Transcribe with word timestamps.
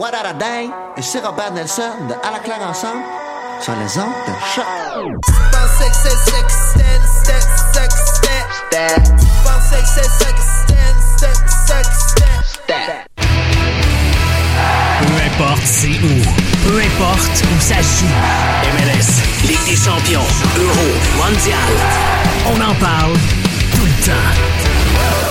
What 0.00 0.14
a 0.14 0.32
day? 0.32 0.70
Et 0.96 1.02
c'est 1.02 1.20
Robert 1.20 1.52
Nelson 1.52 1.92
de 2.08 2.14
À 2.26 2.32
la 2.32 2.38
claire 2.38 2.66
ensemble 2.66 3.02
sur 3.60 3.74
les 3.74 3.98
ondes 3.98 4.08
de 4.26 4.32
choc. 4.54 4.64
Peu 15.02 15.14
importe 15.26 15.66
c'est 15.66 15.88
où, 15.88 16.22
peu 16.66 16.78
importe 16.78 17.44
où 17.44 17.60
ça 17.60 17.82
joue. 17.82 18.06
MLS, 18.72 19.48
Ligue 19.48 19.66
des 19.68 19.76
champions, 19.76 20.24
Euro, 20.56 20.88
Mondial. 21.18 21.58
On 22.46 22.58
en 22.58 22.74
parle 22.76 23.12
tout 23.76 23.84
le 23.84 24.06
temps. 24.06 24.49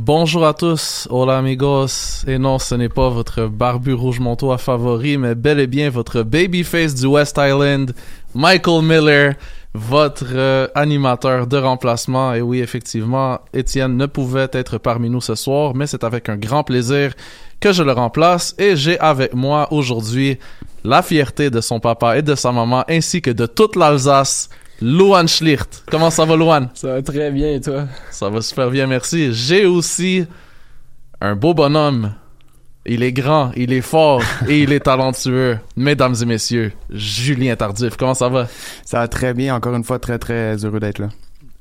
Bonjour 0.00 0.46
à 0.46 0.54
tous, 0.54 1.08
hola 1.10 1.38
amigos. 1.38 2.24
Et 2.28 2.38
non, 2.38 2.60
ce 2.60 2.76
n'est 2.76 2.88
pas 2.88 3.08
votre 3.08 3.48
barbu 3.48 3.94
rouge 3.94 4.20
montois 4.20 4.56
favori, 4.56 5.18
mais 5.18 5.34
bel 5.34 5.58
et 5.58 5.66
bien 5.66 5.90
votre 5.90 6.22
babyface 6.22 6.94
du 6.94 7.06
West 7.06 7.36
Island, 7.36 7.92
Michael 8.32 8.84
Miller, 8.84 9.34
votre 9.74 10.26
euh, 10.32 10.68
animateur 10.76 11.48
de 11.48 11.56
remplacement. 11.56 12.32
Et 12.32 12.40
oui, 12.40 12.60
effectivement, 12.60 13.40
Étienne 13.52 13.96
ne 13.96 14.06
pouvait 14.06 14.48
être 14.52 14.78
parmi 14.78 15.10
nous 15.10 15.20
ce 15.20 15.34
soir, 15.34 15.74
mais 15.74 15.88
c'est 15.88 16.04
avec 16.04 16.28
un 16.28 16.36
grand 16.36 16.62
plaisir 16.62 17.12
que 17.58 17.72
je 17.72 17.82
le 17.82 17.90
remplace. 17.90 18.54
Et 18.56 18.76
j'ai 18.76 19.00
avec 19.00 19.34
moi 19.34 19.66
aujourd'hui 19.72 20.38
la 20.84 21.02
fierté 21.02 21.50
de 21.50 21.60
son 21.60 21.80
papa 21.80 22.18
et 22.18 22.22
de 22.22 22.36
sa 22.36 22.52
maman, 22.52 22.84
ainsi 22.88 23.20
que 23.20 23.32
de 23.32 23.46
toute 23.46 23.74
l'Alsace, 23.74 24.48
Luan 24.80 25.26
Schlicht. 25.26 25.82
Comment 25.90 26.10
ça 26.10 26.24
va, 26.24 26.36
Luan? 26.36 26.68
Ça 26.74 26.94
va 26.94 27.02
très 27.02 27.30
bien, 27.30 27.54
et 27.54 27.60
toi? 27.60 27.86
Ça 28.10 28.28
va 28.28 28.40
super 28.40 28.70
bien, 28.70 28.86
merci. 28.86 29.32
J'ai 29.32 29.66
aussi 29.66 30.24
un 31.20 31.34
beau 31.34 31.52
bonhomme. 31.52 32.14
Il 32.86 33.02
est 33.02 33.12
grand, 33.12 33.50
il 33.56 33.72
est 33.72 33.82
fort 33.82 34.22
et 34.48 34.62
il 34.62 34.72
est 34.72 34.80
talentueux. 34.80 35.58
Mesdames 35.76 36.14
et 36.22 36.24
messieurs, 36.24 36.72
Julien 36.90 37.56
Tardif, 37.56 37.96
comment 37.96 38.14
ça 38.14 38.28
va? 38.28 38.46
Ça 38.84 39.00
va 39.00 39.08
très 39.08 39.34
bien, 39.34 39.54
encore 39.54 39.74
une 39.74 39.84
fois, 39.84 39.98
très 39.98 40.18
très 40.18 40.64
heureux 40.64 40.80
d'être 40.80 41.00
là. 41.00 41.08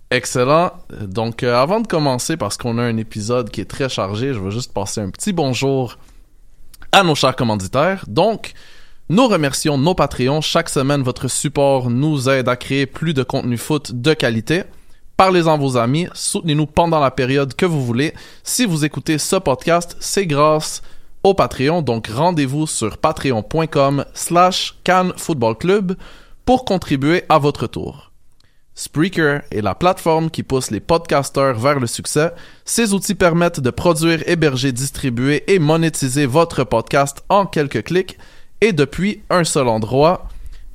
Excellent. 0.10 0.72
Donc, 1.02 1.44
euh, 1.44 1.56
avant 1.56 1.82
de 1.82 1.88
commencer, 1.88 2.38
parce 2.38 2.56
qu'on 2.56 2.78
a 2.78 2.84
un 2.84 2.98
épisode 2.98 3.50
qui 3.50 3.62
est 3.62 3.66
très 3.66 3.90
chargé, 3.90 4.34
je 4.34 4.40
veux 4.40 4.52
juste 4.52 4.74
passer 4.74 5.02
un 5.02 5.10
petit 5.10 5.34
bonjour 5.34 5.98
à 6.92 7.04
nos 7.04 7.16
chers 7.16 7.36
commanditaires. 7.36 8.06
Donc, 8.08 8.54
nous 9.10 9.28
remercions 9.28 9.78
nos 9.78 9.96
Patreons. 9.96 10.42
Chaque 10.42 10.70
semaine, 10.70 11.02
votre 11.02 11.30
support 11.30 11.90
nous 11.90 12.30
aide 12.30 12.50
à 12.50 12.56
créer 12.56 12.86
plus 12.86 13.14
de 13.14 13.24
contenu 13.24 13.58
foot 13.58 13.92
de 13.94 14.14
qualité. 14.14 14.64
Parlez-en 15.16 15.58
vos 15.58 15.78
amis, 15.78 16.08
soutenez-nous 16.14 16.68
pendant 16.68 17.00
la 17.00 17.10
période 17.10 17.56
que 17.56 17.66
vous 17.66 17.84
voulez. 17.84 18.14
Si 18.44 18.66
vous 18.66 18.86
écoutez 18.86 19.18
ce 19.18 19.38
podcast, 19.38 19.96
c'est 20.00 20.28
grâce 20.28 20.84
au 21.24 21.34
Patreon, 21.34 21.82
donc 21.82 22.08
rendez-vous 22.08 22.68
sur 22.68 22.98
patreon.com 22.98 24.06
slash 24.14 24.76
Cannes 24.84 25.14
Football 25.18 25.58
Club 25.58 25.96
pour 26.46 26.66
contribuer 26.66 27.24
à 27.30 27.40
votre 27.40 27.66
tour. 27.66 28.12
Spreaker 28.76 29.42
est 29.50 29.62
la 29.62 29.74
plateforme 29.74 30.30
qui 30.30 30.44
pousse 30.44 30.70
les 30.70 30.80
podcasteurs 30.80 31.58
vers 31.58 31.80
le 31.80 31.88
succès. 31.88 32.32
Ces 32.64 32.94
outils 32.94 33.16
permettent 33.16 33.60
de 33.60 33.72
produire, 33.72 34.22
héberger, 34.28 34.72
distribuer 34.72 35.52
et 35.52 35.58
monétiser 35.58 36.28
votre 36.28 36.64
podcast 36.64 37.24
en 37.30 37.48
quelques 37.48 37.86
clics 37.86 38.20
et 38.62 38.74
depuis 38.74 39.22
un 39.30 39.44
seul 39.44 39.68
endroit. 39.68 40.28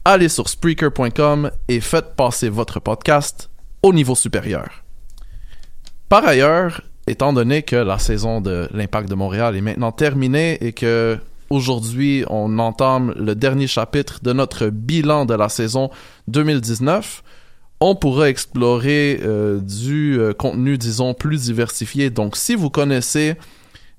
Allez 0.05 0.29
sur 0.29 0.49
Spreaker.com 0.49 1.51
et 1.69 1.81
faites 1.81 2.17
passer 2.17 2.49
votre 2.49 2.81
podcast 2.81 3.51
au 3.83 3.93
niveau 3.93 4.15
supérieur. 4.15 4.83
Par 6.09 6.27
ailleurs, 6.27 6.83
étant 7.07 7.33
donné 7.33 7.63
que 7.63 7.77
la 7.77 7.99
saison 7.99 8.41
de 8.41 8.69
l'Impact 8.73 9.09
de 9.09 9.15
Montréal 9.15 9.57
est 9.57 9.61
maintenant 9.61 9.93
terminée 9.93 10.59
et 10.61 10.73
que 10.73 11.19
aujourd'hui 11.51 12.25
on 12.29 12.59
entame 12.59 13.15
le 13.17 13.35
dernier 13.35 13.67
chapitre 13.67 14.21
de 14.23 14.33
notre 14.33 14.69
bilan 14.69 15.25
de 15.25 15.35
la 15.35 15.49
saison 15.49 15.91
2019, 16.29 17.23
on 17.81 17.97
pourra 17.97 18.29
explorer 18.29 19.21
euh, 19.23 19.59
du 19.59 20.19
euh, 20.19 20.33
contenu, 20.33 20.79
disons, 20.79 21.15
plus 21.15 21.43
diversifié. 21.43 22.11
Donc, 22.11 22.37
si 22.37 22.55
vous 22.55 22.71
connaissez 22.71 23.35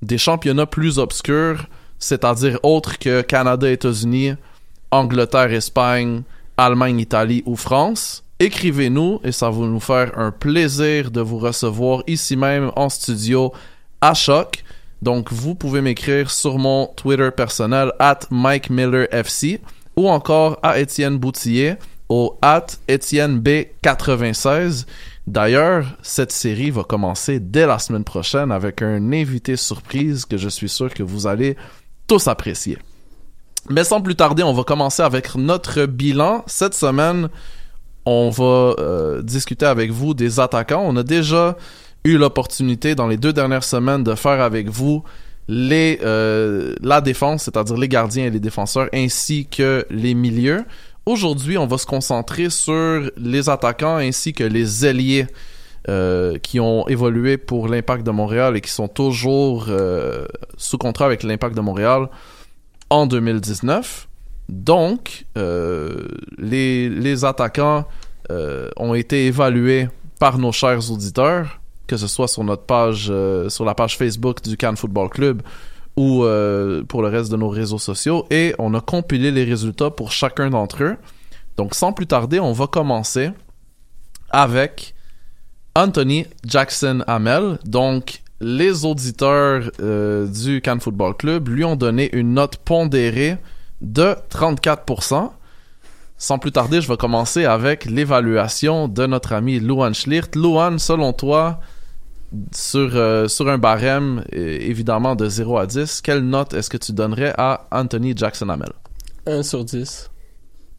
des 0.01 0.17
championnats 0.17 0.65
plus 0.65 0.99
obscurs, 0.99 1.67
c'est-à-dire 2.03 2.59
autres 2.63 2.99
que 2.99 3.21
Canada, 3.21 3.71
États-Unis, 3.71 4.33
Angleterre, 4.91 5.53
Espagne, 5.53 6.23
Allemagne, 6.57 6.99
Italie 6.99 7.43
ou 7.45 7.55
France, 7.55 8.25
écrivez-nous 8.39 9.21
et 9.23 9.31
ça 9.31 9.49
va 9.49 9.65
nous 9.65 9.79
faire 9.79 10.11
un 10.17 10.31
plaisir 10.31 11.11
de 11.11 11.21
vous 11.21 11.37
recevoir 11.39 12.03
ici 12.05 12.35
même 12.35 12.71
en 12.75 12.89
studio 12.89 13.53
à 14.01 14.13
Choc. 14.13 14.65
Donc, 15.01 15.31
vous 15.31 15.55
pouvez 15.55 15.79
m'écrire 15.79 16.29
sur 16.29 16.57
mon 16.57 16.87
Twitter 16.87 17.29
personnel 17.31 17.93
at 17.99 18.19
Mike 18.29 18.69
Miller 18.69 19.07
FC 19.11 19.61
ou 19.95 20.09
encore 20.09 20.59
à 20.61 20.79
Étienne 20.79 21.17
Boutillier 21.17 21.75
au 22.09 22.37
at 22.41 22.67
Etienne 22.91 23.39
B96. 23.39 24.85
D'ailleurs, 25.25 25.85
cette 26.01 26.33
série 26.33 26.69
va 26.69 26.83
commencer 26.83 27.39
dès 27.39 27.65
la 27.65 27.79
semaine 27.79 28.03
prochaine 28.03 28.51
avec 28.51 28.81
un 28.81 29.13
invité 29.13 29.55
surprise 29.55 30.25
que 30.25 30.35
je 30.35 30.49
suis 30.49 30.67
sûr 30.67 30.93
que 30.93 31.01
vous 31.01 31.27
allez 31.27 31.55
tous 32.13 32.27
apprécier. 32.27 32.77
Mais 33.71 33.83
sans 33.83 33.99
plus 33.99 34.15
tarder, 34.15 34.43
on 34.43 34.53
va 34.53 34.63
commencer 34.63 35.01
avec 35.01 35.33
notre 35.33 35.87
bilan. 35.87 36.43
Cette 36.45 36.75
semaine, 36.75 37.27
on 38.05 38.29
va 38.29 38.75
euh, 38.77 39.23
discuter 39.23 39.65
avec 39.65 39.89
vous 39.89 40.13
des 40.13 40.39
attaquants. 40.39 40.83
On 40.85 40.95
a 40.95 41.01
déjà 41.01 41.57
eu 42.03 42.17
l'opportunité 42.19 42.93
dans 42.93 43.07
les 43.07 43.17
deux 43.17 43.33
dernières 43.33 43.63
semaines 43.63 44.03
de 44.03 44.13
faire 44.13 44.41
avec 44.41 44.69
vous 44.69 45.03
les 45.47 45.99
euh, 46.03 46.75
la 46.81 47.01
défense, 47.01 47.45
c'est-à-dire 47.45 47.77
les 47.77 47.89
gardiens 47.89 48.25
et 48.25 48.29
les 48.29 48.39
défenseurs, 48.39 48.89
ainsi 48.93 49.47
que 49.47 49.83
les 49.89 50.13
milieux. 50.13 50.65
Aujourd'hui, 51.07 51.57
on 51.57 51.65
va 51.65 51.79
se 51.79 51.87
concentrer 51.87 52.51
sur 52.51 53.09
les 53.17 53.49
attaquants 53.49 53.97
ainsi 53.97 54.33
que 54.33 54.43
les 54.43 54.85
ailiers 54.85 55.25
euh, 55.89 56.37
qui 56.37 56.61
ont 56.61 56.87
évolué 56.87 57.37
pour 57.37 57.67
l'Impact 57.67 58.05
de 58.05 58.11
Montréal 58.11 58.55
et 58.55 58.61
qui 58.61 58.71
sont 58.71 58.87
toujours 58.87 59.65
euh, 59.67 60.25
sous 60.55 60.77
contrat 60.77 61.05
avec 61.05 61.23
l'Impact 61.23 61.57
de 61.57 61.59
Montréal 61.59 62.07
en 62.89 63.05
2019. 63.05 64.07
Donc, 64.47 65.25
euh, 65.37 66.07
les, 66.37 66.87
les 66.87 67.25
attaquants 67.25 67.85
ont 68.77 68.93
été 68.95 69.25
évalués 69.25 69.89
par 70.19 70.37
nos 70.39 70.53
chers 70.53 70.89
auditeurs, 70.89 71.59
que 71.85 71.97
ce 71.97 72.07
soit 72.07 72.29
sur 72.29 72.45
notre 72.45 72.63
page, 72.63 73.11
sur 73.49 73.65
la 73.65 73.75
page 73.75 73.97
Facebook 73.97 74.41
du 74.41 74.55
Cannes 74.55 74.77
Football 74.77 75.09
Club 75.09 75.41
ou 75.97 76.25
pour 76.87 77.01
le 77.01 77.09
reste 77.09 77.29
de 77.29 77.37
nos 77.37 77.49
réseaux 77.49 77.77
sociaux, 77.77 78.25
et 78.31 78.55
on 78.57 78.73
a 78.73 78.81
compilé 78.81 79.29
les 79.31 79.43
résultats 79.43 79.91
pour 79.91 80.11
chacun 80.11 80.49
d'entre 80.49 80.83
eux. 80.83 80.95
Donc, 81.57 81.75
sans 81.75 81.91
plus 81.91 82.07
tarder, 82.07 82.39
on 82.39 82.53
va 82.53 82.65
commencer 82.65 83.29
avec 84.31 84.92
Anthony 85.75 86.27
Jackson 86.45 87.03
Hamel. 87.07 87.57
Donc, 87.65 88.21
les 88.39 88.85
auditeurs 88.85 89.71
euh, 89.79 90.27
du 90.27 90.61
Cannes 90.61 90.81
Football 90.81 91.15
Club 91.15 91.47
lui 91.47 91.63
ont 91.63 91.75
donné 91.75 92.15
une 92.15 92.33
note 92.33 92.57
pondérée 92.57 93.37
de 93.81 94.15
34%. 94.29 95.31
Sans 96.17 96.39
plus 96.39 96.51
tarder, 96.51 96.79
je 96.79 96.87
vais 96.87 96.97
commencer 96.97 97.45
avec 97.45 97.85
l'évaluation 97.85 98.87
de 98.87 99.05
notre 99.05 99.33
ami 99.33 99.59
Luan 99.59 99.93
Schlicht. 99.93 100.35
Luan, 100.35 100.79
selon 100.79 101.11
toi, 101.11 101.59
sur, 102.53 102.91
euh, 102.95 103.27
sur 103.27 103.49
un 103.49 103.57
barème, 103.57 104.23
euh, 104.33 104.57
évidemment, 104.61 105.15
de 105.15 105.27
0 105.27 105.57
à 105.57 105.65
10, 105.65 106.01
quelle 106.01 106.21
note 106.21 106.53
est-ce 106.53 106.69
que 106.69 106.77
tu 106.77 106.93
donnerais 106.93 107.33
à 107.37 107.67
Anthony 107.71 108.13
Jackson 108.15 108.49
Hamel? 108.49 108.71
1 109.25 109.43
sur 109.43 109.65
10. 109.65 110.09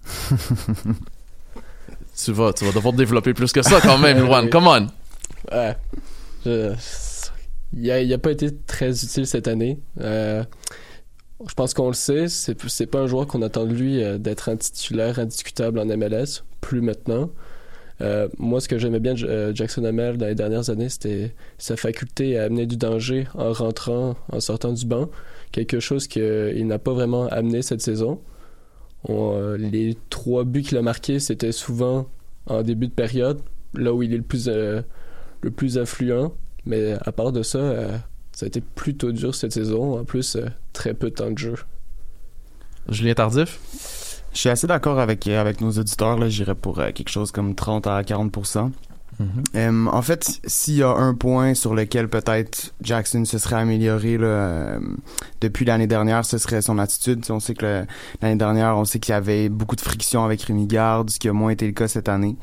tu 2.17 2.33
vas, 2.33 2.53
tu 2.53 2.65
vas 2.65 2.73
devoir 2.73 2.93
développer 2.95 3.35
plus 3.35 3.53
que 3.53 3.63
ça 3.63 3.81
quand 3.81 3.99
même, 3.99 4.19
Luan. 4.27 4.49
Come 4.51 4.67
on! 4.69 4.87
Ouais. 5.53 5.77
Je- 6.45 6.73
Il 7.77 7.91
a, 7.91 8.01
il 8.01 8.13
a 8.13 8.19
pas 8.19 8.31
été 8.31 8.55
très 8.67 8.91
utile 8.91 9.27
cette 9.27 9.49
année. 9.49 9.79
Euh, 10.01 10.45
je 11.49 11.55
pense 11.55 11.75
qu'on 11.75 11.89
le 11.89 11.95
sait, 11.95 12.29
c'est 12.29 12.57
c'est 12.69 12.87
pas 12.87 13.01
un 13.01 13.07
joueur 13.07 13.27
qu'on 13.27 13.43
attend 13.43 13.65
de 13.67 13.75
lui 13.75 14.03
euh, 14.03 14.17
d'être 14.19 14.49
un 14.49 14.57
titulaire 14.57 15.19
indiscutable 15.19 15.79
en 15.81 15.85
MLS, 15.87 16.43
plus 16.61 16.81
maintenant. 16.81 17.31
Euh, 18.01 18.29
moi, 18.39 18.61
ce 18.61 18.69
que 18.69 18.79
j'aimais 18.79 19.01
bien 19.01 19.15
de 19.15 19.53
Jackson 19.55 19.85
Hamel 19.85 20.17
dans 20.19 20.27
les 20.27 20.35
dernières 20.35 20.69
années, 20.71 20.89
c'était 20.89 21.35
sa 21.59 21.77
faculté 21.77 22.39
à 22.39 22.45
amener 22.45 22.67
du 22.67 22.77
danger 22.77 23.27
en 23.35 23.53
rentrant, 23.53 24.15
en 24.33 24.41
sortant 24.41 24.73
du 24.73 24.85
banc. 24.87 25.09
Quelque 25.53 25.79
chose 25.81 26.07
qu'il 26.09 26.67
n'a 26.67 26.79
pas 26.79 26.93
vraiment 26.93 27.27
amené 27.29 27.63
cette 27.63 27.81
saison. 27.83 28.21
On, 29.05 29.35
euh, 29.35 29.57
les 29.57 29.97
trois 30.11 30.45
buts 30.45 30.63
qu'il 30.63 30.79
a 30.79 30.83
marqués, 30.83 31.21
c'était 31.21 31.53
souvent 31.53 32.07
en 32.47 32.63
début 32.63 32.89
de 32.89 32.93
période, 32.93 33.41
là 33.75 33.93
où 33.93 34.03
il 34.03 34.13
est 34.13 34.19
le 34.19 34.23
plus, 34.23 34.49
euh, 34.49 34.83
le 35.43 35.51
plus 35.51 35.79
influent. 35.79 36.33
Mais 36.67 36.95
à 37.05 37.13
part 37.13 37.33
de 37.33 37.43
ça, 37.43 37.59
euh, 37.59 37.97
ça 38.33 38.47
a 38.47 38.49
été 38.49 38.61
plutôt 38.61 39.13
dur 39.13 39.35
cette 39.35 39.53
saison. 39.53 39.99
En 39.99 40.05
plus, 40.05 40.37
euh, 40.37 40.47
très 40.73 40.95
peu 40.95 41.11
de 41.11 41.15
temps 41.15 41.31
de 41.31 41.39
jeu. 41.39 41.55
Julien 42.89 43.15
Tardif? 43.15 44.23
Je 44.33 44.39
suis 44.41 44.49
assez 44.49 44.67
d'accord 44.67 44.99
avec, 44.99 45.29
avec 45.29 45.61
nos 45.61 45.71
auditeurs. 45.71 46.19
Là, 46.19 46.29
j'irais 46.29 46.55
pour 46.55 46.81
euh, 46.81 46.91
quelque 46.93 47.11
chose 47.11 47.31
comme 47.31 47.55
30 47.55 47.87
à 47.87 48.03
40 48.03 48.33
Euh, 49.55 49.87
en 49.87 50.03
fait, 50.03 50.41
s'il 50.47 50.77
y 50.77 50.83
a 50.83 50.91
un 50.91 51.15
point 51.15 51.55
sur 51.55 51.75
lequel 51.75 52.09
peut-être 52.09 52.75
Jackson 52.83 53.25
se 53.25 53.39
serait 53.39 53.57
amélioré 53.57 54.19
là, 54.19 54.79
depuis 55.41 55.65
l'année 55.65 55.87
dernière, 55.87 56.25
ce 56.25 56.39
serait 56.39 56.63
son 56.63 56.79
attitude. 56.79 57.25
On 57.31 57.41
sait 57.41 57.55
que 57.55 57.85
l'année 58.23 58.37
dernière, 58.37 58.77
on 58.77 58.85
sait 58.85 58.99
qu'il 58.99 59.13
y 59.13 59.17
avait 59.17 59.49
beaucoup 59.49 59.77
de 59.77 59.81
friction 59.81 60.25
avec 60.25 60.43
Rémi 60.43 60.67
Garde, 60.67 61.11
ce 61.11 61.19
qui 61.19 61.29
a 61.29 61.33
moins 61.33 61.51
été 61.51 61.67
le 61.67 61.73
cas 61.73 61.89
cette 61.89 62.09
année. 62.09 62.37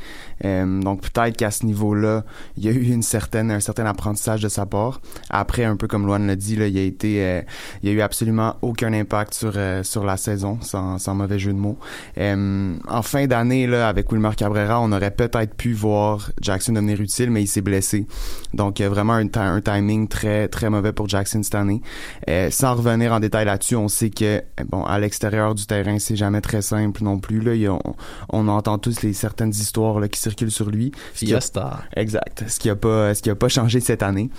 Donc 0.44 1.01
peut-être 1.01 1.38
qu'à 1.38 1.51
ce 1.51 1.65
niveau-là, 1.65 2.23
il 2.57 2.65
y 2.65 2.69
a 2.69 2.71
eu 2.71 2.83
une 2.91 3.03
certaine, 3.03 3.51
un 3.51 3.59
certain 3.59 3.85
apprentissage 3.85 4.41
de 4.41 4.50
sa 4.50 4.65
part. 4.65 5.01
Après, 5.29 5.63
un 5.63 5.75
peu 5.75 5.88
comme 5.88 6.06
Luan 6.06 6.25
l'a 6.27 6.35
dit, 6.35 6.56
là, 6.56 6.67
il 6.67 6.77
a 6.77 6.81
été, 6.81 7.25
euh, 7.25 7.41
il 7.81 7.89
y 7.89 7.91
a 7.91 7.95
eu 7.95 8.01
absolument 8.01 8.56
aucun 8.62 8.94
impact 8.94 9.33
sur 9.33 9.53
euh, 9.56 9.83
sur 9.83 10.03
la 10.03 10.17
saison, 10.17 10.59
sans, 10.62 10.97
sans 10.97 11.15
mauvais 11.15 11.39
jeu 11.39 11.53
de 11.53 11.57
mots. 11.57 11.77
En 12.17 13.01
fin 13.01 13.27
d'année, 13.27 13.71
avec 13.74 14.12
Wilmer 14.12 14.31
Cabrera, 14.35 14.79
on 14.79 14.91
aurait 14.91 15.12
peut-être 15.12 15.56
pu 15.56 15.74
voir 15.74 16.31
Jackson 16.41 16.61
devenir 16.69 17.00
utile, 17.02 17.31
mais 17.31 17.42
il 17.44 17.48
s'est 17.48 17.62
blessé. 17.62 18.06
Donc 18.54 18.80
vraiment 18.81 19.13
un, 19.13 19.28
ti- 19.28 19.40
un 19.40 19.62
timing 19.62 20.08
très 20.08 20.48
très 20.48 20.69
mauvais 20.69 20.94
pour 20.94 21.08
Jackson 21.10 21.42
cette 21.44 21.56
année. 21.56 21.81
Euh, 22.30 22.50
sans 22.52 22.75
revenir 22.75 23.13
en 23.13 23.19
détail 23.19 23.46
là-dessus, 23.46 23.75
on 23.75 23.88
sait 23.88 24.10
que 24.10 24.25
euh, 24.38 24.42
bon 24.69 24.84
à 24.84 25.00
l'extérieur 25.00 25.56
du 25.56 25.66
terrain, 25.66 25.98
c'est 26.00 26.16
jamais 26.16 26.42
très 26.42 26.62
simple 26.62 27.04
non 27.04 27.19
plus. 27.19 27.40
Là, 27.42 27.52
a- 27.52 27.72
on, 27.74 27.96
on 28.30 28.48
entend 28.48 28.78
tous 28.78 29.02
les 29.02 29.13
certaines 29.13 29.50
histoires 29.52 30.00
là, 30.00 30.08
qui 30.08 30.19
circulent 30.19 30.52
sur 30.52 30.69
lui. 30.69 30.92
Ce 31.13 31.19
qui 31.25 31.34
a- 31.34 31.38
Fiesta. 31.40 31.80
Exact. 31.96 32.44
Ce 32.48 32.60
qui 32.60 32.69
a 32.69 32.75
pas, 32.75 33.13
ce 33.16 33.22
qui 33.22 33.30
a 33.30 33.36
pas 33.36 33.50
changé 33.50 33.80
cette 33.80 34.04
année. 34.04 34.30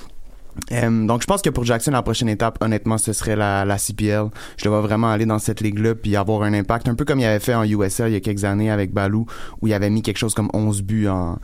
Euh, 0.70 1.06
donc 1.06 1.22
je 1.22 1.26
pense 1.26 1.40
que 1.40 1.48
pour 1.48 1.64
Jackson 1.64 1.92
la 1.92 2.02
prochaine 2.02 2.28
étape 2.28 2.58
honnêtement 2.62 2.98
ce 2.98 3.14
serait 3.14 3.36
la, 3.36 3.64
la 3.64 3.78
CPL 3.78 4.26
je 4.58 4.64
le 4.64 4.70
vois 4.70 4.82
vraiment 4.82 5.10
aller 5.10 5.24
dans 5.24 5.38
cette 5.38 5.62
ligue 5.62 5.78
là 5.78 5.94
puis 5.94 6.14
avoir 6.14 6.42
un 6.42 6.52
impact 6.52 6.88
un 6.90 6.94
peu 6.94 7.06
comme 7.06 7.20
il 7.20 7.24
avait 7.24 7.40
fait 7.40 7.54
en 7.54 7.64
USL 7.64 8.08
il 8.10 8.12
y 8.12 8.16
a 8.16 8.20
quelques 8.20 8.44
années 8.44 8.70
avec 8.70 8.92
Balou 8.92 9.24
où 9.62 9.66
il 9.68 9.72
avait 9.72 9.88
mis 9.88 10.02
quelque 10.02 10.18
chose 10.18 10.34
comme 10.34 10.50
11 10.52 10.82
buts 10.82 11.08
en 11.08 11.38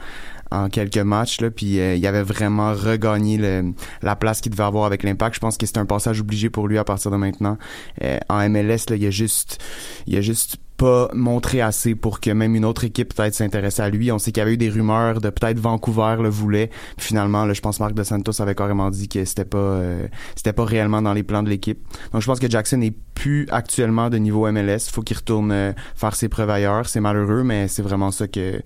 en 0.51 0.69
quelques 0.69 0.99
matchs 0.99 1.41
là 1.41 1.51
puis 1.51 1.79
euh, 1.81 1.95
il 1.95 2.07
avait 2.07 2.23
vraiment 2.23 2.73
regagné 2.75 3.37
le- 3.39 3.73
la 4.03 4.17
place 4.17 4.41
qu'il 4.41 4.53
devait 4.53 4.65
avoir 4.65 4.85
avec 4.87 5.03
l'impact. 5.03 5.35
Je 5.37 5.41
pense 5.41 5.57
que 5.57 5.67
c'est 5.67 5.79
un 5.79 5.87
passage 5.87 6.21
obligé 6.21 6.51
pour 6.51 6.69
lui 6.69 6.79
à 6.79 6.85
partir 6.85 7.11
de 7.11 7.17
maintenant. 7.17 7.59
Euh, 8.03 8.19
en 8.29 8.49
MLS 8.49 8.89
là 8.91 8.97
il 8.97 9.03
y 9.03 9.07
a 9.07 9.11
juste 9.11 9.59
il 10.07 10.15
y 10.15 10.17
a 10.17 10.21
juste 10.21 10.57
pas 10.79 11.11
montré 11.13 11.61
assez 11.61 11.95
pour 11.95 12.21
que 12.21 12.31
même 12.31 12.55
une 12.55 12.65
autre 12.65 12.85
équipe 12.85 13.13
peut-être 13.13 13.35
s'intéresse 13.35 13.81
à 13.81 13.91
lui. 13.91 14.11
On 14.13 14.19
sait 14.19 14.31
qu'il 14.33 14.41
y 14.41 14.43
avait 14.43 14.55
eu 14.55 14.57
des 14.57 14.71
rumeurs 14.71 15.21
de 15.21 15.29
peut-être 15.29 15.59
Vancouver 15.59 16.17
le 16.21 16.29
voulait. 16.31 16.69
Puis 16.97 17.09
finalement, 17.09 17.45
là, 17.45 17.53
je 17.53 17.61
pense 17.61 17.81
Marc 17.81 17.95
De 17.95 18.03
Santos 18.05 18.41
avait 18.41 18.55
carrément 18.55 18.89
dit 18.89 19.09
que 19.09 19.25
c'était 19.25 19.45
pas 19.45 19.59
euh, 19.59 20.07
c'était 20.37 20.53
pas 20.53 20.65
réellement 20.65 21.03
dans 21.03 21.13
les 21.13 21.25
plans 21.25 21.43
de 21.43 21.51
l'équipe. 21.51 21.81
Donc 22.13 22.23
je 22.23 22.27
pense 22.27 22.39
que 22.39 22.49
Jackson 22.49 22.81
est 22.81 22.95
plus 23.15 23.47
actuellement 23.51 24.09
de 24.09 24.19
niveau 24.19 24.51
MLS. 24.51 24.89
Faut 24.91 25.03
qu'il 25.03 25.17
retourne 25.17 25.51
euh, 25.51 25.73
faire 25.97 26.15
ses 26.15 26.29
preuves 26.29 26.51
ailleurs. 26.51 26.89
C'est 26.89 27.01
malheureux, 27.01 27.43
mais 27.43 27.69
c'est 27.69 27.83
vraiment 27.83 28.13
ça 28.13 28.29
que 28.29 28.63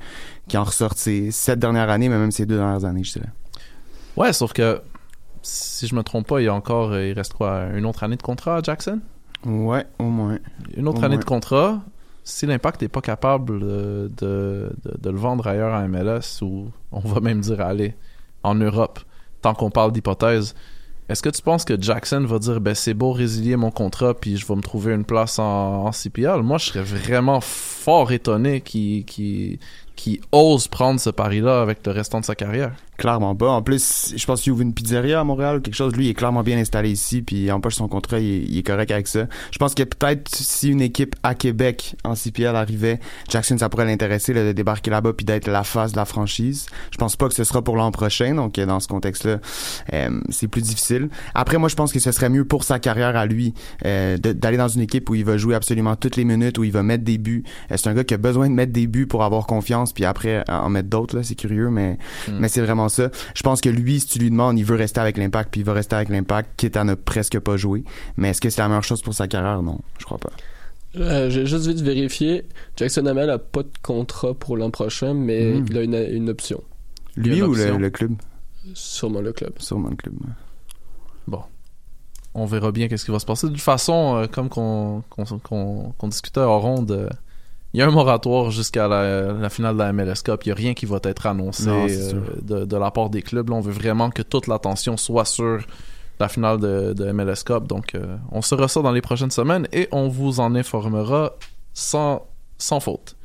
qui 0.48 0.58
en 0.58 0.64
ressort 0.64 0.92
ces 0.94 1.30
cette 1.30 1.58
dernière 1.58 1.88
année, 1.90 2.08
mais 2.10 2.18
même 2.18 2.30
ces 2.30 2.44
deux 2.46 2.56
dernières 2.56 2.84
années, 2.84 3.04
je 3.04 3.14
dirais. 3.14 3.30
Ouais, 4.16 4.34
sauf 4.34 4.52
que 4.52 4.82
si 5.40 5.86
je 5.86 5.94
me 5.94 6.02
trompe 6.02 6.26
pas, 6.28 6.40
il 6.40 6.44
y 6.44 6.48
a 6.48 6.54
encore, 6.54 6.92
euh, 6.92 7.08
il 7.08 7.12
reste 7.14 7.32
quoi, 7.32 7.68
une 7.74 7.86
autre 7.86 8.04
année 8.04 8.16
de 8.16 8.22
contrat 8.22 8.58
à 8.58 8.62
Jackson? 8.62 9.00
Ouais, 9.46 9.86
au 9.98 10.04
moins. 10.04 10.38
Une 10.76 10.86
autre 10.86 11.00
Au 11.00 11.04
année 11.04 11.14
moins. 11.16 11.20
de 11.20 11.24
contrat. 11.24 11.80
Si 12.24 12.46
l'impact 12.46 12.82
n'est 12.82 12.88
pas 12.88 13.00
capable 13.00 13.60
de, 13.60 14.10
de, 14.18 15.10
le 15.10 15.16
vendre 15.16 15.46
ailleurs 15.46 15.74
en 15.74 15.88
MLS 15.88 16.40
ou 16.42 16.70
on 16.92 17.00
va 17.00 17.20
même 17.20 17.40
dire 17.40 17.60
aller 17.60 17.94
en 18.42 18.54
Europe, 18.54 19.00
tant 19.40 19.54
qu'on 19.54 19.70
parle 19.70 19.92
d'hypothèse, 19.92 20.54
est-ce 21.08 21.22
que 21.22 21.28
tu 21.28 21.42
penses 21.42 21.64
que 21.64 21.80
Jackson 21.80 22.24
va 22.24 22.38
dire 22.38 22.60
ben 22.60 22.74
c'est 22.74 22.94
beau 22.94 23.12
résilier 23.12 23.56
mon 23.56 23.70
contrat 23.70 24.14
puis 24.14 24.36
je 24.36 24.46
vais 24.46 24.54
me 24.54 24.62
trouver 24.62 24.94
une 24.94 25.04
place 25.04 25.38
en, 25.38 25.90
CPL? 25.90 26.42
Moi 26.42 26.58
je 26.58 26.66
serais 26.66 26.82
vraiment 26.82 27.40
fort 27.40 28.12
étonné 28.12 28.60
qu'il 28.60 29.58
ose 30.30 30.68
prendre 30.68 31.00
ce 31.00 31.10
pari-là 31.10 31.60
avec 31.60 31.84
le 31.84 31.92
restant 31.92 32.20
de 32.20 32.24
sa 32.24 32.34
carrière. 32.34 32.72
Clairement 33.02 33.34
pas. 33.34 33.50
En 33.50 33.62
plus, 33.62 34.14
je 34.16 34.24
pense 34.26 34.42
qu'il 34.42 34.52
ouvre 34.52 34.62
une 34.62 34.74
pizzeria 34.74 35.18
à 35.18 35.24
Montréal 35.24 35.56
ou 35.56 35.60
quelque 35.60 35.74
chose. 35.74 35.92
Lui, 35.96 36.06
il 36.06 36.10
est 36.10 36.14
clairement 36.14 36.44
bien 36.44 36.56
installé 36.56 36.88
ici, 36.88 37.20
puis 37.20 37.50
en 37.50 37.60
poche 37.60 37.74
son 37.74 37.88
contrat, 37.88 38.20
il 38.20 38.30
est, 38.30 38.44
il 38.48 38.58
est 38.58 38.62
correct 38.62 38.92
avec 38.92 39.08
ça. 39.08 39.26
Je 39.50 39.58
pense 39.58 39.74
que 39.74 39.82
peut-être 39.82 40.32
si 40.32 40.68
une 40.68 40.80
équipe 40.80 41.16
à 41.24 41.34
Québec 41.34 41.96
en 42.04 42.14
CPL 42.14 42.54
arrivait, 42.54 43.00
Jackson, 43.28 43.58
ça 43.58 43.68
pourrait 43.68 43.86
l'intéresser 43.86 44.32
de 44.34 44.52
débarquer 44.52 44.92
là-bas 44.92 45.14
puis 45.14 45.26
d'être 45.26 45.48
la 45.48 45.64
face 45.64 45.90
de 45.90 45.96
la 45.96 46.04
franchise. 46.04 46.66
Je 46.92 46.96
pense 46.96 47.16
pas 47.16 47.26
que 47.26 47.34
ce 47.34 47.42
sera 47.42 47.60
pour 47.60 47.74
l'an 47.74 47.90
prochain, 47.90 48.36
donc 48.36 48.56
euh, 48.60 48.66
dans 48.66 48.78
ce 48.78 48.86
contexte-là, 48.86 49.38
euh, 49.94 50.20
c'est 50.28 50.46
plus 50.46 50.62
difficile. 50.62 51.08
Après, 51.34 51.58
moi, 51.58 51.68
je 51.68 51.74
pense 51.74 51.92
que 51.92 51.98
ce 51.98 52.12
serait 52.12 52.28
mieux 52.28 52.44
pour 52.44 52.62
sa 52.62 52.78
carrière 52.78 53.16
à 53.16 53.26
lui 53.26 53.52
euh, 53.84 54.16
d'aller 54.16 54.58
dans 54.58 54.68
une 54.68 54.80
équipe 54.80 55.10
où 55.10 55.16
il 55.16 55.24
va 55.24 55.38
jouer 55.38 55.56
absolument 55.56 55.96
toutes 55.96 56.14
les 56.14 56.24
minutes, 56.24 56.56
où 56.56 56.62
il 56.62 56.70
va 56.70 56.84
mettre 56.84 57.02
des 57.02 57.18
buts. 57.18 57.42
Euh, 57.72 57.74
c'est 57.76 57.88
un 57.88 57.94
gars 57.94 58.04
qui 58.04 58.14
a 58.14 58.18
besoin 58.18 58.48
de 58.48 58.54
mettre 58.54 58.72
des 58.72 58.86
buts 58.86 59.08
pour 59.08 59.24
avoir 59.24 59.48
confiance, 59.48 59.92
puis 59.92 60.04
après 60.04 60.44
en 60.48 60.68
mettre 60.68 60.88
d'autres. 60.88 61.16
Là, 61.16 61.24
c'est 61.24 61.34
curieux, 61.34 61.68
mais 61.68 61.98
Mm. 62.28 62.38
mais 62.38 62.48
c'est 62.48 62.60
vraiment 62.60 62.88
ça. 62.92 63.10
Je 63.34 63.42
pense 63.42 63.60
que 63.60 63.68
lui, 63.68 64.00
si 64.00 64.06
tu 64.06 64.18
lui 64.18 64.30
demandes, 64.30 64.58
il 64.58 64.64
veut 64.64 64.76
rester 64.76 65.00
avec 65.00 65.16
l'impact, 65.16 65.50
puis 65.50 65.60
il 65.62 65.64
va 65.64 65.72
rester 65.72 65.96
avec 65.96 66.08
l'impact, 66.08 66.50
quitte 66.56 66.76
à 66.76 66.84
ne 66.84 66.94
presque 66.94 67.38
pas 67.40 67.56
jouer. 67.56 67.84
Mais 68.16 68.28
est-ce 68.30 68.40
que 68.40 68.50
c'est 68.50 68.60
la 68.62 68.68
meilleure 68.68 68.84
chose 68.84 69.02
pour 69.02 69.14
sa 69.14 69.26
carrière? 69.28 69.62
Non, 69.62 69.78
je 69.98 70.04
crois 70.04 70.18
pas. 70.18 70.30
Euh, 70.96 71.30
J'ai 71.30 71.46
juste 71.46 71.66
vite 71.66 71.80
vérifié. 71.80 72.46
Jackson 72.76 73.06
Hamel 73.06 73.30
a 73.30 73.38
pas 73.38 73.62
de 73.62 73.70
contrat 73.82 74.34
pour 74.34 74.56
l'an 74.58 74.70
prochain, 74.70 75.14
mais 75.14 75.54
Mm. 75.54 75.66
il 75.70 75.78
a 75.78 75.82
une, 75.82 75.94
une 75.94 76.30
option. 76.30 76.62
Lui 77.16 77.38
une 77.38 77.42
ou 77.44 77.54
le, 77.54 77.62
option. 77.62 77.78
le 77.78 77.90
club? 77.90 78.12
Sûrement 78.74 79.20
le 79.22 79.32
club. 79.32 79.52
Sûrement 79.58 79.88
le 79.90 79.96
club. 79.96 80.14
On 82.34 82.46
verra 82.46 82.72
bien 82.72 82.88
qu'est-ce 82.88 83.04
qui 83.04 83.10
va 83.10 83.18
se 83.18 83.26
passer. 83.26 83.46
De 83.48 83.52
toute 83.52 83.60
façon, 83.60 84.16
euh, 84.16 84.26
comme 84.26 84.48
qu'on 84.48 85.02
qu'on 85.10 85.24
qu'on- 85.24 85.92
qu'on 85.98 86.08
discutait 86.08 86.40
en 86.40 86.58
ronde, 86.60 86.90
euh, 86.90 87.08
il 87.74 87.80
y 87.80 87.82
a 87.82 87.86
un 87.86 87.90
moratoire 87.90 88.50
jusqu'à 88.50 88.86
la, 88.86 89.32
la 89.32 89.48
finale 89.48 89.74
de 89.74 89.78
la 89.78 89.92
MLS 89.92 90.22
Cup. 90.24 90.42
Il 90.44 90.48
n'y 90.48 90.52
a 90.52 90.54
rien 90.54 90.74
qui 90.74 90.84
va 90.84 90.98
être 91.04 91.26
annoncé 91.26 91.66
Non, 91.66 91.86
euh, 91.88 92.12
de, 92.42 92.64
de 92.66 92.76
la 92.76 92.90
part 92.90 93.08
des 93.08 93.22
clubs. 93.22 93.48
Là, 93.48 93.56
on 93.56 93.60
veut 93.60 93.72
vraiment 93.72 94.10
que 94.10 94.20
toute 94.22 94.46
l'attention 94.46 94.98
soit 94.98 95.24
sur 95.24 95.60
la 96.20 96.28
finale 96.28 96.60
de, 96.60 96.92
de 96.92 97.10
MLS 97.12 97.42
Cup. 97.46 97.66
Donc, 97.66 97.94
euh, 97.94 98.16
on 98.30 98.42
saura 98.42 98.68
ça 98.68 98.82
dans 98.82 98.92
les 98.92 99.00
prochaines 99.00 99.30
semaines 99.30 99.66
et 99.72 99.88
on 99.90 100.08
vous 100.08 100.40
en 100.40 100.54
informera 100.54 101.32
sans, 101.72 102.26
sans 102.58 102.80
faute. 102.80 103.16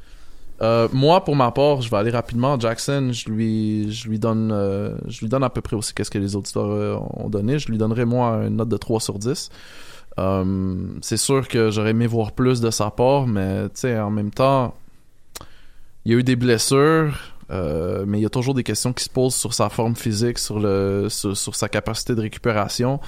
Euh, 0.61 0.87
moi, 0.93 1.25
pour 1.25 1.35
ma 1.35 1.51
part, 1.51 1.81
je 1.81 1.91
vais 1.91 1.97
aller 1.97 2.09
rapidement. 2.09 2.57
Jackson, 2.57 3.09
je 3.11 3.29
lui, 3.29 3.91
je 3.91 4.07
lui 4.07 4.17
donne, 4.17 4.49
je 5.07 5.19
lui 5.19 5.27
donne 5.27 5.43
à 5.43 5.49
peu 5.49 5.59
près 5.59 5.75
aussi 5.75 5.93
qu'est-ce 5.93 6.09
que 6.09 6.19
les 6.19 6.37
auditeurs 6.37 7.03
ont 7.19 7.29
donné. 7.29 7.59
Je 7.59 7.67
lui 7.67 7.77
donnerai 7.77 8.05
moi 8.05 8.45
une 8.47 8.55
note 8.55 8.69
de 8.69 8.77
3 8.77 9.01
sur 9.01 9.19
10. 9.19 9.49
Euh, 10.19 10.75
c'est 11.01 11.17
sûr 11.17 11.47
que 11.47 11.69
j'aurais 11.69 11.91
aimé 11.91 12.07
voir 12.07 12.31
plus 12.31 12.61
de 12.61 12.71
sa 12.71 12.89
part, 12.89 13.27
mais 13.27 13.67
en 13.85 14.09
même 14.09 14.31
temps, 14.31 14.73
il 16.05 16.11
y 16.11 16.15
a 16.15 16.17
eu 16.17 16.23
des 16.23 16.35
blessures, 16.35 17.33
euh, 17.51 18.03
mais 18.07 18.19
il 18.19 18.23
y 18.23 18.25
a 18.25 18.29
toujours 18.29 18.53
des 18.53 18.63
questions 18.63 18.93
qui 18.93 19.03
se 19.03 19.09
posent 19.09 19.35
sur 19.35 19.53
sa 19.53 19.69
forme 19.69 19.95
physique, 19.95 20.39
sur 20.39 20.59
le, 20.59 21.07
sur, 21.09 21.55
sa 21.55 21.69
capacité 21.69 22.15
de 22.15 22.21
récupération. 22.21 22.99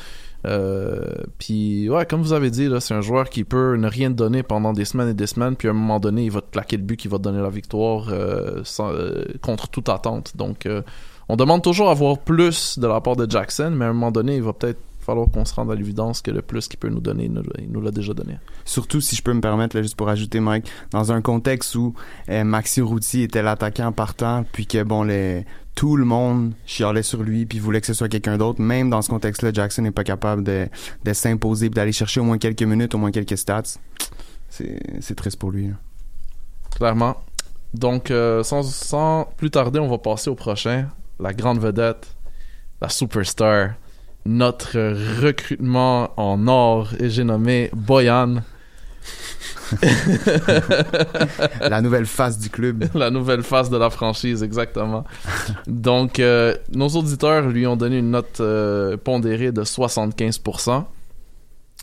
Euh, 0.47 1.15
puis 1.37 1.89
ouais, 1.89 2.05
comme 2.05 2.21
vous 2.21 2.33
avez 2.33 2.49
dit, 2.49 2.69
c'est 2.79 2.93
un 2.93 3.01
joueur 3.01 3.29
qui 3.29 3.43
peut 3.43 3.75
ne 3.75 3.87
rien 3.87 4.09
donner 4.09 4.43
pendant 4.43 4.71
des 4.71 4.85
semaines 4.85 5.09
et 5.09 5.13
des 5.13 5.27
semaines, 5.27 5.55
puis 5.55 5.67
à 5.67 5.71
un 5.71 5.73
moment 5.73 5.99
donné, 5.99 6.25
il 6.25 6.31
va 6.31 6.41
te 6.41 6.51
claquer 6.51 6.77
le 6.77 6.83
but 6.83 6.95
qui 6.95 7.07
va 7.07 7.17
te 7.17 7.23
donner 7.23 7.41
la 7.41 7.49
victoire 7.49 8.07
contre 9.41 9.67
toute 9.69 9.89
attente. 9.89 10.37
Donc, 10.37 10.67
on 11.27 11.35
demande 11.35 11.63
toujours 11.63 11.89
à 11.89 11.93
voir 11.93 12.19
plus 12.19 12.77
de 12.79 12.87
la 12.87 13.01
part 13.01 13.15
de 13.15 13.29
Jackson, 13.29 13.71
mais 13.75 13.85
à 13.85 13.89
un 13.89 13.93
moment 13.93 14.11
donné, 14.11 14.37
il 14.37 14.43
va 14.43 14.53
peut-être 14.53 14.79
falloir 15.09 15.29
qu'on 15.31 15.45
se 15.45 15.53
rende 15.53 15.71
à 15.71 15.75
l'évidence 15.75 16.21
que 16.21 16.31
le 16.31 16.41
plus 16.41 16.67
qu'il 16.67 16.79
peut 16.79 16.89
nous 16.89 16.99
donner, 16.99 17.25
il 17.25 17.71
nous, 17.71 17.81
l'a 17.81 17.91
déjà 17.91 18.13
donné. 18.13 18.37
Surtout, 18.65 19.01
si 19.01 19.15
je 19.15 19.23
peux 19.23 19.33
me 19.33 19.41
permettre, 19.41 19.75
là, 19.75 19.81
juste 19.81 19.95
pour 19.95 20.09
ajouter, 20.09 20.39
Mike, 20.39 20.69
dans 20.91 21.11
un 21.11 21.21
contexte 21.21 21.75
où 21.75 21.93
euh, 22.29 22.43
Maxi 22.43 22.81
Routy 22.81 23.23
était 23.23 23.41
l'attaquant 23.41 23.91
partant, 23.91 24.45
puis 24.51 24.67
que, 24.67 24.83
bon, 24.83 25.03
les, 25.03 25.45
tout 25.75 25.95
le 25.95 26.05
monde 26.05 26.53
chialait 26.65 27.03
sur 27.03 27.23
lui, 27.23 27.45
puis 27.45 27.59
voulait 27.59 27.81
que 27.81 27.87
ce 27.87 27.93
soit 27.93 28.09
quelqu'un 28.09 28.37
d'autre, 28.37 28.61
même 28.61 28.89
dans 28.89 29.01
ce 29.01 29.09
contexte-là, 29.09 29.51
Jackson 29.53 29.81
n'est 29.81 29.91
pas 29.91 30.03
capable 30.03 30.43
de, 30.43 30.67
de 31.03 31.13
s'imposer, 31.13 31.69
d'aller 31.69 31.91
chercher 31.91 32.19
au 32.19 32.23
moins 32.23 32.37
quelques 32.37 32.63
minutes, 32.63 32.93
au 32.95 32.97
moins 32.97 33.11
quelques 33.11 33.37
stats. 33.37 33.63
C'est 34.49 34.79
c'est 35.01 35.15
triste 35.15 35.37
pour 35.39 35.51
lui. 35.51 35.67
là. 35.67 35.75
Clairement. 36.75 37.15
Donc, 37.73 38.11
euh, 38.11 38.43
sans, 38.43 38.63
sans 38.63 39.27
plus 39.37 39.51
tarder, 39.51 39.79
on 39.79 39.87
va 39.87 39.97
passer 39.97 40.29
au 40.29 40.35
prochain. 40.35 40.87
La 41.19 41.33
grande 41.33 41.59
vedette, 41.59 42.07
la 42.81 42.89
superstar, 42.89 43.73
notre 44.29 44.77
recrutement 45.21 46.11
en 46.17 46.47
or, 46.47 46.89
et 46.99 47.09
j'ai 47.09 47.23
nommé 47.23 47.71
Boyan. 47.73 48.43
La 51.61 51.81
nouvelle 51.81 52.05
face 52.05 52.37
du 52.37 52.49
club. 52.49 52.85
la 52.93 53.09
nouvelle 53.09 53.43
face 53.43 53.69
de 53.69 53.77
la 53.77 53.89
franchise, 53.89 54.43
exactement. 54.43 55.03
Donc, 55.67 56.19
euh, 56.19 56.55
nos 56.73 56.89
auditeurs 56.89 57.47
lui 57.47 57.65
ont 57.67 57.75
donné 57.75 57.97
une 57.97 58.11
note 58.11 58.39
euh, 58.39 58.97
pondérée 58.97 59.51
de 59.51 59.63
75%. 59.63 60.85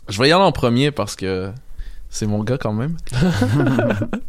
Je 0.09 0.21
vais 0.21 0.29
y 0.29 0.31
aller 0.31 0.43
en 0.43 0.51
premier 0.51 0.91
parce 0.91 1.15
que 1.15 1.51
c'est 2.09 2.27
mon 2.27 2.43
gars 2.43 2.57
quand 2.57 2.73
même. 2.73 2.97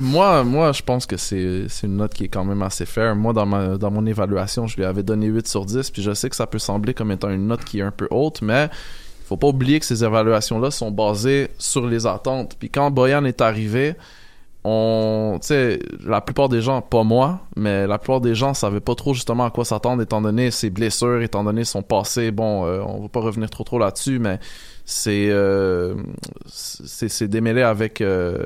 moi, 0.00 0.44
moi, 0.44 0.72
je 0.72 0.82
pense 0.82 1.06
que 1.06 1.16
c'est 1.16 1.66
une 1.82 1.96
note 1.96 2.14
qui 2.14 2.24
est 2.24 2.28
quand 2.28 2.44
même 2.44 2.62
assez 2.62 2.86
fair. 2.86 3.14
Moi, 3.14 3.32
dans, 3.32 3.46
ma, 3.46 3.76
dans 3.76 3.90
mon 3.90 4.04
évaluation, 4.06 4.66
je 4.66 4.76
lui 4.76 4.84
avais 4.84 5.02
donné 5.02 5.26
8 5.26 5.46
sur 5.46 5.64
10, 5.64 5.90
puis 5.90 6.02
je 6.02 6.12
sais 6.12 6.30
que 6.30 6.36
ça 6.36 6.46
peut 6.46 6.58
sembler 6.58 6.94
comme 6.94 7.12
étant 7.12 7.30
une 7.30 7.46
note 7.46 7.64
qui 7.64 7.80
est 7.80 7.82
un 7.82 7.90
peu 7.90 8.08
haute, 8.10 8.42
mais 8.42 8.64
il 8.64 9.26
faut 9.26 9.36
pas 9.36 9.48
oublier 9.48 9.78
que 9.78 9.86
ces 9.86 10.02
évaluations-là 10.04 10.70
sont 10.70 10.90
basées 10.90 11.50
sur 11.58 11.86
les 11.86 12.06
attentes. 12.06 12.56
Puis 12.58 12.70
quand 12.70 12.90
Boyan 12.90 13.24
est 13.24 13.40
arrivé, 13.40 13.94
on, 14.64 15.38
la 16.04 16.20
plupart 16.20 16.48
des 16.48 16.60
gens, 16.60 16.82
pas 16.82 17.02
moi, 17.02 17.40
mais 17.56 17.86
la 17.86 17.98
plupart 17.98 18.20
des 18.20 18.34
gens 18.34 18.52
savaient 18.52 18.80
pas 18.80 18.94
trop 18.94 19.14
justement 19.14 19.44
à 19.44 19.50
quoi 19.50 19.64
s'attendre 19.64 20.02
étant 20.02 20.20
donné 20.20 20.50
ses 20.50 20.68
blessures, 20.68 21.22
étant 21.22 21.44
donné 21.44 21.64
son 21.64 21.82
passé. 21.82 22.30
Bon, 22.30 22.66
euh, 22.66 22.82
on 22.86 23.02
va 23.02 23.08
pas 23.08 23.20
revenir 23.20 23.48
trop 23.48 23.64
trop 23.64 23.78
là-dessus, 23.78 24.18
mais 24.18 24.38
c'est 24.84 25.28
euh, 25.30 25.94
c'est 26.46 27.28
démêlé 27.28 27.62
avec 27.62 28.00
euh, 28.02 28.44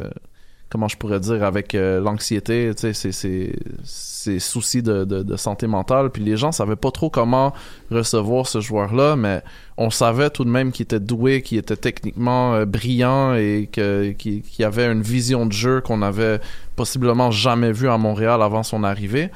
comment 0.74 0.88
je 0.88 0.96
pourrais 0.96 1.20
dire 1.20 1.44
avec 1.44 1.76
euh, 1.76 2.00
l'anxiété, 2.00 2.72
ces 2.76 4.40
soucis 4.40 4.82
de, 4.82 5.04
de, 5.04 5.36
santé 5.36 5.68
mentale. 5.68 6.10
Puis 6.10 6.20
les 6.20 6.36
gens 6.36 6.50
savaient 6.50 6.74
pas 6.74 6.90
trop 6.90 7.10
comment 7.10 7.52
recevoir 7.92 8.48
ce 8.48 8.60
joueur-là, 8.60 9.14
mais 9.14 9.40
on 9.76 9.90
savait 9.90 10.30
tout 10.30 10.44
de 10.44 10.50
même 10.50 10.72
qu'il 10.72 10.82
était 10.82 10.98
doué, 10.98 11.42
qu'il 11.42 11.58
était 11.58 11.76
techniquement 11.76 12.54
euh, 12.54 12.64
brillant 12.64 13.34
et 13.36 13.68
qu'il 13.70 14.64
avait 14.64 14.90
une 14.90 15.02
vision 15.02 15.46
de 15.46 15.52
jeu 15.52 15.80
qu'on 15.80 16.02
avait 16.02 16.40
possiblement 16.74 17.30
jamais 17.30 17.70
vue 17.70 17.88
à 17.88 17.96
Montréal 17.96 18.42
avant 18.42 18.64
son 18.64 18.82
arrivée. 18.82 19.30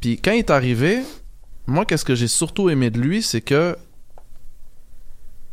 Puis 0.00 0.18
quand 0.18 0.32
il 0.32 0.40
est 0.40 0.50
arrivé, 0.50 1.02
moi 1.68 1.84
qu'est-ce 1.84 2.04
que 2.04 2.16
j'ai 2.16 2.26
surtout 2.26 2.68
aimé 2.68 2.90
de 2.90 2.98
lui, 2.98 3.22
c'est 3.22 3.42
que 3.42 3.76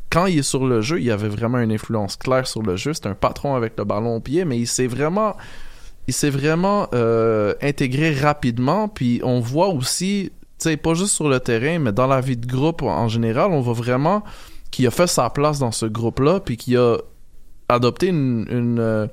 quand 0.10 0.26
il 0.26 0.40
est 0.40 0.44
sur 0.44 0.66
le 0.66 0.82
jeu, 0.82 1.02
il 1.02 1.12
avait 1.12 1.28
vraiment 1.30 1.60
une 1.60 1.72
influence 1.72 2.16
claire 2.16 2.48
sur 2.48 2.62
le 2.62 2.76
jeu. 2.76 2.94
C'est 2.94 3.08
un 3.08 3.14
patron 3.16 3.56
avec 3.56 3.74
le 3.78 3.84
ballon 3.84 4.16
au 4.16 4.20
pied, 4.20 4.46
mais 4.46 4.58
il 4.58 4.68
s'est 4.68 4.88
vraiment, 4.88 5.36
euh, 6.94 7.54
intégré 7.62 8.14
rapidement. 8.14 8.88
Puis 8.88 9.20
on 9.24 9.40
voit 9.40 9.68
aussi, 9.68 10.32
tu 10.60 10.70
sais, 10.70 10.78
pas 10.78 10.94
juste 10.94 11.12
sur 11.14 11.28
le 11.30 11.40
terrain, 11.40 11.80
mais 11.80 11.92
dans 11.92 12.08
la 12.08 12.22
vie 12.22 12.38
de 12.38 12.48
groupe 12.48 12.82
en 12.84 13.08
général, 13.08 13.52
on 13.52 13.62
voit 13.62 13.74
vraiment 13.74 14.24
qu'il 14.72 14.88
a 14.88 14.92
fait 14.92 15.08
sa 15.08 15.30
place 15.30 15.60
dans 15.60 15.72
ce 15.72 15.86
groupe-là, 15.86 16.40
puis 16.40 16.58
qu'il 16.58 16.78
a 16.78 16.98
adopté 17.70 18.08
une, 18.08 18.78
euh, 18.80 19.08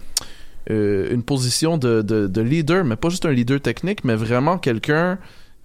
euh, 0.71 1.21
position 1.23 1.77
de, 1.77 2.03
de, 2.03 2.27
de 2.29 2.41
leader, 2.41 2.85
mais 2.85 2.97
pas 2.97 3.09
juste 3.09 3.27
un 3.27 3.33
leader 3.33 3.61
technique, 3.61 4.05
mais 4.05 4.15
vraiment 4.15 4.59
quelqu'un 4.59 5.19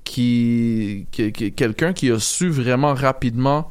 qui- 0.04 1.06
quelqu'un 1.12 1.94
qui 1.94 2.10
a 2.12 2.20
su 2.20 2.50
vraiment 2.50 2.94
rapidement 2.96 3.70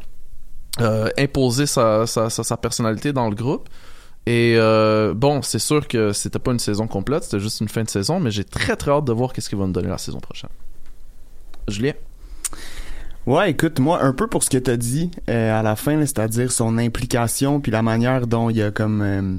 euh, 0.81 1.09
imposer 1.19 1.67
sa, 1.67 2.07
sa, 2.07 2.31
sa, 2.31 2.57
personnalité 2.57 3.13
dans 3.13 3.29
le 3.29 3.35
groupe. 3.35 3.69
Et 4.27 4.57
euh, 4.57 5.15
bon, 5.15 5.43
c'est 5.43 5.59
sûr 5.59 5.89
que 5.89 6.13
c'était 6.13 6.39
pas 6.39 6.53
une 6.53 6.59
saison 6.59 6.87
complète, 6.87 7.25
c'était 7.25 7.41
juste 7.41 7.61
une 7.61 7.69
fin 7.69 7.83
de 7.83 7.89
saison, 7.89 8.21
mais 8.21 8.31
j'ai 8.31 8.45
très 8.45 8.77
très 8.77 8.91
hâte 8.91 9.05
de 9.05 9.13
voir 9.13 9.33
qu'est-ce 9.33 9.49
qu'il 9.49 9.59
va 9.59 9.67
nous 9.67 9.73
donner 9.73 9.89
la 9.89 9.99
saison 9.99 10.21
prochaine. 10.21 10.51
Julien? 11.67 11.95
Ouais, 13.29 13.51
écoute, 13.51 13.79
moi, 13.79 14.03
un 14.03 14.15
peu 14.15 14.27
pour 14.27 14.43
ce 14.43 14.49
que 14.49 14.57
t'as 14.57 14.79
dit 14.79 15.11
euh, 15.29 15.61
à 15.61 15.63
la 15.63 15.77
fin, 15.77 16.01
c'est-à-dire 16.01 16.51
son 16.51 16.79
implication, 16.79 17.61
puis 17.61 17.71
la 17.71 17.83
manière 17.83 18.27
dont 18.27 18.49
il 18.49 18.63
a 18.63 18.71
comme 18.71 19.03
euh, 19.03 19.37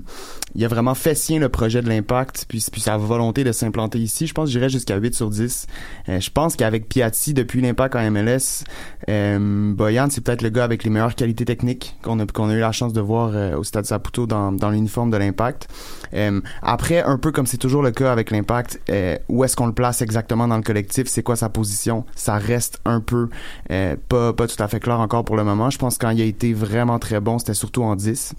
il 0.56 0.66
a 0.66 0.68
vraiment 0.68 0.96
fait 0.96 1.16
sien 1.16 1.40
le 1.40 1.50
projet 1.50 1.82
de 1.82 1.90
l'impact, 1.90 2.46
puis, 2.48 2.64
puis 2.72 2.82
sa 2.82 2.98
volonté 2.98 3.44
de 3.44 3.52
s'implanter 3.52 4.00
ici, 4.00 4.28
je 4.28 4.34
pense 4.34 4.46
que 4.46 4.52
j'irais 4.52 4.70
jusqu'à 4.70 4.98
8 4.98 5.14
sur 5.14 5.30
10. 5.30 5.68
Euh, 6.10 6.20
je 6.20 6.30
pense 6.30 6.56
qu'avec 6.56 6.90
Piatti, 6.90 7.34
depuis 7.34 7.62
l'impact 7.62 7.96
en 7.96 8.12
MLS, 8.12 8.64
euh, 9.10 9.74
Boyan, 9.74 10.08
c'est 10.10 10.22
peut-être 10.22 10.42
le 10.42 10.50
gars 10.50 10.64
avec 10.64 10.84
les 10.84 10.90
meilleures 10.90 11.16
qualités 11.16 11.46
techniques 11.46 11.96
qu'on 12.02 12.20
a, 12.20 12.26
qu'on 12.26 12.50
a 12.50 12.54
eu 12.54 12.60
la 12.60 12.72
chance 12.72 12.94
de 12.94 13.02
voir 13.02 13.32
euh, 13.34 13.56
au 13.58 13.64
Stade 13.64 13.86
Saputo 13.86 14.26
dans, 14.26 14.52
dans 14.52 14.72
l'uniforme 14.72 15.12
de 15.12 15.18
l'impact. 15.18 15.68
Euh, 16.14 16.42
après, 16.62 17.02
un 17.02 17.18
peu 17.18 17.32
comme 17.32 17.46
c'est 17.46 17.58
toujours 17.58 17.82
le 17.82 17.92
cas 17.92 18.12
avec 18.12 18.32
l'impact, 18.32 18.82
euh, 18.90 19.18
où 19.28 19.44
est-ce 19.44 19.56
qu'on 19.56 19.68
le 19.68 19.74
place 19.74 20.02
exactement 20.02 20.48
dans 20.48 20.58
le 20.58 20.64
collectif, 20.64 21.08
c'est 21.08 21.24
quoi 21.24 21.36
sa 21.36 21.50
position, 21.50 22.06
ça 22.16 22.36
reste 22.36 22.80
un 22.86 23.02
peu 23.02 23.30
euh, 23.72 23.96
pas, 24.08 24.34
pas 24.34 24.48
tout 24.48 24.62
à 24.62 24.68
fait 24.68 24.80
clair 24.80 25.00
encore 25.00 25.26
pour 25.26 25.36
le 25.36 25.44
moment. 25.44 25.70
Je 25.70 25.78
pense 25.78 25.98
que 25.98 26.06
quand 26.06 26.12
il 26.12 26.22
a 26.22 26.26
été 26.26 26.54
vraiment 26.54 27.00
très 27.00 27.20
bon, 27.20 27.40
c'était 27.40 27.54
surtout 27.54 27.84
en 27.84 27.96
10. 27.96 28.34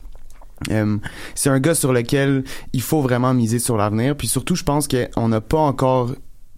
Euh, 0.71 0.99
c'est 1.35 1.51
un 1.51 1.61
gars 1.61 1.75
sur 1.75 1.93
lequel 1.93 2.45
il 2.73 2.83
faut 2.83 3.01
vraiment 3.01 3.33
miser 3.35 3.59
sur 3.59 3.77
l'avenir. 3.77 4.17
Puis 4.17 4.29
surtout, 4.29 4.55
je 4.55 4.65
pense 4.65 4.89
qu'on 4.89 5.29
n'a 5.29 5.41
pas 5.41 5.59
encore 5.59 6.13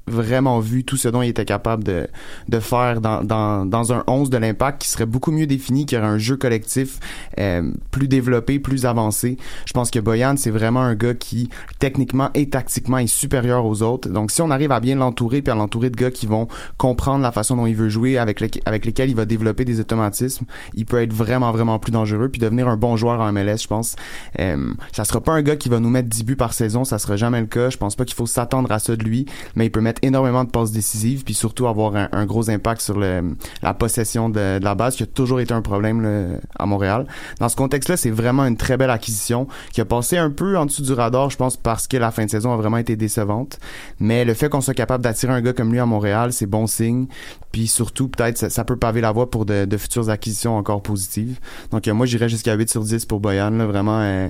vraiment 0.06 0.60
vu 0.60 0.84
tout 0.84 0.96
ce 0.96 1.08
dont 1.08 1.22
il 1.22 1.28
était 1.28 1.44
capable 1.44 1.84
de, 1.84 2.08
de 2.48 2.60
faire 2.60 3.00
dans, 3.00 3.22
dans, 3.22 3.64
dans 3.66 3.92
un 3.92 4.02
11 4.06 4.30
de 4.30 4.36
l'impact 4.36 4.82
qui 4.82 4.88
serait 4.88 5.06
beaucoup 5.06 5.30
mieux 5.30 5.46
défini, 5.46 5.86
qui 5.86 5.96
aurait 5.96 6.06
un 6.06 6.18
jeu 6.18 6.36
collectif 6.36 6.98
euh, 7.38 7.70
plus 7.90 8.08
développé, 8.08 8.58
plus 8.58 8.86
avancé. 8.86 9.36
Je 9.64 9.72
pense 9.72 9.90
que 9.90 9.98
Boyan, 9.98 10.36
c'est 10.36 10.50
vraiment 10.50 10.80
un 10.80 10.94
gars 10.94 11.14
qui, 11.14 11.50
techniquement 11.78 12.30
et 12.34 12.48
tactiquement, 12.48 12.98
est 12.98 13.06
supérieur 13.06 13.64
aux 13.64 13.82
autres. 13.82 14.08
Donc, 14.08 14.30
si 14.30 14.42
on 14.42 14.50
arrive 14.50 14.72
à 14.72 14.80
bien 14.80 14.96
l'entourer, 14.96 15.42
puis 15.42 15.52
à 15.52 15.54
l'entourer 15.54 15.90
de 15.90 15.96
gars 15.96 16.10
qui 16.10 16.26
vont 16.26 16.48
comprendre 16.78 17.22
la 17.22 17.32
façon 17.32 17.56
dont 17.56 17.66
il 17.66 17.76
veut 17.76 17.88
jouer, 17.88 18.18
avec, 18.18 18.60
avec 18.64 18.84
lesquels 18.84 19.10
il 19.10 19.16
va 19.16 19.24
développer 19.24 19.64
des 19.64 19.80
automatismes, 19.80 20.46
il 20.74 20.84
peut 20.84 21.00
être 21.00 21.12
vraiment, 21.12 21.52
vraiment 21.52 21.78
plus 21.78 21.92
dangereux, 21.92 22.28
puis 22.28 22.40
devenir 22.40 22.68
un 22.68 22.76
bon 22.76 22.96
joueur 22.96 23.20
en 23.20 23.32
MLS, 23.32 23.58
je 23.62 23.68
pense. 23.68 23.96
Euh, 24.40 24.72
ça 24.92 25.04
sera 25.04 25.20
pas 25.20 25.32
un 25.32 25.42
gars 25.42 25.56
qui 25.56 25.68
va 25.68 25.80
nous 25.80 25.90
mettre 25.90 26.08
10 26.08 26.24
buts 26.24 26.36
par 26.36 26.52
saison, 26.52 26.84
ça 26.84 26.98
sera 26.98 27.16
jamais 27.16 27.40
le 27.40 27.46
cas. 27.46 27.70
Je 27.70 27.76
pense 27.76 27.96
pas 27.96 28.04
qu'il 28.04 28.16
faut 28.16 28.26
s'attendre 28.26 28.70
à 28.72 28.78
ça 28.78 28.96
de 28.96 29.04
lui, 29.04 29.26
mais 29.54 29.66
il 29.66 29.70
peut 29.70 29.80
mettre 29.80 29.91
mettre 29.92 30.00
énormément 30.02 30.44
de 30.44 30.50
passes 30.50 30.72
décisives, 30.72 31.22
puis 31.24 31.34
surtout 31.34 31.66
avoir 31.66 31.94
un, 31.94 32.26
gros 32.26 32.48
impact 32.48 32.80
sur 32.80 32.98
la 32.98 33.74
possession 33.74 34.30
de, 34.30 34.58
la 34.62 34.74
base, 34.74 34.96
qui 34.96 35.02
a 35.02 35.06
toujours 35.06 35.40
été 35.40 35.52
un 35.52 35.60
problème 35.60 36.38
à 36.58 36.66
Montréal. 36.66 37.06
Dans 37.40 37.48
ce 37.48 37.56
contexte-là, 37.56 37.96
c'est 37.96 38.10
vraiment 38.10 38.44
une 38.46 38.56
très 38.56 38.76
belle 38.76 38.90
acquisition 38.90 39.46
qui 39.72 39.80
a 39.80 39.84
passé 39.84 40.16
un 40.16 40.30
peu 40.30 40.56
en 40.56 40.66
dessous 40.66 40.82
du 40.82 40.92
radar, 40.92 41.30
je 41.30 41.36
pense, 41.36 41.56
parce 41.56 41.86
que 41.86 41.96
la 41.96 42.10
fin 42.10 42.24
de 42.24 42.30
saison 42.30 42.52
a 42.52 42.56
vraiment 42.56 42.78
été 42.78 42.96
décevante. 42.96 43.58
Mais 44.00 44.24
le 44.24 44.34
fait 44.34 44.48
qu'on 44.48 44.60
soit 44.60 44.74
capable 44.74 45.04
d'attirer 45.04 45.32
un 45.32 45.42
gars 45.42 45.52
comme 45.52 45.72
lui 45.72 45.78
à 45.78 45.86
Montréal, 45.86 46.32
c'est 46.32 46.46
bon 46.46 46.66
signe. 46.66 47.06
Puis 47.50 47.66
surtout, 47.66 48.08
peut-être, 48.08 48.50
ça, 48.50 48.64
peut 48.64 48.76
paver 48.76 49.00
la 49.00 49.12
voie 49.12 49.30
pour 49.30 49.44
de, 49.44 49.76
futures 49.76 50.08
acquisitions 50.08 50.56
encore 50.56 50.82
positives. 50.82 51.38
Donc, 51.70 51.86
euh, 51.86 51.94
moi, 51.94 52.06
j'irais 52.06 52.28
jusqu'à 52.28 52.54
8 52.54 52.70
sur 52.70 52.82
10 52.82 53.04
pour 53.04 53.20
Boyan. 53.20 53.50
Vraiment 53.66 54.00
euh, 54.00 54.28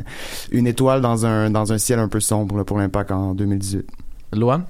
une 0.51 0.67
étoile 0.67 1.01
dans 1.01 1.25
un, 1.27 1.51
dans 1.51 1.73
un 1.73 1.79
ciel 1.79 1.99
un 1.99 2.09
peu 2.09 2.21
sombre 2.21 2.65
pour 2.65 2.79
l'impact 2.79 3.13
en 3.13 3.35
2018. 3.35 3.87
Loan? 4.33 4.63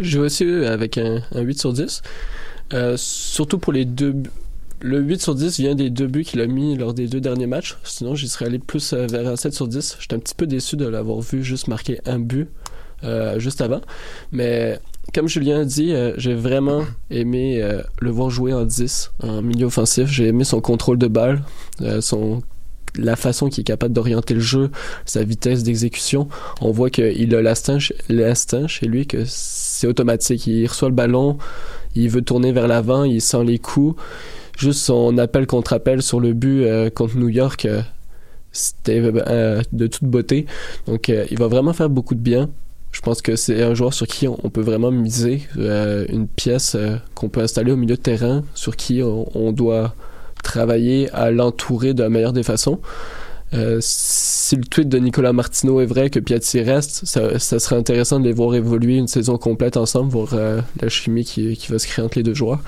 Je 0.00 0.18
vais 0.18 0.26
aussi 0.26 0.44
avec 0.44 0.98
un, 0.98 1.22
8 1.34 1.58
sur 1.58 1.72
10. 1.72 2.02
Euh, 2.74 2.94
surtout 2.96 3.58
pour 3.58 3.72
les 3.72 3.84
deux 3.84 4.14
le 4.80 5.00
8 5.00 5.20
sur 5.20 5.34
10 5.34 5.58
vient 5.58 5.74
des 5.74 5.90
deux 5.90 6.06
buts 6.06 6.22
qu'il 6.22 6.40
a 6.40 6.46
mis 6.46 6.76
lors 6.76 6.94
des 6.94 7.08
deux 7.08 7.20
derniers 7.20 7.48
matchs. 7.48 7.76
Sinon, 7.82 8.14
j'y 8.14 8.28
serais 8.28 8.44
allé 8.44 8.60
plus 8.60 8.92
vers 8.92 9.26
un 9.26 9.34
7 9.34 9.52
sur 9.52 9.66
10. 9.66 9.96
J'étais 9.98 10.14
un 10.14 10.20
petit 10.20 10.36
peu 10.36 10.46
déçu 10.46 10.76
de 10.76 10.86
l'avoir 10.86 11.20
vu 11.20 11.42
juste 11.42 11.66
marquer 11.66 12.00
un 12.06 12.20
but 12.20 12.48
juste 13.38 13.60
avant. 13.60 13.80
Mais 14.30 14.78
comme 15.14 15.28
Julien 15.28 15.60
a 15.60 15.64
dit, 15.64 15.92
euh, 15.92 16.12
j'ai 16.18 16.34
vraiment 16.34 16.84
aimé 17.10 17.62
euh, 17.62 17.82
le 18.00 18.10
voir 18.10 18.30
jouer 18.30 18.52
en 18.52 18.64
10, 18.64 19.12
en 19.22 19.42
milieu 19.42 19.66
offensif. 19.66 20.08
J'ai 20.08 20.26
aimé 20.26 20.44
son 20.44 20.60
contrôle 20.60 20.98
de 20.98 21.06
balle, 21.06 21.42
euh, 21.80 22.00
son 22.00 22.42
la 22.98 23.16
façon 23.16 23.48
qu'il 23.48 23.62
est 23.62 23.64
capable 23.64 23.94
d'orienter 23.94 24.34
le 24.34 24.40
jeu, 24.40 24.70
sa 25.04 25.24
vitesse 25.24 25.62
d'exécution. 25.62 26.28
On 26.60 26.70
voit 26.70 26.90
qu'il 26.90 27.34
a 27.34 27.42
l'instinct, 27.42 27.78
chez 28.66 28.86
lui 28.86 29.06
que 29.06 29.22
c'est 29.26 29.86
automatique. 29.86 30.46
Il 30.46 30.66
reçoit 30.66 30.88
le 30.88 30.94
ballon, 30.94 31.38
il 31.94 32.08
veut 32.08 32.22
tourner 32.22 32.52
vers 32.52 32.68
l'avant, 32.68 33.04
il 33.04 33.20
sent 33.20 33.44
les 33.44 33.58
coups. 33.58 34.00
Juste 34.58 34.80
son 34.80 35.16
appel 35.18 35.46
contre 35.46 35.72
appel 35.72 36.02
sur 36.02 36.18
le 36.18 36.32
but 36.32 36.66
contre 36.90 37.16
New 37.16 37.28
York, 37.28 37.68
c'était 38.50 39.00
de 39.00 39.86
toute 39.86 40.04
beauté. 40.04 40.46
Donc 40.86 41.08
il 41.08 41.38
va 41.38 41.46
vraiment 41.46 41.72
faire 41.72 41.88
beaucoup 41.88 42.16
de 42.16 42.20
bien. 42.20 42.50
Je 42.92 43.00
pense 43.00 43.22
que 43.22 43.36
c'est 43.36 43.62
un 43.62 43.74
joueur 43.74 43.92
sur 43.92 44.06
qui 44.06 44.26
on 44.26 44.50
peut 44.50 44.60
vraiment 44.60 44.90
miser, 44.90 45.42
euh, 45.58 46.06
une 46.08 46.26
pièce 46.26 46.74
euh, 46.74 46.96
qu'on 47.14 47.28
peut 47.28 47.40
installer 47.40 47.70
au 47.70 47.76
milieu 47.76 47.96
de 47.96 48.00
terrain, 48.00 48.42
sur 48.54 48.76
qui 48.76 49.02
on, 49.02 49.52
doit 49.52 49.94
travailler 50.42 51.10
à 51.12 51.30
l'entourer 51.30 51.94
de 51.94 52.02
la 52.02 52.08
meilleure 52.08 52.32
des 52.32 52.42
façons. 52.42 52.80
Euh, 53.54 53.78
si 53.80 54.56
le 54.56 54.64
tweet 54.64 54.88
de 54.90 54.98
Nicolas 54.98 55.32
Martineau 55.32 55.80
est 55.80 55.86
vrai, 55.86 56.10
que 56.10 56.20
Piatti 56.20 56.60
reste, 56.60 57.06
ça, 57.06 57.38
serait 57.38 57.76
intéressant 57.76 58.20
de 58.20 58.24
les 58.24 58.32
voir 58.32 58.54
évoluer 58.54 58.96
une 58.96 59.08
saison 59.08 59.38
complète 59.38 59.78
ensemble, 59.78 60.10
voir 60.10 60.34
la 60.34 60.88
chimie 60.88 61.24
qui, 61.24 61.56
qui, 61.56 61.72
va 61.72 61.78
se 61.78 61.86
créer 61.86 62.04
entre 62.04 62.18
les 62.18 62.22
deux 62.22 62.34
joueurs. 62.34 62.60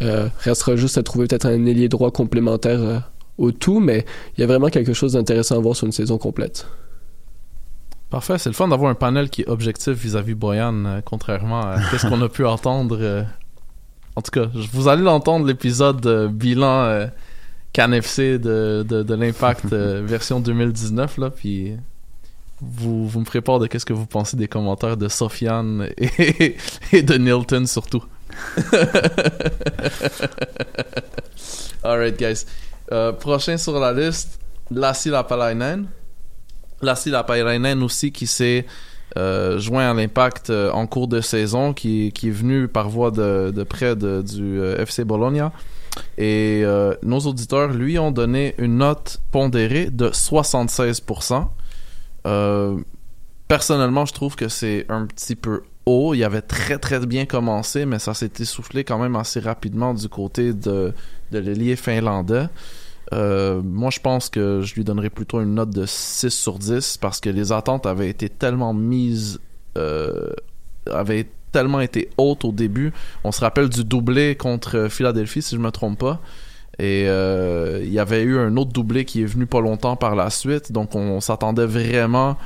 Mm-hmm. 0.00 0.28
restera 0.40 0.76
juste 0.76 0.96
à 0.96 1.02
trouver 1.02 1.26
peut-être 1.26 1.46
un 1.46 1.66
ailier 1.66 1.88
droit 1.88 2.12
complémentaire 2.12 3.02
au 3.38 3.52
tout, 3.52 3.80
mais 3.80 4.04
il 4.36 4.40
y 4.40 4.44
a 4.44 4.46
vraiment 4.46 4.68
quelque 4.68 4.92
chose 4.92 5.14
d'intéressant 5.14 5.56
à 5.56 5.60
voir 5.60 5.74
sur 5.74 5.86
une 5.86 5.92
saison 5.92 6.18
complète. 6.18 6.66
Parfait, 8.10 8.38
c'est 8.38 8.48
le 8.48 8.54
fun 8.54 8.68
d'avoir 8.68 8.90
un 8.90 8.94
panel 8.94 9.28
qui 9.28 9.42
est 9.42 9.48
objectif 9.48 9.92
vis-à-vis 9.92 10.34
Boyan, 10.34 10.84
euh, 10.86 11.00
contrairement 11.04 11.60
à 11.60 11.78
ce 11.98 12.06
qu'on 12.06 12.22
a 12.22 12.28
pu 12.28 12.44
entendre. 12.44 12.98
Euh. 14.18 14.20
En 14.20 14.22
tout 14.22 14.30
cas, 14.30 14.46
vous 14.72 14.88
allez 14.88 15.02
l'entendre 15.02 15.46
l'épisode 15.46 16.04
euh, 16.06 16.28
bilan 16.28 17.08
CanFC 17.72 18.38
de, 18.38 18.84
de, 18.88 19.14
l'Impact 19.14 19.66
version 19.72 20.40
2019, 20.40 21.18
là, 21.18 21.30
puis 21.30 21.76
vous, 22.60 23.06
vous 23.06 23.20
me 23.20 23.24
ferez 23.24 23.40
part 23.40 23.60
de 23.60 23.66
qu'est-ce 23.66 23.86
que 23.86 23.92
vous 23.92 24.06
pensez 24.06 24.36
des 24.36 24.48
commentaires 24.48 24.96
de 24.96 25.08
Sofiane 25.08 25.88
et, 25.96 26.56
et 26.92 27.02
de 27.02 27.14
Nilton 27.14 27.66
surtout. 27.66 28.04
Alright, 31.82 32.18
guys. 32.18 32.44
prochain 33.20 33.56
sur 33.56 33.78
la 33.78 33.92
liste, 33.92 34.40
Lassie 34.70 35.10
Lapalainen. 35.10 35.86
Lassi 36.82 37.10
Lapairainen 37.10 37.82
aussi 37.82 38.12
qui 38.12 38.26
s'est 38.26 38.66
euh, 39.18 39.58
joint 39.58 39.90
à 39.90 39.94
l'impact 39.94 40.50
euh, 40.50 40.70
en 40.70 40.86
cours 40.86 41.08
de 41.08 41.20
saison, 41.20 41.72
qui, 41.72 42.06
est 42.06 42.30
venu 42.30 42.68
par 42.68 42.88
voie 42.88 43.10
de, 43.10 43.64
près 43.68 43.96
du 43.96 44.60
euh, 44.60 44.80
FC 44.80 45.04
Bologna. 45.04 45.52
Et 46.16 46.64
nos 47.02 47.18
auditeurs 47.18 47.72
lui 47.72 47.98
ont 47.98 48.12
donné 48.12 48.54
une 48.58 48.78
note 48.78 49.20
pondérée 49.32 49.90
de 49.90 50.10
76%. 50.10 51.48
personnellement, 53.48 54.06
je 54.06 54.12
trouve 54.12 54.36
que 54.36 54.48
c'est 54.48 54.86
un 54.88 55.06
petit 55.06 55.34
peu 55.34 55.62
haut. 55.86 56.14
Il 56.14 56.22
avait 56.22 56.42
très 56.42 56.78
très 56.78 57.04
bien 57.04 57.26
commencé, 57.26 57.84
mais 57.84 57.98
ça 57.98 58.14
s'est 58.14 58.30
essoufflé 58.38 58.84
quand 58.84 58.98
même 58.98 59.16
assez 59.16 59.40
rapidement 59.40 59.92
du 59.92 60.08
côté 60.08 60.52
de, 60.52 60.92
de 61.32 61.38
l'ailier 61.38 61.74
finlandais. 61.74 62.46
Euh, 63.12 63.62
moi, 63.62 63.90
je 63.90 64.00
pense 64.00 64.28
que 64.28 64.60
je 64.62 64.74
lui 64.74 64.84
donnerais 64.84 65.10
plutôt 65.10 65.40
une 65.40 65.54
note 65.54 65.70
de 65.70 65.86
6 65.86 66.30
sur 66.30 66.58
10 66.58 66.98
parce 66.98 67.20
que 67.20 67.30
les 67.30 67.52
attentes 67.52 67.86
avaient 67.86 68.10
été 68.10 68.28
tellement 68.28 68.74
mises, 68.74 69.40
euh, 69.76 70.30
avaient 70.90 71.28
tellement 71.52 71.80
été 71.80 72.10
hautes 72.18 72.44
au 72.44 72.52
début. 72.52 72.92
On 73.24 73.32
se 73.32 73.40
rappelle 73.40 73.68
du 73.68 73.84
doublé 73.84 74.36
contre 74.36 74.88
Philadelphie, 74.90 75.42
si 75.42 75.54
je 75.54 75.60
me 75.60 75.70
trompe 75.70 75.98
pas. 75.98 76.20
Et 76.78 77.06
euh, 77.08 77.80
il 77.82 77.92
y 77.92 77.98
avait 77.98 78.22
eu 78.22 78.38
un 78.38 78.56
autre 78.56 78.72
doublé 78.72 79.04
qui 79.04 79.22
est 79.22 79.26
venu 79.26 79.46
pas 79.46 79.60
longtemps 79.60 79.96
par 79.96 80.14
la 80.14 80.30
suite. 80.30 80.70
Donc, 80.70 80.94
on, 80.94 81.20
s'attendait 81.20 81.66
vraiment 81.66 82.36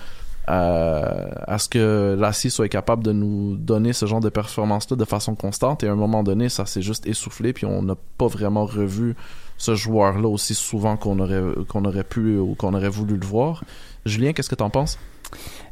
à, 0.46 1.58
ce 1.58 1.68
que 1.68 2.16
Lassie 2.18 2.50
soit 2.50 2.68
capable 2.68 3.04
de 3.04 3.12
nous 3.12 3.56
donner 3.56 3.92
ce 3.92 4.06
genre 4.06 4.20
de 4.20 4.30
performance-là 4.30 4.96
de 4.96 5.04
façon 5.04 5.34
constante. 5.34 5.84
Et 5.84 5.88
à 5.88 5.92
un 5.92 5.96
moment 5.96 6.22
donné, 6.22 6.48
ça 6.48 6.64
s'est 6.64 6.82
juste 6.82 7.06
essoufflé, 7.06 7.52
puis 7.52 7.66
on 7.66 7.82
n'a 7.82 7.96
pas 8.16 8.26
vraiment 8.26 8.64
revu 8.64 9.16
ce 9.58 9.74
joueur-là 9.74 10.28
aussi 10.28 10.54
souvent 10.54 10.96
qu'on 10.96 11.18
aurait, 11.18 11.42
qu'on 11.68 11.84
aurait 11.84 12.04
pu 12.04 12.38
ou 12.38 12.54
qu'on 12.54 12.74
aurait 12.74 12.88
voulu 12.88 13.16
le 13.16 13.26
voir. 13.26 13.64
Julien, 14.04 14.32
qu'est-ce 14.32 14.50
que 14.50 14.54
tu 14.54 14.64
en 14.64 14.70
penses? 14.70 14.98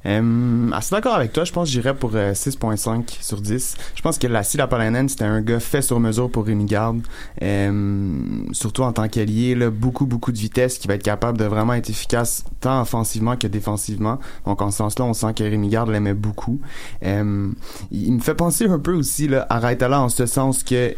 Euh, 0.06 0.70
assez 0.72 0.94
d'accord 0.94 1.14
avec 1.14 1.32
toi, 1.32 1.44
je 1.44 1.52
pense 1.52 1.68
que 1.68 1.72
j'irais 1.72 1.94
pour 1.94 2.12
6.5 2.12 2.98
euh, 2.98 3.02
sur 3.20 3.40
10. 3.40 3.76
Je 3.94 4.02
pense 4.02 4.18
que 4.18 4.26
la 4.26 4.42
Lapalainen, 4.54 5.08
c'était 5.08 5.24
un 5.24 5.40
gars 5.40 5.60
fait 5.60 5.82
sur 5.82 6.00
mesure 6.00 6.30
pour 6.30 6.46
Rémi 6.46 6.64
Garde. 6.64 7.02
Euh, 7.42 8.12
surtout 8.52 8.82
en 8.82 8.92
tant 8.92 9.08
qu'allié, 9.08 9.54
là, 9.54 9.70
beaucoup, 9.70 10.06
beaucoup 10.06 10.32
de 10.32 10.38
vitesse 10.38 10.78
qui 10.78 10.88
va 10.88 10.94
être 10.94 11.02
capable 11.02 11.38
de 11.38 11.44
vraiment 11.44 11.74
être 11.74 11.90
efficace 11.90 12.44
tant 12.60 12.80
offensivement 12.80 13.36
que 13.36 13.46
défensivement. 13.46 14.18
Donc 14.46 14.62
en 14.62 14.70
ce 14.70 14.78
sens-là, 14.78 15.04
on 15.04 15.14
sent 15.14 15.34
que 15.34 15.44
Rémi 15.44 15.68
Garde 15.68 15.90
l'aimait 15.90 16.14
beaucoup. 16.14 16.60
Euh, 17.04 17.50
il 17.90 18.12
me 18.12 18.20
fait 18.20 18.34
penser 18.34 18.66
un 18.66 18.78
peu 18.78 18.94
aussi 18.94 19.28
là, 19.28 19.46
à 19.50 19.58
Raitala 19.58 20.00
en 20.00 20.08
ce 20.08 20.26
sens 20.26 20.62
que 20.62 20.94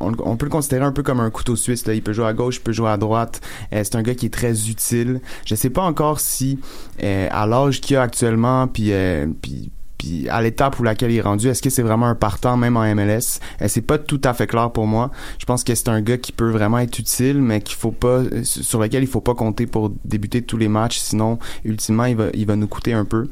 on, 0.00 0.36
peut 0.36 0.46
le 0.46 0.50
considérer 0.50 0.84
un 0.84 0.92
peu 0.92 1.02
comme 1.02 1.20
un 1.20 1.30
couteau 1.30 1.56
suisse. 1.56 1.86
Là. 1.86 1.94
Il 1.94 2.02
peut 2.02 2.12
jouer 2.12 2.26
à 2.26 2.32
gauche, 2.32 2.56
il 2.56 2.62
peut 2.62 2.72
jouer 2.72 2.90
à 2.90 2.96
droite. 2.96 3.40
Euh, 3.72 3.82
c'est 3.84 3.96
un 3.96 4.02
gars 4.02 4.14
qui 4.14 4.26
est 4.26 4.30
très 4.32 4.68
utile. 4.68 5.20
Je 5.44 5.54
sais 5.54 5.70
pas 5.70 5.82
encore 5.82 6.20
si 6.20 6.58
euh, 7.02 7.28
à 7.30 7.46
l'âge 7.46 7.80
qu'il 7.80 7.96
a 7.96 8.02
actuellement, 8.02 8.66
puis, 8.68 8.92
euh, 8.92 9.26
puis 9.40 9.70
puis 9.98 10.30
à 10.30 10.40
l'étape 10.40 10.80
où 10.80 10.82
laquelle 10.82 11.10
il 11.10 11.18
est 11.18 11.20
rendu, 11.20 11.48
est-ce 11.48 11.60
que 11.60 11.68
c'est 11.68 11.82
vraiment 11.82 12.06
un 12.06 12.14
partant 12.14 12.56
même 12.56 12.78
en 12.78 12.94
MLS 12.94 13.38
euh, 13.60 13.66
C'est 13.68 13.82
pas 13.82 13.98
tout 13.98 14.20
à 14.24 14.32
fait 14.32 14.46
clair 14.46 14.70
pour 14.70 14.86
moi. 14.86 15.10
Je 15.38 15.44
pense 15.44 15.62
que 15.62 15.74
c'est 15.74 15.90
un 15.90 16.00
gars 16.00 16.16
qui 16.16 16.32
peut 16.32 16.48
vraiment 16.48 16.78
être 16.78 16.98
utile, 16.98 17.42
mais 17.42 17.60
qu'il 17.60 17.76
faut 17.76 17.90
pas 17.90 18.22
sur 18.42 18.80
lequel 18.80 19.02
il 19.02 19.06
faut 19.06 19.20
pas 19.20 19.34
compter 19.34 19.66
pour 19.66 19.92
débuter 20.06 20.40
tous 20.40 20.56
les 20.56 20.68
matchs, 20.68 20.96
sinon 20.96 21.38
ultimement 21.66 22.06
il 22.06 22.16
va 22.16 22.28
il 22.32 22.46
va 22.46 22.56
nous 22.56 22.66
coûter 22.66 22.94
un 22.94 23.04
peu. 23.04 23.28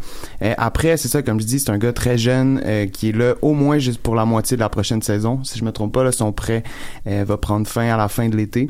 après 0.58 0.98
c'est 0.98 1.08
ça 1.08 1.22
comme 1.22 1.40
je 1.40 1.46
dis, 1.46 1.58
c'est 1.58 1.70
un 1.70 1.78
gars 1.78 1.94
très 1.94 2.18
jeune 2.18 2.60
qui 2.92 3.08
est 3.08 3.16
là 3.16 3.34
au 3.40 3.54
moins 3.54 3.78
juste 3.78 4.02
pour 4.02 4.14
la 4.14 4.26
moitié 4.26 4.58
de 4.58 4.60
la 4.60 4.68
prochaine 4.68 5.00
saison. 5.00 5.42
Si 5.44 5.58
je 5.58 5.64
me 5.64 5.72
trompe 5.72 5.94
pas, 5.94 6.04
là, 6.04 6.12
son 6.12 6.32
prêt 6.32 6.64
va 7.06 7.38
prendre 7.38 7.66
fin 7.66 7.88
à 7.88 7.96
la 7.96 8.08
fin 8.08 8.28
de 8.28 8.36
l'été. 8.36 8.68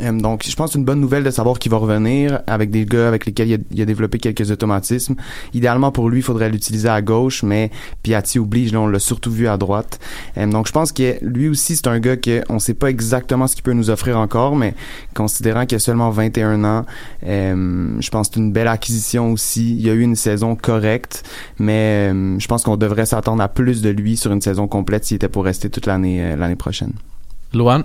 Euh, 0.00 0.12
donc, 0.12 0.44
je 0.46 0.54
pense 0.56 0.72
que 0.72 0.78
une 0.78 0.84
bonne 0.84 1.00
nouvelle 1.00 1.24
de 1.24 1.30
savoir 1.30 1.58
qu'il 1.58 1.70
va 1.70 1.76
revenir 1.76 2.40
avec 2.46 2.70
des 2.70 2.84
gars 2.84 3.08
avec 3.08 3.26
lesquels 3.26 3.60
il 3.70 3.82
a, 3.82 3.84
développé 3.84 4.18
quelques 4.18 4.50
automatismes. 4.50 5.14
Idéalement, 5.54 5.92
pour 5.92 6.08
lui, 6.08 6.20
il 6.20 6.22
faudrait 6.22 6.50
l'utiliser 6.50 6.88
à 6.88 7.02
gauche, 7.02 7.42
mais 7.42 7.70
Piatti 8.02 8.38
oblige, 8.38 8.72
là, 8.72 8.80
on 8.80 8.86
l'a 8.86 8.98
surtout 8.98 9.30
vu 9.30 9.48
à 9.48 9.56
droite. 9.56 10.00
Euh, 10.38 10.46
donc, 10.46 10.66
je 10.66 10.72
pense 10.72 10.92
que 10.92 11.16
lui 11.22 11.48
aussi, 11.48 11.76
c'est 11.76 11.86
un 11.88 12.00
gars 12.00 12.16
que 12.16 12.42
on 12.48 12.58
sait 12.58 12.74
pas 12.74 12.90
exactement 12.90 13.46
ce 13.46 13.54
qu'il 13.54 13.64
peut 13.64 13.72
nous 13.72 13.90
offrir 13.90 14.18
encore, 14.18 14.56
mais 14.56 14.74
considérant 15.14 15.66
qu'il 15.66 15.76
a 15.76 15.80
seulement 15.80 16.10
21 16.10 16.64
ans, 16.64 16.86
euh, 17.26 17.96
je 18.00 18.10
pense 18.10 18.28
que 18.28 18.34
c'est 18.34 18.40
une 18.40 18.52
belle 18.52 18.68
acquisition 18.68 19.32
aussi. 19.32 19.72
Il 19.72 19.82
y 19.82 19.90
a 19.90 19.94
eu 19.94 20.00
une 20.00 20.16
saison 20.16 20.56
correcte, 20.56 21.24
mais 21.58 22.10
je 22.38 22.46
pense 22.46 22.62
qu'on 22.62 22.76
devrait 22.76 23.06
s'attendre 23.06 23.42
à 23.42 23.48
plus 23.48 23.82
de 23.82 23.90
lui 23.90 24.16
sur 24.16 24.32
une 24.32 24.40
saison 24.40 24.66
complète 24.68 25.04
s'il 25.04 25.16
était 25.16 25.28
pour 25.28 25.44
rester 25.44 25.70
toute 25.70 25.86
l'année 25.86 26.36
l'année 26.36 26.56
prochaine. 26.56 26.92
Luan 27.52 27.84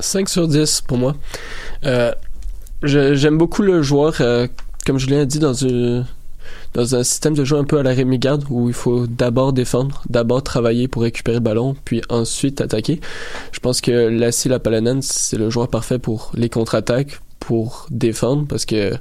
5 0.00 0.28
sur 0.28 0.48
10 0.48 0.82
pour 0.82 0.98
moi. 0.98 1.16
Euh, 1.84 2.12
j'aime 2.82 3.38
beaucoup 3.38 3.62
le 3.62 3.82
joueur, 3.82 4.16
euh, 4.20 4.46
comme 4.86 4.98
je 4.98 5.06
l'ai 5.06 5.26
dit, 5.26 5.38
dans, 5.38 5.52
dans 6.74 6.94
un 6.94 7.02
système 7.02 7.34
de 7.34 7.44
jeu 7.44 7.56
un 7.56 7.64
peu 7.64 7.78
à 7.78 7.82
la 7.82 7.90
Rémi 7.90 8.18
Garde 8.18 8.44
où 8.50 8.68
il 8.68 8.74
faut 8.74 9.06
d'abord 9.06 9.52
défendre, 9.52 10.02
d'abord 10.08 10.42
travailler 10.42 10.88
pour 10.88 11.02
récupérer 11.02 11.36
le 11.36 11.42
ballon, 11.42 11.76
puis 11.84 12.02
ensuite 12.08 12.60
attaquer. 12.60 13.00
Je 13.52 13.60
pense 13.60 13.80
que 13.80 14.08
Lassie 14.08 14.48
Lapalanen, 14.48 15.02
c'est 15.02 15.38
le 15.38 15.50
joueur 15.50 15.68
parfait 15.68 15.98
pour 15.98 16.32
les 16.34 16.48
contre-attaques, 16.48 17.20
pour 17.40 17.86
défendre, 17.90 18.46
parce 18.46 18.64
que 18.64 18.92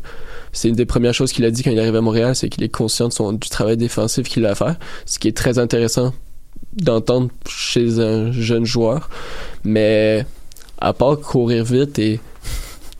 c'est 0.53 0.69
une 0.69 0.75
des 0.75 0.86
premières 0.86 1.13
choses 1.13 1.31
qu'il 1.31 1.45
a 1.45 1.51
dit 1.51 1.63
quand 1.63 1.71
il 1.71 1.79
arrive 1.79 1.95
à 1.95 2.01
Montréal, 2.01 2.36
c'est 2.36 2.49
qu'il 2.49 2.63
est 2.63 2.69
conscient 2.69 3.10
du 3.33 3.49
travail 3.49 3.77
défensif 3.77 4.27
qu'il 4.27 4.45
a 4.45 4.51
à 4.51 4.55
faire, 4.55 4.75
ce 5.05 5.19
qui 5.19 5.27
est 5.27 5.36
très 5.36 5.60
intéressant 5.60 6.13
d'entendre 6.73 7.29
chez 7.47 7.99
un 7.99 8.31
jeune 8.31 8.65
joueur. 8.65 9.10
Mais 9.63 10.25
à 10.79 10.93
part 10.93 11.19
courir 11.19 11.63
vite 11.63 11.99
et 11.99 12.19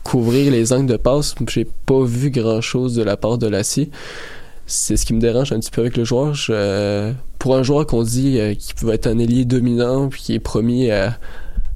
couvrir 0.02 0.50
les 0.50 0.72
angles 0.72 0.90
de 0.90 0.96
passe, 0.96 1.34
j'ai 1.48 1.66
pas 1.86 2.02
vu 2.04 2.30
grand 2.30 2.60
chose 2.60 2.94
de 2.94 3.02
la 3.02 3.16
part 3.16 3.38
de 3.38 3.46
Lassie. 3.46 3.90
C'est 4.66 4.96
ce 4.96 5.06
qui 5.06 5.14
me 5.14 5.20
dérange 5.20 5.52
un 5.52 5.60
petit 5.60 5.70
peu 5.70 5.80
avec 5.82 5.96
le 5.96 6.04
joueur. 6.04 6.34
Je, 6.34 7.12
pour 7.38 7.56
un 7.56 7.62
joueur 7.62 7.86
qu'on 7.86 8.02
dit 8.02 8.38
euh, 8.38 8.54
qui 8.54 8.74
peut 8.74 8.90
être 8.92 9.06
un 9.06 9.18
ailier 9.18 9.44
dominant 9.44 10.08
puis 10.08 10.20
qui 10.22 10.34
est 10.34 10.40
promis 10.40 10.90
à, 10.90 11.18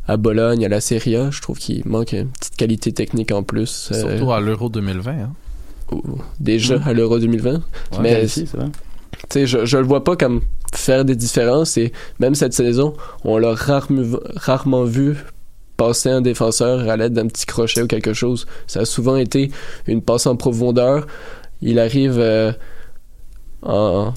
à 0.06 0.16
Bologne, 0.16 0.64
à 0.64 0.68
la 0.68 0.80
Serie 0.80 1.16
A, 1.16 1.30
je 1.30 1.40
trouve 1.40 1.58
qu'il 1.58 1.82
manque 1.86 2.12
une 2.12 2.28
petite 2.28 2.56
qualité 2.56 2.92
technique 2.92 3.32
en 3.32 3.42
plus. 3.42 3.88
Euh, 3.92 4.00
Surtout 4.00 4.32
à 4.32 4.40
l'Euro 4.40 4.68
2020. 4.68 5.10
Hein? 5.12 5.30
Déjà 6.40 6.78
Mm. 6.78 6.82
à 6.86 6.92
l'Euro 6.94 7.18
2020. 7.18 7.62
mais 8.00 8.14
qualifié, 8.14 8.46
c'est 8.46 8.56
vrai. 8.56 8.66
tu 8.66 9.18
sais, 9.30 9.46
je, 9.46 9.64
je 9.66 9.76
le 9.78 9.84
vois 9.84 10.04
pas 10.04 10.16
comme 10.16 10.40
faire 10.74 11.04
des 11.04 11.16
différences 11.16 11.76
et 11.76 11.92
même 12.18 12.34
cette 12.34 12.54
saison, 12.54 12.94
on 13.24 13.36
l'a 13.38 13.54
rarement, 13.54 14.18
rarement 14.36 14.84
vu 14.84 15.16
passer 15.82 16.10
un 16.10 16.20
défenseur 16.20 16.88
à 16.88 16.96
l'aide 16.96 17.12
d'un 17.12 17.26
petit 17.26 17.44
crochet 17.44 17.82
ou 17.82 17.88
quelque 17.88 18.12
chose. 18.12 18.46
Ça 18.68 18.80
a 18.80 18.84
souvent 18.84 19.16
été 19.16 19.50
une 19.88 20.00
passe 20.00 20.26
en 20.26 20.36
profondeur. 20.36 21.08
Il 21.60 21.80
arrive 21.80 22.18
euh, 22.20 22.52
en, 23.62 24.14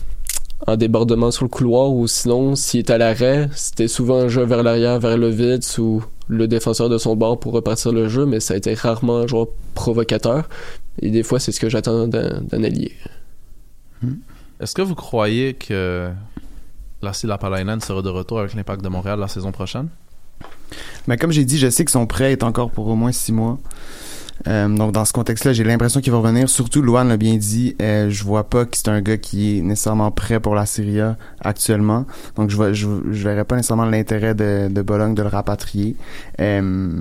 en 0.68 0.76
débordement 0.78 1.32
sur 1.32 1.46
le 1.46 1.50
couloir 1.50 1.92
ou 1.92 2.06
sinon, 2.06 2.54
s'il 2.56 2.82
est 2.82 2.92
à 2.92 3.00
l'arrêt, 3.00 3.50
c'était 3.56 3.88
souvent 3.88 4.18
un 4.18 4.28
jeu 4.28 4.44
vers 4.44 4.62
l'arrière, 4.62 5.00
vers 5.00 5.18
le 5.18 5.30
vide 5.30 5.64
ou 5.80 6.04
le 6.28 6.48
défenseur 6.48 6.88
de 6.88 7.00
son 7.00 7.16
bord 7.16 7.40
pour 7.40 7.54
repartir 7.54 7.92
le 7.92 8.10
jeu, 8.10 8.28
mais 8.28 8.40
ça 8.40 8.54
a 8.54 8.58
été 8.58 8.76
rarement 8.76 9.18
un 9.18 9.28
joueur 9.28 9.48
provocateur. 9.74 10.48
Et 11.02 11.10
des 11.10 11.24
fois, 11.24 11.40
c'est 11.40 11.52
ce 11.52 11.60
que 11.60 11.70
j'attends 11.70 12.08
d'un 12.08 12.64
allié. 12.64 12.92
Est-ce 14.60 14.76
que 14.76 14.84
vous 14.84 14.96
croyez 14.96 15.56
que 15.56 16.12
Lassie 17.02 17.26
Lapalainen 17.26 17.82
sera 17.82 18.04
de 18.04 18.10
retour 18.10 18.40
avec 18.40 18.54
l'Impact 18.54 18.84
de 18.84 18.90
Montréal 18.90 19.20
la 19.20 19.28
saison 19.28 19.52
prochaine? 19.52 19.90
Mais 21.08 21.18
comme 21.18 21.32
j'ai 21.32 21.46
dit, 21.46 21.58
je 21.58 21.70
sais 21.70 21.86
que 21.86 21.92
son 21.92 22.08
prêt 22.08 22.32
est 22.32 22.44
encore 22.44 22.72
pour 22.72 22.88
au 22.88 22.96
moins 22.96 23.12
six 23.12 23.32
mois. 23.32 23.60
Euh, 24.48 24.68
donc 24.68 24.92
dans 24.92 25.06
ce 25.06 25.14
contexte-là, 25.14 25.54
j'ai 25.54 25.64
l'impression 25.64 26.02
qu'il 26.02 26.12
va 26.12 26.20
revenir. 26.20 26.50
Surtout, 26.50 26.82
Luan 26.82 27.08
l'a 27.08 27.18
bien 27.18 27.36
dit, 27.36 27.76
euh, 27.82 28.10
je 28.10 28.24
vois 28.24 28.50
pas 28.50 28.66
que 28.66 28.78
c'est 28.78 28.90
un 28.90 29.02
gars 29.02 29.18
qui 29.18 29.58
est 29.58 29.62
nécessairement 29.62 30.12
prêt 30.12 30.40
pour 30.40 30.56
la 30.56 30.66
Serie 30.66 31.02
A 31.02 31.18
actuellement. 31.42 32.06
Donc 32.36 32.50
je 32.50 32.56
vois, 32.56 32.74
je, 32.74 32.88
je 33.12 33.24
verrais 33.24 33.46
pas 33.46 33.56
nécessairement 33.56 33.86
l'intérêt 33.86 34.36
de, 34.36 34.68
de 34.70 34.82
Bologne 34.82 35.16
de 35.16 35.22
le 35.22 35.30
rapatrier. 35.30 35.96
Euh, 36.42 36.92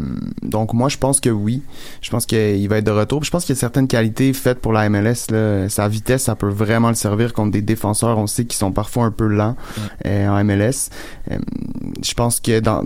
donc 0.43 0.73
moi, 0.73 0.89
je 0.89 0.99
pense 0.99 1.21
que 1.21 1.31
oui. 1.31 1.63
Je 2.01 2.11
pense 2.11 2.27
qu'il 2.27 2.69
va 2.69 2.79
être 2.79 2.85
de 2.85 2.91
retour. 2.91 3.21
Puis 3.21 3.27
je 3.27 3.31
pense 3.31 3.45
qu'il 3.45 3.55
y 3.55 3.59
a 3.59 3.61
certaines 3.61 3.89
qualités 3.89 4.33
faites 4.33 4.61
pour 4.61 4.73
la 4.73 4.89
MLS. 4.89 5.31
Là. 5.31 5.69
Sa 5.69 5.89
vitesse, 5.89 6.25
ça 6.25 6.35
peut 6.35 6.49
vraiment 6.49 6.89
le 6.89 6.95
servir 6.95 7.33
contre 7.33 7.51
des 7.51 7.63
défenseurs. 7.63 8.19
On 8.19 8.27
sait 8.27 8.45
qu'ils 8.45 8.59
sont 8.59 8.73
parfois 8.73 9.05
un 9.05 9.11
peu 9.11 9.27
lents 9.27 9.57
en 10.05 10.45
MLS. 10.45 10.91
Je 11.31 12.15
pense 12.15 12.41
que 12.41 12.61
dans 12.61 12.85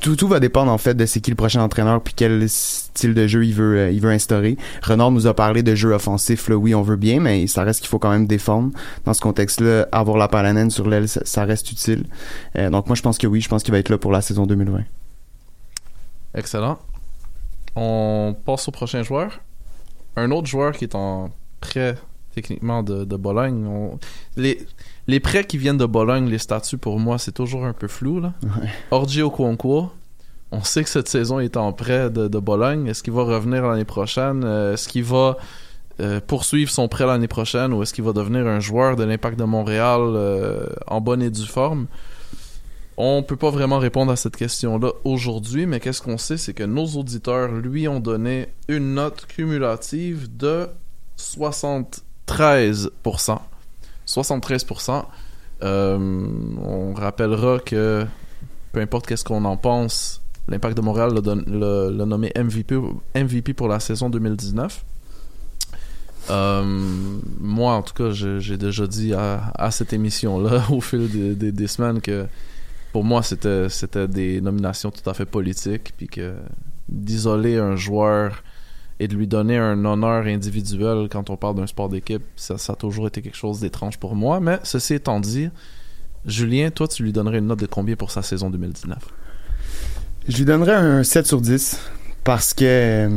tout, 0.00 0.16
tout 0.16 0.28
va 0.28 0.40
dépendre 0.40 0.72
en 0.72 0.78
fait 0.78 0.94
de 0.94 1.06
c'est 1.06 1.20
qui 1.20 1.30
le 1.30 1.36
prochain 1.36 1.62
entraîneur 1.62 2.02
puis 2.02 2.12
quel 2.16 2.48
style 2.48 3.14
de 3.14 3.26
jeu 3.26 3.44
il 3.44 3.53
veut 3.54 3.78
euh, 3.78 3.90
il 3.90 4.00
veut 4.00 4.10
instaurer. 4.10 4.56
Renard 4.82 5.10
nous 5.10 5.26
a 5.26 5.34
parlé 5.34 5.62
de 5.62 5.74
jeu 5.74 5.92
offensif 5.92 6.48
là 6.48 6.56
oui 6.56 6.74
on 6.74 6.82
veut 6.82 6.96
bien 6.96 7.20
mais 7.20 7.46
ça 7.46 7.62
reste 7.64 7.80
qu'il 7.80 7.88
faut 7.88 7.98
quand 7.98 8.10
même 8.10 8.26
défendre 8.26 8.70
dans 9.04 9.14
ce 9.14 9.20
contexte-là 9.20 9.88
avoir 9.92 10.16
la 10.18 10.28
palanène 10.28 10.70
sur 10.70 10.88
l'aile 10.88 11.08
ça, 11.08 11.20
ça 11.24 11.44
reste 11.44 11.70
utile. 11.72 12.04
Euh, 12.56 12.70
donc 12.70 12.86
moi 12.86 12.96
je 12.96 13.02
pense 13.02 13.18
que 13.18 13.26
oui 13.26 13.40
je 13.40 13.48
pense 13.48 13.62
qu'il 13.62 13.72
va 13.72 13.78
être 13.78 13.88
là 13.90 13.98
pour 13.98 14.12
la 14.12 14.20
saison 14.20 14.46
2020. 14.46 14.82
Excellent. 16.34 16.78
On 17.76 18.36
passe 18.44 18.68
au 18.68 18.70
prochain 18.70 19.02
joueur. 19.02 19.40
Un 20.16 20.30
autre 20.30 20.46
joueur 20.46 20.72
qui 20.72 20.84
est 20.84 20.94
en 20.94 21.30
prêt 21.60 21.96
techniquement 22.34 22.82
de, 22.82 23.04
de 23.04 23.16
Bologne. 23.16 23.66
On- 23.66 23.98
Les, 24.36 24.64
les 25.06 25.20
prêts 25.20 25.44
qui 25.44 25.58
viennent 25.58 25.76
de 25.78 25.86
Bologne, 25.86 26.28
les 26.28 26.38
statuts 26.38 26.78
pour 26.78 26.98
moi, 26.98 27.18
c'est 27.18 27.32
toujours 27.32 27.64
un 27.64 27.72
peu 27.72 27.86
flou. 27.88 28.20
Là. 28.20 28.32
Ouais. 28.42 29.22
Okonkwo, 29.22 29.90
on 30.54 30.62
sait 30.62 30.84
que 30.84 30.90
cette 30.90 31.08
saison 31.08 31.40
est 31.40 31.56
en 31.56 31.72
prêt 31.72 32.10
de, 32.10 32.38
Bologne. 32.38 32.86
Est-ce 32.86 33.02
qu'il 33.02 33.12
va 33.12 33.24
revenir 33.24 33.66
l'année 33.66 33.84
prochaine? 33.84 34.42
Euh, 34.44 34.74
Est-ce 34.74 34.88
qu'il 34.88 35.04
va 35.04 35.36
euh, 36.00 36.20
poursuivre 36.24 36.70
son 36.70 36.88
prêt 36.88 37.06
l'année 37.06 37.28
prochaine 37.28 37.72
ou 37.72 37.82
est-ce 37.82 37.94
qu'il 37.94 38.04
va 38.04 38.12
devenir 38.12 38.46
un 38.46 38.60
joueur 38.60 38.96
de 38.96 39.04
l'Impact 39.04 39.38
de 39.38 39.44
Montréal 39.44 40.00
euh, 40.00 40.66
en 40.86 41.00
bonne 41.00 41.22
et 41.22 41.30
due 41.30 41.46
forme? 41.46 41.86
On 42.96 43.24
peut 43.24 43.36
pas 43.36 43.50
vraiment 43.50 43.78
répondre 43.78 44.12
à 44.12 44.16
cette 44.16 44.36
question-là 44.36 44.92
aujourd'hui, 45.02 45.66
mais 45.66 45.80
qu'est-ce 45.80 46.00
qu'on 46.00 46.18
sait, 46.18 46.36
c'est 46.36 46.54
que 46.54 46.62
nos 46.62 46.86
auditeurs 46.86 47.50
lui 47.50 47.88
ont 47.88 47.98
donné 47.98 48.48
une 48.68 48.94
note 48.94 49.26
cumulative 49.26 50.36
de 50.36 50.68
73%. 51.18 52.02
73%. 54.06 55.04
Euh, 55.62 56.26
on 56.64 56.94
rappellera 56.94 57.58
que 57.58 58.06
peu 58.72 58.80
importe 58.80 59.06
qu'est-ce 59.06 59.24
qu'on 59.24 59.44
en 59.44 59.56
pense, 59.56 60.23
l'Impact 60.48 60.76
de 60.76 60.82
Montréal 60.82 61.12
l'a 61.14 62.06
nommé 62.06 62.32
MVP, 62.36 62.78
MVP 63.14 63.54
pour 63.54 63.68
la 63.68 63.80
saison 63.80 64.10
2019. 64.10 64.84
Euh, 66.30 66.62
moi, 67.40 67.74
en 67.74 67.82
tout 67.82 67.94
cas, 67.94 68.10
j'ai 68.10 68.56
déjà 68.56 68.86
dit 68.86 69.14
à, 69.14 69.70
cette 69.70 69.92
émission-là, 69.92 70.64
au 70.70 70.80
fil 70.80 71.36
des, 71.36 71.66
semaines, 71.66 72.00
que 72.00 72.26
pour 72.92 73.04
moi, 73.04 73.22
c'était 73.22 73.68
c'était 73.68 74.08
des 74.08 74.40
nominations 74.40 74.90
tout 74.90 75.08
à 75.08 75.14
fait 75.14 75.26
politiques, 75.26 75.92
puis 75.96 76.08
que 76.08 76.34
d'isoler 76.88 77.56
un 77.56 77.76
joueur 77.76 78.42
et 79.00 79.08
de 79.08 79.16
lui 79.16 79.26
donner 79.26 79.58
un 79.58 79.84
honneur 79.84 80.26
individuel 80.26 81.08
quand 81.10 81.28
on 81.30 81.36
parle 81.36 81.56
d'un 81.56 81.66
sport 81.66 81.88
d'équipe, 81.88 82.22
ça, 82.36 82.58
ça 82.58 82.74
a 82.74 82.76
toujours 82.76 83.08
été 83.08 83.22
quelque 83.22 83.36
chose 83.36 83.60
d'étrange 83.60 83.98
pour 83.98 84.14
moi. 84.14 84.40
Mais 84.40 84.60
ceci 84.62 84.94
étant 84.94 85.20
dit, 85.20 85.48
Julien, 86.26 86.70
toi, 86.70 86.86
tu 86.86 87.02
lui 87.02 87.12
donnerais 87.12 87.38
une 87.38 87.46
note 87.46 87.58
de 87.58 87.66
combien 87.66 87.96
pour 87.96 88.10
sa 88.10 88.22
saison 88.22 88.50
2019 88.50 88.98
Je 90.26 90.38
lui 90.38 90.46
donnerais 90.46 90.72
un 90.72 91.02
7 91.02 91.26
sur 91.26 91.40
10 91.42 91.78
parce 92.24 92.54
que 92.54 92.64
euh, 92.64 93.08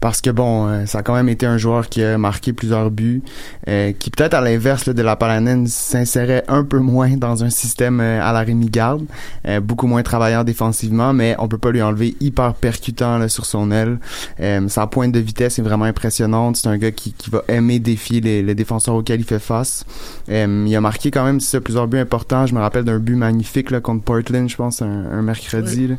parce 0.00 0.20
que 0.20 0.30
bon 0.30 0.66
euh, 0.66 0.86
ça 0.86 0.98
a 0.98 1.02
quand 1.02 1.14
même 1.14 1.28
été 1.28 1.46
un 1.46 1.56
joueur 1.56 1.88
qui 1.88 2.02
a 2.02 2.18
marqué 2.18 2.52
plusieurs 2.52 2.90
buts 2.90 3.22
euh, 3.68 3.92
qui 3.92 4.10
peut-être 4.10 4.34
à 4.34 4.40
l'inverse 4.40 4.88
de 4.88 5.02
la 5.02 5.14
Palanen 5.14 5.68
s'insérait 5.68 6.42
un 6.48 6.64
peu 6.64 6.78
moins 6.78 7.10
dans 7.16 7.44
un 7.44 7.50
système 7.50 8.00
euh, 8.00 8.20
à 8.20 8.32
la 8.32 8.40
Rémi 8.40 8.66
Garde 8.66 9.06
euh, 9.46 9.60
beaucoup 9.60 9.86
moins 9.86 10.02
travaillant 10.02 10.42
défensivement 10.42 11.12
mais 11.12 11.36
on 11.38 11.46
peut 11.46 11.58
pas 11.58 11.70
lui 11.70 11.80
enlever 11.80 12.16
hyper 12.20 12.54
percutant 12.54 13.18
là, 13.18 13.28
sur 13.28 13.46
son 13.46 13.70
aile. 13.70 13.98
Euh, 14.40 14.66
sa 14.68 14.88
pointe 14.88 15.12
de 15.12 15.20
vitesse 15.20 15.58
est 15.58 15.62
vraiment 15.62 15.84
impressionnante. 15.84 16.56
C'est 16.56 16.68
un 16.68 16.78
gars 16.78 16.90
qui, 16.90 17.12
qui 17.12 17.30
va 17.30 17.42
aimer 17.48 17.78
défier 17.78 18.20
les, 18.20 18.42
les 18.42 18.54
défenseurs 18.54 18.96
auxquels 18.96 19.20
il 19.20 19.26
fait 19.26 19.38
face. 19.38 19.84
Euh, 20.28 20.64
il 20.66 20.74
a 20.74 20.80
marqué 20.80 21.10
quand 21.10 21.24
même 21.24 21.38
plusieurs 21.62 21.86
buts 21.86 21.98
importants. 21.98 22.46
Je 22.46 22.54
me 22.54 22.60
rappelle 22.60 22.84
d'un 22.84 22.98
but 22.98 23.14
magnifique 23.14 23.70
là, 23.70 23.80
contre 23.80 24.02
Portland 24.02 24.48
je 24.48 24.56
pense 24.56 24.82
un, 24.82 25.06
un 25.12 25.22
mercredi 25.22 25.88
là. 25.88 25.94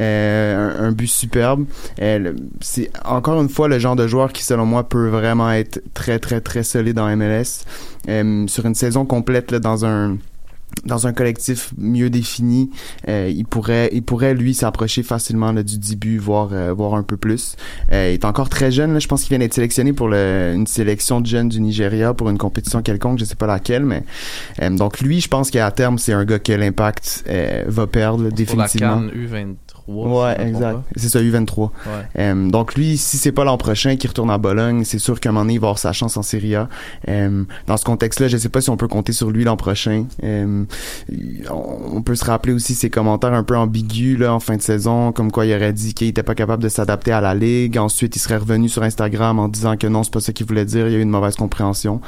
Euh, 0.00 0.78
un, 0.78 0.84
un 0.88 0.92
but 0.92 1.06
superbe. 1.06 1.64
Euh, 2.00 2.32
c'est 2.60 2.90
encore 3.04 3.40
une 3.40 3.48
fois 3.48 3.68
le 3.68 3.78
genre 3.78 3.96
de 3.96 4.06
joueur 4.06 4.32
qui, 4.32 4.42
selon 4.42 4.66
moi, 4.66 4.88
peut 4.88 5.08
vraiment 5.08 5.50
être 5.52 5.82
très, 5.94 6.18
très, 6.18 6.40
très 6.40 6.62
solide 6.62 6.98
en 6.98 7.14
MLS. 7.16 7.64
Euh, 8.08 8.46
sur 8.46 8.66
une 8.66 8.74
saison 8.74 9.04
complète, 9.04 9.50
là, 9.50 9.58
dans 9.58 9.84
un 9.84 10.16
dans 10.84 11.06
un 11.06 11.12
collectif 11.12 11.72
mieux 11.78 12.10
défini, 12.10 12.70
euh, 13.08 13.30
il 13.32 13.44
pourrait, 13.44 13.90
il 13.92 14.02
pourrait 14.02 14.34
lui 14.34 14.54
s'approcher 14.54 15.02
facilement 15.02 15.52
là, 15.52 15.62
du 15.62 15.78
début, 15.78 16.18
voire, 16.18 16.48
euh, 16.52 16.72
voire 16.72 16.94
un 16.94 17.02
peu 17.02 17.16
plus. 17.16 17.56
Euh, 17.92 18.08
il 18.10 18.14
est 18.14 18.24
encore 18.24 18.48
très 18.48 18.70
jeune. 18.70 18.92
Là, 18.94 18.98
je 18.98 19.06
pense 19.06 19.22
qu'il 19.22 19.28
vient 19.30 19.38
d'être 19.38 19.54
sélectionné 19.54 19.92
pour 19.92 20.08
le, 20.08 20.52
une 20.54 20.66
sélection 20.66 21.20
de 21.20 21.26
jeunes 21.26 21.48
du 21.48 21.60
Nigeria 21.60 22.14
pour 22.14 22.30
une 22.30 22.38
compétition 22.38 22.82
quelconque, 22.82 23.18
je 23.18 23.24
sais 23.24 23.34
pas 23.34 23.46
laquelle, 23.46 23.84
mais 23.84 24.02
euh, 24.60 24.70
donc 24.70 25.00
lui, 25.00 25.20
je 25.20 25.28
pense 25.28 25.50
qu'à 25.50 25.70
terme, 25.70 25.98
c'est 25.98 26.12
un 26.12 26.24
gars 26.24 26.38
que 26.38 26.52
l'impact 26.52 27.24
euh, 27.28 27.64
va 27.66 27.86
perdre 27.86 28.24
là, 28.24 28.30
Pour 28.30 28.38
la 28.38 28.44
définitivement. 28.66 29.00
Cannes 29.00 29.10
U23. 29.14 29.71
Ouais, 29.88 30.40
exact. 30.40 30.78
C'est 30.96 31.08
ça, 31.08 31.20
U23. 31.20 31.60
Ouais. 31.60 31.70
Euh, 32.18 32.50
donc 32.50 32.74
lui, 32.74 32.96
si 32.96 33.16
c'est 33.18 33.32
pas 33.32 33.44
l'an 33.44 33.56
prochain 33.56 33.96
qu'il 33.96 34.08
retourne 34.08 34.30
à 34.30 34.38
Bologne, 34.38 34.84
c'est 34.84 34.98
sûr 34.98 35.20
qu'à 35.20 35.30
un 35.30 35.32
moment 35.32 35.44
donné, 35.44 35.54
il 35.54 35.60
va 35.60 35.68
avoir 35.68 35.78
sa 35.78 35.92
chance 35.92 36.16
en 36.16 36.22
Serie 36.22 36.54
A. 36.54 36.68
Euh, 37.08 37.44
dans 37.66 37.76
ce 37.76 37.84
contexte-là, 37.84 38.28
je 38.28 38.36
sais 38.36 38.48
pas 38.48 38.60
si 38.60 38.70
on 38.70 38.76
peut 38.76 38.88
compter 38.88 39.12
sur 39.12 39.30
lui 39.30 39.44
l'an 39.44 39.56
prochain. 39.56 40.06
Euh, 40.22 40.64
on 41.50 42.02
peut 42.02 42.14
se 42.14 42.24
rappeler 42.24 42.52
aussi 42.52 42.74
ses 42.74 42.90
commentaires 42.90 43.32
un 43.32 43.42
peu 43.42 43.56
ambigus 43.56 44.18
là 44.18 44.34
en 44.34 44.40
fin 44.40 44.56
de 44.56 44.62
saison, 44.62 45.12
comme 45.12 45.30
quoi 45.32 45.46
il 45.46 45.54
aurait 45.54 45.72
dit 45.72 45.94
qu'il 45.94 46.08
était 46.08 46.22
pas 46.22 46.34
capable 46.34 46.62
de 46.62 46.68
s'adapter 46.68 47.12
à 47.12 47.20
la 47.20 47.34
ligue. 47.34 47.78
Ensuite, 47.78 48.16
il 48.16 48.18
serait 48.18 48.36
revenu 48.36 48.68
sur 48.68 48.82
Instagram 48.82 49.38
en 49.38 49.48
disant 49.48 49.76
que 49.76 49.86
non, 49.86 50.02
c'est 50.02 50.12
pas 50.12 50.20
ça 50.20 50.32
qu'il 50.32 50.46
voulait 50.46 50.64
dire. 50.64 50.86
Il 50.86 50.92
y 50.92 50.96
a 50.96 50.98
eu 50.98 51.02
une 51.02 51.10
mauvaise 51.10 51.36
compréhension. 51.36 52.00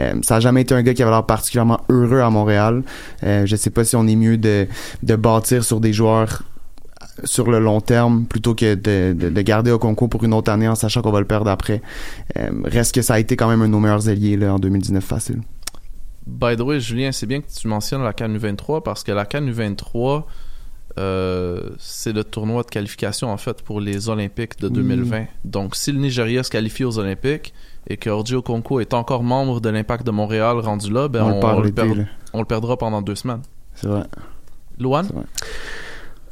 Euh, 0.00 0.14
ça 0.22 0.36
a 0.36 0.40
jamais 0.40 0.62
été 0.62 0.74
un 0.74 0.82
gars 0.82 0.94
qui 0.94 1.02
avait 1.02 1.10
l'air 1.10 1.24
particulièrement 1.24 1.80
heureux 1.88 2.20
à 2.20 2.30
Montréal. 2.30 2.82
Euh, 3.24 3.46
je 3.46 3.56
sais 3.56 3.70
pas 3.70 3.84
si 3.84 3.96
on 3.96 4.06
est 4.06 4.16
mieux 4.16 4.36
de, 4.36 4.66
de 5.02 5.16
bâtir 5.16 5.64
sur 5.64 5.80
des 5.80 5.92
joueurs 5.92 6.42
sur 7.24 7.50
le 7.50 7.58
long 7.58 7.80
terme 7.80 8.24
plutôt 8.26 8.54
que 8.54 8.74
de, 8.74 9.12
de, 9.18 9.28
de 9.30 9.40
garder 9.42 9.70
au 9.70 9.78
concours 9.78 10.08
pour 10.08 10.24
une 10.24 10.34
autre 10.34 10.50
année 10.50 10.68
en 10.68 10.74
sachant 10.74 11.02
qu'on 11.02 11.12
va 11.12 11.20
le 11.20 11.26
perdre 11.26 11.50
après. 11.50 11.82
Euh, 12.36 12.50
reste 12.64 12.94
que 12.94 13.02
ça 13.02 13.14
a 13.14 13.18
été 13.18 13.36
quand 13.36 13.48
même 13.48 13.62
un 13.62 13.66
de 13.66 13.70
nos 13.72 13.80
meilleurs 13.80 14.08
alliés 14.08 14.36
là, 14.36 14.54
en 14.54 14.58
2019 14.58 15.02
facile. 15.04 15.40
By 16.26 16.56
the 16.56 16.60
way, 16.60 16.80
Julien, 16.80 17.12
c'est 17.12 17.26
bien 17.26 17.40
que 17.40 17.46
tu 17.54 17.68
mentionnes 17.68 18.02
la 18.02 18.12
Cannes 18.14 18.36
U23 18.38 18.82
parce 18.82 19.04
que 19.04 19.12
la 19.12 19.26
Cannes 19.26 19.50
U23, 19.50 20.24
euh, 20.98 21.70
c'est 21.78 22.12
le 22.12 22.24
tournoi 22.24 22.62
de 22.62 22.68
qualification 22.68 23.30
en 23.30 23.36
fait 23.36 23.62
pour 23.62 23.80
les 23.80 24.08
Olympiques 24.08 24.58
de 24.60 24.68
2020. 24.68 25.24
Donc, 25.44 25.74
si 25.76 25.92
le 25.92 25.98
Nigeria 25.98 26.42
se 26.42 26.50
qualifie 26.50 26.84
aux 26.84 26.98
Olympiques 26.98 27.52
et 27.88 27.96
que 27.98 28.08
Orji 28.08 28.36
Okonko 28.36 28.80
est 28.80 28.94
encore 28.94 29.22
membre 29.22 29.60
de 29.60 29.68
l'Impact 29.68 30.06
de 30.06 30.10
Montréal 30.12 30.58
rendu 30.60 30.90
là, 30.90 31.08
ben 31.08 31.24
On 31.24 31.44
on, 31.44 31.60
le 31.60 31.72
perd- 31.72 32.06
on 32.32 32.38
le 32.38 32.44
perdra 32.46 32.76
pendant 32.78 33.02
deux 33.02 33.16
semaines. 33.16 33.42
C'est 33.74 33.88
vrai. 33.88 34.04
Luan? 34.78 35.06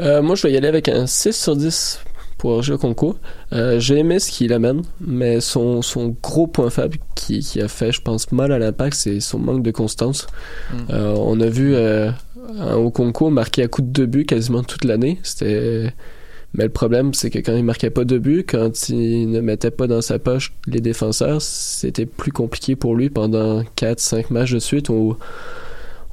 Euh, 0.03 0.23
moi, 0.23 0.35
je 0.35 0.47
vais 0.47 0.53
y 0.53 0.57
aller 0.57 0.69
avec 0.69 0.89
un 0.89 1.07
6 1.07 1.33
sur 1.33 1.57
10 1.57 2.01
pour 2.39 2.53
Roger 2.53 2.77
concours. 2.77 3.17
Euh, 3.53 3.79
J'ai 3.79 3.99
aimé 3.99 4.19
ce 4.19 4.31
qu'il 4.31 4.53
amène, 4.53 4.83
mais 5.01 5.41
son, 5.41 5.81
son 5.81 6.17
gros 6.23 6.47
point 6.47 6.71
faible 6.71 6.99
qui, 7.15 7.41
qui 7.41 7.61
a 7.61 7.69
fait, 7.69 7.93
je 7.93 8.03
pense, 8.03 8.33
mal 8.33 8.53
à 8.53 8.59
l'impact, 8.59 8.97
c'est 8.97 9.21
son 9.21 9.39
manque 9.39 9.63
de 9.63 9.71
constance. 9.71 10.27
Mm. 10.73 10.77
Euh, 10.91 11.15
on 11.17 11.41
a 11.41 11.47
vu 11.47 11.77
un 11.77 12.75
au 12.75 12.91
concours 12.91 13.31
marquer 13.31 13.63
à 13.63 13.69
coup 13.69 13.83
de 13.83 13.87
deux 13.87 14.07
buts 14.07 14.27
quasiment 14.27 14.63
toute 14.63 14.85
l'année. 14.85 15.19
C'était. 15.23 15.93
Mais 16.55 16.65
le 16.65 16.71
problème, 16.71 17.15
c'est 17.15 17.31
que 17.31 17.39
quand 17.39 17.57
il 17.57 17.65
marquait 17.65 17.89
pas 17.89 18.05
de 18.05 18.19
but, 18.19 18.45
quand 18.47 18.91
il 18.91 19.31
ne 19.31 19.41
mettait 19.41 19.71
pas 19.71 19.87
dans 19.87 20.03
sa 20.03 20.19
poche 20.19 20.53
les 20.67 20.83
défenseurs, 20.83 21.41
c'était 21.41 22.05
plus 22.05 22.31
compliqué 22.31 22.77
pour 22.77 22.95
lui 22.95 23.09
pendant 23.09 23.63
4-5 23.63 24.27
matchs 24.31 24.53
de 24.53 24.59
suite 24.59 24.91
où 24.91 25.17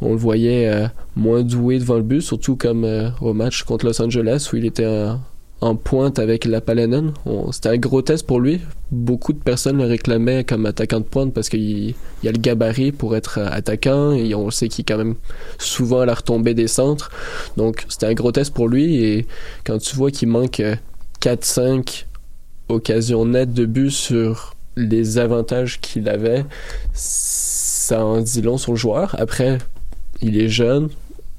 on 0.02 0.12
le 0.12 0.18
voyait 0.18 0.68
euh, 0.68 0.88
moins 1.16 1.44
doué 1.44 1.80
devant 1.80 1.96
le 1.96 2.04
but, 2.04 2.22
surtout 2.22 2.56
comme 2.56 2.84
euh, 2.86 3.10
au 3.22 3.34
match 3.34 3.64
contre 3.64 3.86
Los 3.86 4.02
Angeles 4.02 4.50
où 4.52 4.56
il 4.56 4.66
était 4.66 4.88
en, 5.62 5.76
pointe 5.76 6.20
avec 6.20 6.46
la 6.46 6.62
Palanen. 6.62 7.12
C'était 7.52 7.70
un 7.70 7.78
gros 7.78 8.02
test 8.02 8.26
pour 8.26 8.40
lui. 8.40 8.62
Beaucoup 8.92 9.34
de 9.34 9.40
personnes 9.40 9.78
le 9.78 9.86
réclamaient 9.86 10.44
comme 10.44 10.66
attaquant 10.66 11.00
de 11.00 11.06
pointe 11.06 11.34
parce 11.34 11.50
qu'il 11.50 11.96
il 12.24 12.30
a 12.30 12.32
le 12.32 12.38
gabarit 12.38 12.92
pour 12.92 13.16
être 13.16 13.40
euh, 13.40 13.50
attaquant 13.52 14.14
et 14.14 14.34
on 14.36 14.50
sait 14.52 14.70
qu'il 14.70 14.84
est 14.84 14.86
quand 14.86 14.98
même 14.98 15.16
souvent 15.58 16.02
à 16.02 16.06
la 16.06 16.14
retombée 16.14 16.54
des 16.54 16.68
centres. 16.68 17.12
Donc 17.58 17.86
c'était 17.90 18.08
un 18.08 18.14
gros 18.14 18.32
test 18.32 18.54
pour 18.54 18.70
lui 18.70 19.04
et 19.04 19.28
quand 19.66 19.80
tu 19.80 19.96
vois 19.96 20.12
qu'il 20.12 20.30
manque 20.30 20.62
euh, 20.62 20.76
4-5 21.22 22.06
occasions 22.70 23.26
nettes 23.26 23.54
de 23.54 23.66
but 23.66 23.92
sur 23.92 24.56
les 24.78 25.18
avantages 25.18 25.82
qu'il 25.82 26.08
avait, 26.08 26.46
ça 26.94 28.06
en 28.06 28.22
dit 28.22 28.42
long 28.42 28.58
sur 28.58 28.72
le 28.72 28.78
joueur. 28.78 29.16
Après, 29.20 29.58
il 30.22 30.40
est 30.40 30.50
jeune, 30.50 30.90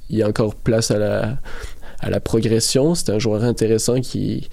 il 0.09 0.19
y 0.19 0.23
a 0.23 0.29
encore 0.29 0.55
place 0.55 0.91
à 0.91 0.99
la, 0.99 2.21
progression. 2.21 2.95
C'est 2.95 3.11
un 3.11 3.19
joueur 3.19 3.45
intéressant 3.45 4.01
qui, 4.01 4.49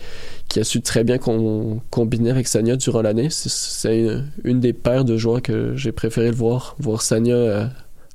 a 0.56 0.64
su 0.64 0.82
très 0.82 1.04
bien 1.04 1.18
com- 1.18 1.80
combiner 1.92 2.32
avec 2.32 2.48
Sanya 2.48 2.76
durant 2.76 3.02
l'année. 3.02 3.30
C'est- 3.30 4.08
une, 4.44 4.60
des 4.60 4.74
paires 4.74 5.06
de 5.06 5.18
joueurs 5.18 5.42
que 5.42 5.76
j'ai 5.76 5.92
préféré 5.92 6.30
le 6.30 6.36
voir. 6.36 6.76
Voir 6.80 7.02
Sanya 7.02 7.36
euh, 7.36 7.66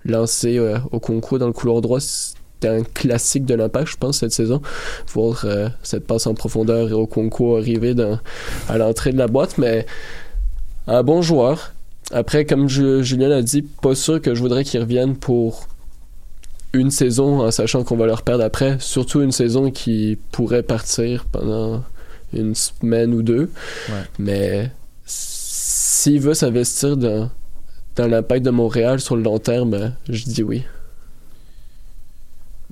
lancer 0.05 0.59
euh, 0.59 0.79
au 0.91 1.01
concours 1.01 1.39
dans 1.39 1.47
le 1.47 1.53
couloir 1.53 1.81
droit, 1.81 2.01
c'était 2.01 2.69
un 2.69 2.83
classique 2.83 3.45
de 3.45 3.55
l'impact, 3.55 3.89
je 3.89 3.97
pense, 3.97 4.19
cette 4.19 4.33
saison. 4.33 4.61
Voir 5.15 5.45
euh, 5.45 5.69
cette 5.83 6.07
passe 6.07 6.27
en 6.27 6.35
profondeur 6.35 6.91
et 6.91 6.93
au 6.93 7.07
concours 7.07 7.59
arriver 7.59 7.95
à 8.69 8.79
l'entrée 8.79 9.13
de 9.13 9.19
la 9.19 9.27
boîte, 9.29 9.59
mais 9.59 9.87
un 10.87 11.03
bon 11.03 11.23
joueur. 11.23 11.73
Après, 12.13 12.45
comme 12.45 12.69
Ju- 12.69 13.03
Julien 13.03 13.29
l'a 13.29 13.43
dit, 13.43 13.63
pas 13.63 13.95
sûr 13.95 14.21
que 14.21 14.35
je 14.35 14.41
voudrais 14.41 14.65
qu'il 14.65 14.81
revienne 14.81 15.17
pour 15.17 15.67
une 16.73 16.91
saison 16.91 17.41
en 17.41 17.51
sachant 17.51 17.85
qu'on 17.85 17.97
va 17.97 18.07
le 18.07 18.15
perdre 18.25 18.45
après. 18.45 18.79
Surtout 18.81 19.21
une 19.23 19.33
saison 19.33 19.71
qui 19.71 20.19
pourrait 20.31 20.63
partir 20.63 21.27
pendant 21.27 21.85
une 22.33 22.55
semaine 22.55 23.15
ou 23.15 23.23
deux. 23.23 23.51
Ouais. 23.89 24.05
Mais 24.19 24.73
s'il 25.05 26.21
veut 26.21 26.35
s'investir 26.35 26.97
dans, 26.97 27.31
dans 27.97 28.07
l'impact 28.07 28.45
de 28.45 28.51
Montréal 28.51 29.01
sur 29.01 29.17
le 29.17 29.23
long 29.23 29.39
terme, 29.39 29.95
je 30.09 30.25
dis 30.25 30.43
oui. 30.43 30.65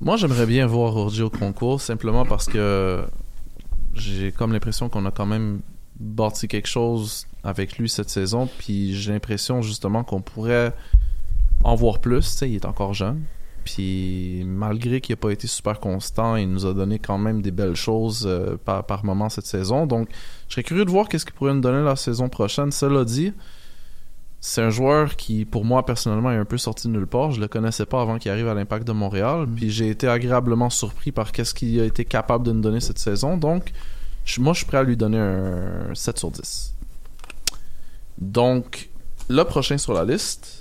Moi, 0.00 0.16
j'aimerais 0.16 0.46
bien 0.46 0.66
voir 0.66 0.96
Orji 0.96 1.22
au 1.22 1.28
concours, 1.28 1.80
simplement 1.80 2.24
parce 2.24 2.46
que 2.46 3.04
j'ai 3.94 4.32
comme 4.32 4.54
l'impression 4.54 4.88
qu'on 4.88 5.04
a 5.04 5.10
quand 5.10 5.26
même 5.26 5.60
bâti 5.98 6.48
quelque 6.48 6.68
chose 6.68 7.26
avec 7.44 7.76
lui 7.76 7.90
cette 7.90 8.08
saison, 8.08 8.48
puis 8.58 8.94
j'ai 8.94 9.12
l'impression 9.12 9.60
justement 9.60 10.02
qu'on 10.02 10.22
pourrait 10.22 10.72
en 11.64 11.74
voir 11.74 11.98
plus. 11.98 12.22
Tu 12.22 12.38
sais, 12.38 12.50
il 12.50 12.54
est 12.56 12.64
encore 12.64 12.94
jeune. 12.94 13.20
Puis 13.74 14.42
malgré 14.46 15.00
qu'il 15.00 15.12
n'a 15.14 15.16
pas 15.18 15.30
été 15.30 15.46
super 15.46 15.80
constant, 15.80 16.36
il 16.36 16.50
nous 16.50 16.66
a 16.66 16.74
donné 16.74 16.98
quand 16.98 17.18
même 17.18 17.42
des 17.42 17.50
belles 17.50 17.76
choses 17.76 18.24
euh, 18.26 18.56
par, 18.64 18.84
par 18.84 19.04
moment 19.04 19.28
cette 19.28 19.46
saison. 19.46 19.86
Donc, 19.86 20.08
je 20.48 20.54
serais 20.54 20.62
curieux 20.62 20.84
de 20.84 20.90
voir 20.90 21.08
qu'est-ce 21.08 21.24
qu'il 21.24 21.34
pourrait 21.34 21.54
nous 21.54 21.60
donner 21.60 21.82
la 21.84 21.96
saison 21.96 22.28
prochaine. 22.28 22.72
Cela 22.72 23.04
dit, 23.04 23.32
c'est 24.40 24.62
un 24.62 24.70
joueur 24.70 25.16
qui, 25.16 25.44
pour 25.44 25.64
moi, 25.64 25.84
personnellement, 25.84 26.30
est 26.32 26.36
un 26.36 26.44
peu 26.44 26.58
sorti 26.58 26.88
de 26.88 26.92
nulle 26.92 27.06
part. 27.06 27.30
Je 27.32 27.40
le 27.40 27.48
connaissais 27.48 27.86
pas 27.86 28.00
avant 28.02 28.18
qu'il 28.18 28.30
arrive 28.30 28.48
à 28.48 28.54
l'Impact 28.54 28.86
de 28.86 28.92
Montréal. 28.92 29.46
Puis 29.54 29.70
j'ai 29.70 29.90
été 29.90 30.08
agréablement 30.08 30.70
surpris 30.70 31.12
par 31.12 31.30
qu'est-ce 31.32 31.54
qu'il 31.54 31.78
a 31.80 31.84
été 31.84 32.04
capable 32.04 32.44
de 32.46 32.52
nous 32.52 32.60
donner 32.62 32.80
cette 32.80 32.98
saison. 32.98 33.36
Donc, 33.36 33.72
je- 34.24 34.40
moi, 34.40 34.52
je 34.52 34.58
suis 34.58 34.66
prêt 34.66 34.78
à 34.78 34.82
lui 34.82 34.96
donner 34.96 35.18
un 35.18 35.94
7 35.94 36.18
sur 36.18 36.30
10. 36.30 36.74
Donc, 38.18 38.88
le 39.28 39.42
prochain 39.44 39.78
sur 39.78 39.92
la 39.92 40.04
liste, 40.04 40.59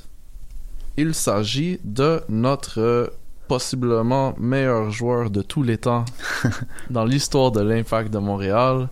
il 1.00 1.16
s'agit 1.16 1.80
de 1.86 2.22
notre 2.28 2.82
euh, 2.82 3.08
possiblement 3.48 4.36
meilleur 4.38 4.92
joueur 4.92 5.30
de 5.30 5.42
tous 5.42 5.64
les 5.64 5.78
temps 5.78 6.04
dans 6.90 7.06
l'histoire 7.06 7.52
de 7.52 7.62
l'Impact 7.62 8.12
de 8.12 8.18
Montréal. 8.20 8.90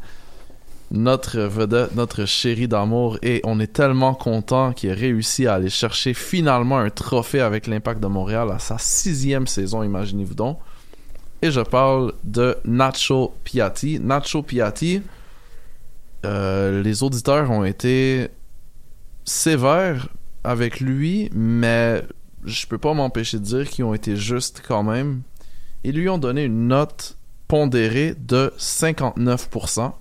Notre 0.90 1.42
vedette, 1.42 1.96
notre 1.96 2.24
chéri 2.24 2.70
d'amour, 2.70 3.18
et 3.22 3.42
on 3.44 3.60
est 3.60 3.74
tellement 3.74 4.14
content 4.14 4.72
qu'il 4.72 4.90
ait 4.90 4.94
réussi 4.94 5.46
à 5.46 5.56
aller 5.56 5.70
chercher 5.70 6.14
finalement 6.14 6.78
un 6.78 6.90
trophée 6.90 7.42
avec 7.42 7.68
l'Impact 7.68 8.00
de 8.00 8.08
Montréal 8.08 8.52
à 8.52 8.60
sa 8.60 8.78
sixième 8.78 9.48
saison, 9.48 9.84
imaginez-vous 9.84 10.34
donc. 10.34 10.60
Et 11.42 11.52
je 11.52 11.60
parle 11.60 12.14
de 12.24 12.56
Nacho 12.64 13.34
Piatti. 13.44 14.00
Nacho 14.00 14.44
Piatti, 14.44 15.02
euh, 16.26 16.82
les 16.82 17.04
auditeurs 17.04 17.52
ont 17.52 17.66
été 17.66 18.30
sévères 19.26 20.08
avec 20.44 20.80
lui, 20.80 21.30
mais 21.34 22.04
je 22.46 22.66
peux 22.68 22.78
pas 22.78 22.94
m'empêcher 22.94 23.40
de 23.40 23.44
dire 23.44 23.70
qu'ils 23.70 23.86
ont 23.86 23.94
été 23.94 24.16
justes 24.16 24.64
quand 24.66 24.84
même. 24.84 25.22
Ils 25.84 25.96
lui 25.96 26.10
ont 26.10 26.18
donné 26.18 26.44
une 26.44 26.68
note 26.68 27.18
pondérée 27.48 28.16
de 28.18 28.54
59%. 28.58 29.94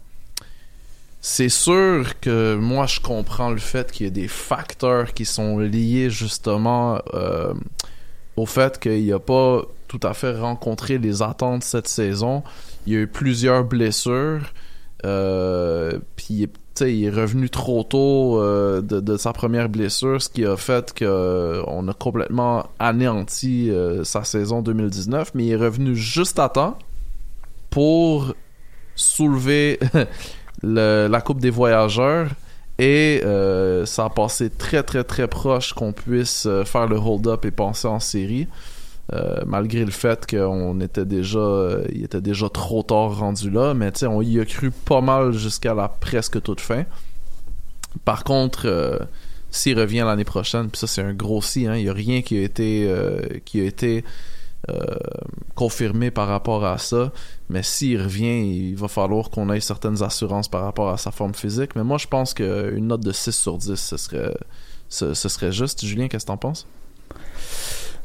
C'est 1.20 1.48
sûr 1.48 2.20
que 2.20 2.54
moi 2.54 2.86
je 2.86 3.00
comprends 3.00 3.50
le 3.50 3.58
fait 3.58 3.90
qu'il 3.90 4.06
y 4.06 4.08
a 4.08 4.12
des 4.12 4.28
facteurs 4.28 5.12
qui 5.12 5.24
sont 5.24 5.58
liés 5.58 6.08
justement 6.08 7.00
euh, 7.14 7.52
au 8.36 8.46
fait 8.46 8.78
qu'il 8.78 9.06
n'a 9.06 9.18
pas 9.18 9.62
tout 9.88 10.00
à 10.02 10.14
fait 10.14 10.38
rencontré 10.38 10.98
les 10.98 11.22
attentes 11.22 11.64
cette 11.64 11.88
saison. 11.88 12.42
Il 12.86 12.92
y 12.92 12.96
a 12.96 13.00
eu 13.00 13.06
plusieurs 13.06 13.64
blessures. 13.64 14.52
Euh, 15.04 15.98
puis 16.16 16.48
il 16.80 17.04
est- 17.04 17.10
revenu 17.10 17.48
trop 17.50 17.82
tôt 17.82 18.40
euh, 18.40 18.80
de, 18.82 19.16
sa 19.16 19.32
première 19.32 19.68
blessure, 19.68 20.20
ce 20.20 20.28
qui 20.28 20.44
a 20.44 20.56
fait 20.56 20.92
qu'on 20.98 21.88
a 21.88 21.92
complètement 21.98 22.66
anéanti 22.78 23.70
euh, 23.70 24.04
sa 24.04 24.24
saison 24.24 24.62
2019, 24.62 25.32
mais 25.34 25.46
il 25.46 25.52
est 25.52 25.56
revenu 25.56 25.94
juste 25.96 26.38
à 26.38 26.48
temps 26.48 26.78
pour 27.70 28.34
soulever 28.94 29.78
le- 30.62 31.08
la 31.10 31.20
Coupe 31.20 31.40
des 31.40 31.50
Voyageurs 31.50 32.28
et 32.78 33.22
euh, 33.24 33.86
ça 33.86 34.04
a 34.06 34.10
passé 34.10 34.50
très 34.50 34.82
très 34.82 35.02
très 35.04 35.28
proche 35.28 35.72
qu'on 35.72 35.92
puisse 35.92 36.44
euh, 36.46 36.64
faire 36.64 36.86
le 36.86 36.96
hold-up 36.96 37.44
et 37.46 37.50
passer 37.50 37.88
en 37.88 38.00
série. 38.00 38.46
Euh, 39.12 39.42
malgré 39.46 39.84
le 39.84 39.92
fait 39.92 40.26
qu'on 40.28 40.80
était 40.80 41.04
déjà 41.04 41.38
euh, 41.38 41.84
il 41.92 42.02
était 42.02 42.20
déjà 42.20 42.48
trop 42.48 42.82
tard 42.82 43.16
rendu 43.16 43.50
là 43.50 43.72
mais 43.72 43.92
tu 43.92 44.00
sais 44.00 44.06
on 44.08 44.20
y 44.20 44.40
a 44.40 44.44
cru 44.44 44.72
pas 44.72 45.00
mal 45.00 45.32
jusqu'à 45.32 45.74
la 45.74 45.88
presque 45.88 46.42
toute 46.42 46.60
fin. 46.60 46.84
Par 48.04 48.24
contre 48.24 48.66
euh, 48.66 48.98
s'il 49.52 49.78
revient 49.78 50.02
l'année 50.04 50.24
prochaine 50.24 50.70
puis 50.70 50.80
ça 50.80 50.88
c'est 50.88 51.02
un 51.02 51.14
gros 51.14 51.40
si 51.40 51.68
hein, 51.68 51.76
il 51.76 51.84
y 51.84 51.88
a 51.88 51.92
rien 51.92 52.20
qui 52.20 52.36
a 52.36 52.42
été 52.42 52.90
qui 53.44 53.60
a 53.60 53.64
été 53.64 54.04
confirmé 55.54 56.10
par 56.10 56.26
rapport 56.26 56.64
à 56.64 56.78
ça. 56.78 57.12
Mais 57.48 57.62
s'il 57.62 58.02
revient 58.02 58.40
il 58.40 58.74
va 58.74 58.88
falloir 58.88 59.30
qu'on 59.30 59.52
ait 59.52 59.60
certaines 59.60 60.02
assurances 60.02 60.48
par 60.48 60.62
rapport 60.62 60.90
à 60.90 60.96
sa 60.96 61.12
forme 61.12 61.34
physique. 61.34 61.76
Mais 61.76 61.84
moi 61.84 61.98
je 61.98 62.08
pense 62.08 62.34
qu'une 62.34 62.88
note 62.88 63.02
de 63.02 63.12
6 63.12 63.30
sur 63.30 63.56
10 63.56 63.76
ce 63.76 63.96
serait 63.96 64.34
ce 64.88 65.14
serait 65.14 65.52
juste. 65.52 65.84
Julien 65.84 66.08
qu'est-ce 66.08 66.24
que 66.24 66.32
t'en 66.32 66.36
penses? 66.36 66.66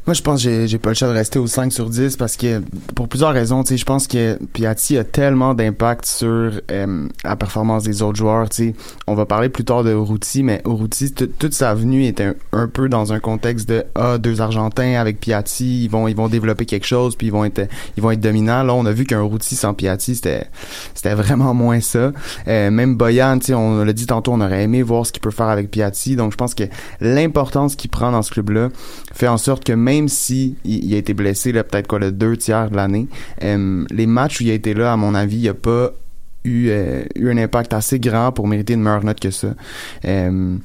Moi, 0.08 0.16
je 0.16 0.22
pense 0.24 0.44
que 0.44 0.66
j'ai- 0.66 0.78
pas 0.80 0.90
le 0.90 0.96
choix 0.96 1.10
de 1.10 1.14
rester 1.14 1.38
au 1.38 1.46
5 1.46 1.72
sur 1.72 1.88
10 1.88 2.18
parce 2.18 2.36
que, 2.36 2.64
pour 2.96 3.08
plusieurs 3.08 3.34
raisons, 3.34 3.64
je 3.64 3.84
pense 3.84 4.08
que 4.08 4.40
Piatti 4.52 4.98
a 4.98 5.04
tellement 5.04 5.54
d'impact 5.54 6.08
sur 6.08 6.28
euh, 6.72 7.08
la 7.24 7.36
performance 7.36 7.84
des 7.84 8.02
autres 8.02 8.18
joueurs, 8.18 8.50
tu 8.50 8.70
sais. 8.70 8.76
On 9.06 9.14
va 9.14 9.28
parler 9.28 9.50
plus 9.50 9.64
tard 9.64 9.84
de 9.84 9.92
Urruti, 9.92 10.42
mais 10.42 10.64
Urruti, 10.66 11.12
toute 11.14 11.54
sa 11.54 11.76
venue 11.76 12.06
était 12.06 12.34
un, 12.52 12.68
peu 12.68 12.90
dans 12.90 13.14
un 13.14 13.20
contexte 13.20 13.70
de, 13.70 13.84
ah, 13.94 14.18
deux 14.18 14.42
Argentins 14.42 15.00
avec 15.00 15.20
Piatti, 15.20 15.84
ils 15.84 15.88
vont, 15.88 16.08
ils 16.08 16.16
vont 16.16 16.30
développer 16.30 16.66
quelque 16.66 16.88
chose, 16.88 17.16
puis 17.16 17.28
ils 17.28 17.32
vont 17.34 17.46
être, 17.46 17.68
ils 17.96 18.02
vont 18.02 18.10
être 18.10 18.20
dominants. 18.20 18.64
Là, 18.64 18.74
on 18.74 18.88
a 18.88 18.92
vu 18.92 19.06
qu'un 19.06 19.20
Urruti 19.20 19.56
sans 19.56 19.76
Piatti, 19.76 20.16
c'était, 20.16 20.48
c'était 20.96 21.14
vraiment 21.14 21.54
moins 21.54 21.80
ça. 21.80 22.12
Euh, 22.48 22.72
même 22.72 22.96
Boyan, 22.96 23.38
on 23.54 23.84
l'a 23.84 23.94
dit 23.94 24.08
tantôt, 24.08 24.32
on 24.34 24.42
aurait 24.42 24.64
aimé 24.64 24.82
voir 24.82 25.06
ce 25.06 25.12
qu'il 25.12 25.22
peut 25.22 25.30
faire 25.30 25.50
avec 25.50 25.70
Piatti, 25.70 26.16
donc 26.16 26.32
je 26.32 26.38
pense 26.38 26.56
que 26.56 26.64
l'importance 27.02 27.76
qu'il 27.76 27.92
prend 27.92 28.12
dans 28.12 28.24
ce 28.24 28.32
club-là 28.32 28.70
fait 29.14 29.28
en 29.28 29.38
sorte 29.38 29.64
que 29.64 29.74
même 29.74 29.91
si 30.08 30.56
il, 30.64 30.94
a 30.94 30.98
été 30.98 31.14
blessé 31.14 31.52
peut-être 31.52 31.88
quoi 31.88 32.00
le 32.00 32.12
deux 32.12 32.38
tiers 32.38 32.70
de 32.70 32.76
l'année, 32.76 33.08
euh, 33.44 33.86
les 33.90 34.08
matchs 34.08 34.42
où 34.42 34.44
il 34.44 34.52
a 34.52 34.54
été 34.54 34.74
là, 34.74 34.94
à 34.94 34.98
mon 34.98 35.16
avis, 35.16 35.38
il 35.38 35.50
a 35.50 35.54
pas 35.54 35.94
eu, 36.44 36.70
euh, 36.70 37.04
eu 37.16 37.30
un 37.30 37.38
impact 37.38 37.74
assez 37.74 38.00
grand 38.00 38.32
pour 38.32 38.48
mériter 38.48 38.74
une 38.74 38.82
meilleure 38.82 39.04
note 39.04 39.20
que 39.20 39.32
ça. 39.32 39.50
Euh, 40.06 40.58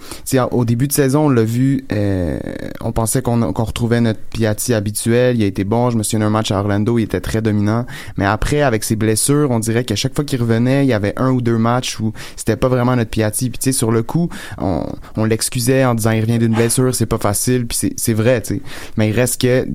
au 0.51 0.65
début 0.65 0.89
de 0.89 0.93
saison, 0.93 1.27
on 1.27 1.29
l'a 1.29 1.45
vu, 1.45 1.85
euh, 1.93 2.39
on 2.81 2.93
pensait 2.93 3.23
qu'on 3.23 3.53
qu'on 3.53 3.65
retrouvait 3.65 4.01
notre 4.01 4.21
Piatti 4.21 4.75
habituel, 4.75 5.37
il 5.37 5.43
a 5.43 5.47
été 5.47 5.65
bon, 5.65 5.91
je 5.91 5.97
me 5.97 6.03
souviens 6.03 6.21
d'un 6.21 6.31
match 6.31 6.51
à 6.51 6.59
Orlando, 6.59 6.99
il 6.99 7.05
était 7.05 7.21
très 7.21 7.43
dominant, 7.43 7.87
mais 8.17 8.25
après, 8.25 8.63
avec 8.63 8.85
ses 8.85 8.97
blessures, 8.97 9.51
on 9.51 9.59
dirait 9.59 9.85
qu'à 9.85 9.97
chaque 9.97 10.15
fois 10.15 10.25
qu'il 10.25 10.41
revenait, 10.41 10.85
il 10.85 10.89
y 10.89 10.93
avait 10.93 11.15
un 11.17 11.31
ou 11.31 11.41
deux 11.41 11.59
matchs 11.59 12.01
où 12.01 12.13
c'était 12.37 12.57
pas 12.57 12.69
vraiment 12.69 12.97
notre 12.97 13.11
Piatti, 13.11 13.51
puis 13.51 13.59
tu 13.59 13.65
sais, 13.65 13.73
sur 13.73 13.93
le 13.93 14.03
coup, 14.03 14.29
on, 14.59 14.85
on 15.17 15.25
l'excusait 15.25 15.85
en 15.85 15.95
disant 15.95 16.13
il 16.13 16.21
revient 16.21 16.39
d'une 16.39 16.55
blessure, 16.55 16.95
c'est 16.95 17.07
pas 17.07 17.19
facile, 17.19 17.67
puis 17.67 17.95
c'est 17.97 18.15
vrai, 18.15 18.41
tu 18.41 18.57
sais, 18.57 18.63
mais 18.97 19.11
il 19.11 19.13
reste 19.13 19.41
que 19.41 19.67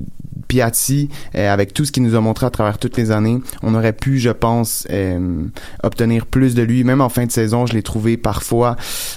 Piatti, 0.51 1.07
euh, 1.35 1.49
avec 1.51 1.73
tout 1.73 1.85
ce 1.85 1.93
qu'il 1.93 2.03
nous 2.03 2.15
a 2.15 2.19
montré 2.19 2.45
à 2.45 2.49
travers 2.49 2.77
toutes 2.77 2.97
les 2.97 3.11
années, 3.11 3.39
on 3.63 3.73
aurait 3.73 3.93
pu, 3.93 4.19
je 4.19 4.31
pense, 4.31 4.85
euh, 4.89 5.45
obtenir 5.91 6.25
plus 6.25 6.55
de 6.55 6.61
lui. 6.61 6.83
Même 6.83 7.01
en 7.01 7.09
fin 7.09 7.25
de 7.25 7.31
saison, 7.31 7.65
je 7.65 7.73
l'ai 7.73 7.83
trouvé 7.83 8.17
parfois 8.17 8.75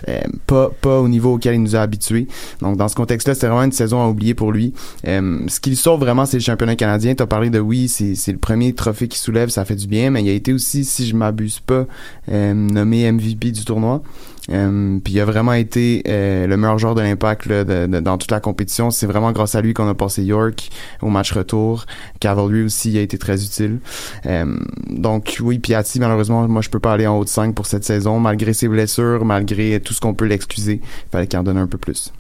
euh, 0.09 0.21
pas 0.47 0.99
au 0.99 1.09
niveau 1.09 1.35
auquel 1.35 1.55
il 1.55 1.63
nous 1.63 1.77
a 1.77 1.81
habitués. 1.81 2.27
Donc 2.61 2.77
dans 2.77 2.89
ce 2.89 2.97
contexte-là, 2.97 3.35
c'est 3.35 3.47
vraiment 3.47 3.63
une 3.63 3.73
saison 3.73 4.03
à 4.03 4.09
oublier 4.09 4.35
pour 4.35 4.53
lui. 4.53 4.75
Euh, 5.07 5.41
ce 5.49 5.61
qui 5.61 5.71
le 5.71 5.77
sauve 5.77 6.01
vraiment, 6.01 6.27
c'est 6.27 6.37
le 6.37 6.43
championnat 6.43 6.77
canadien. 6.77 7.15
T'as 7.15 7.27
parlé 7.27 7.51
de 7.51 7.61
oui, 7.61 7.89
c'est 7.89 8.33
le 8.33 8.39
premier 8.39 8.73
trophée 8.73 9.09
qu'il 9.09 9.21
soulève, 9.21 9.49
ça 9.49 9.65
fait 9.65 9.77
du 9.77 9.87
bien, 9.87 10.11
mais 10.11 10.23
il 10.23 10.29
a 10.29 10.33
été 10.33 10.53
aussi, 10.53 10.85
si 10.85 11.07
je 11.07 11.15
m'abuse 11.15 11.61
pas, 11.61 11.87
euh, 12.31 12.55
nommé 12.55 13.11
MVP 13.11 13.53
du 13.53 13.65
tournoi. 13.65 14.03
Euh, 14.51 14.99
puis 15.03 15.15
il 15.15 15.21
a 15.21 15.25
vraiment 15.25 15.55
été 15.55 16.03
euh, 16.07 16.47
le 16.47 16.57
meilleur 16.57 16.79
joueur 16.79 16.95
de 16.95 17.01
l'impact 17.01 17.49
dans 17.49 18.19
toute 18.19 18.31
la 18.31 18.41
compétition. 18.41 18.91
C'est 18.91 19.07
vraiment 19.07 19.33
grâce 19.33 19.55
à 19.55 19.61
lui 19.61 19.73
qu'on 19.75 19.89
a 19.89 19.95
passé 19.95 20.23
York 20.23 20.71
au 21.03 21.09
match 21.09 21.33
retour. 21.33 21.87
Cavalry 22.21 22.63
aussi 22.63 22.97
a 22.99 23.01
été 23.01 23.19
très 23.19 23.45
utile. 23.45 23.79
Euh, 24.27 24.57
donc 24.91 25.39
oui, 25.41 25.59
Piatti, 25.59 25.99
malheureusement, 26.01 26.47
moi 26.49 26.63
je 26.63 26.69
peux 26.69 26.81
pas 26.81 26.93
aller 26.93 27.07
en 27.07 27.19
haut 27.19 27.25
de 27.25 27.29
5 27.29 27.55
pour 27.55 27.67
cette 27.67 27.85
saison, 27.85 28.21
malgré 28.21 28.53
ses 28.53 28.69
blessures, 28.69 29.25
malgré 29.25 29.81
tout 29.81 29.95
ce 29.95 30.01
qu'on 30.01 30.15
peut 30.15 30.27
l'excuser. 30.27 30.81
Il 30.83 31.11
fallait 31.11 31.27
qu'il 31.27 31.39
en 31.39 31.43
donne 31.45 31.59
un 31.59 31.67
peu 31.67 31.79
plus. 31.79 32.13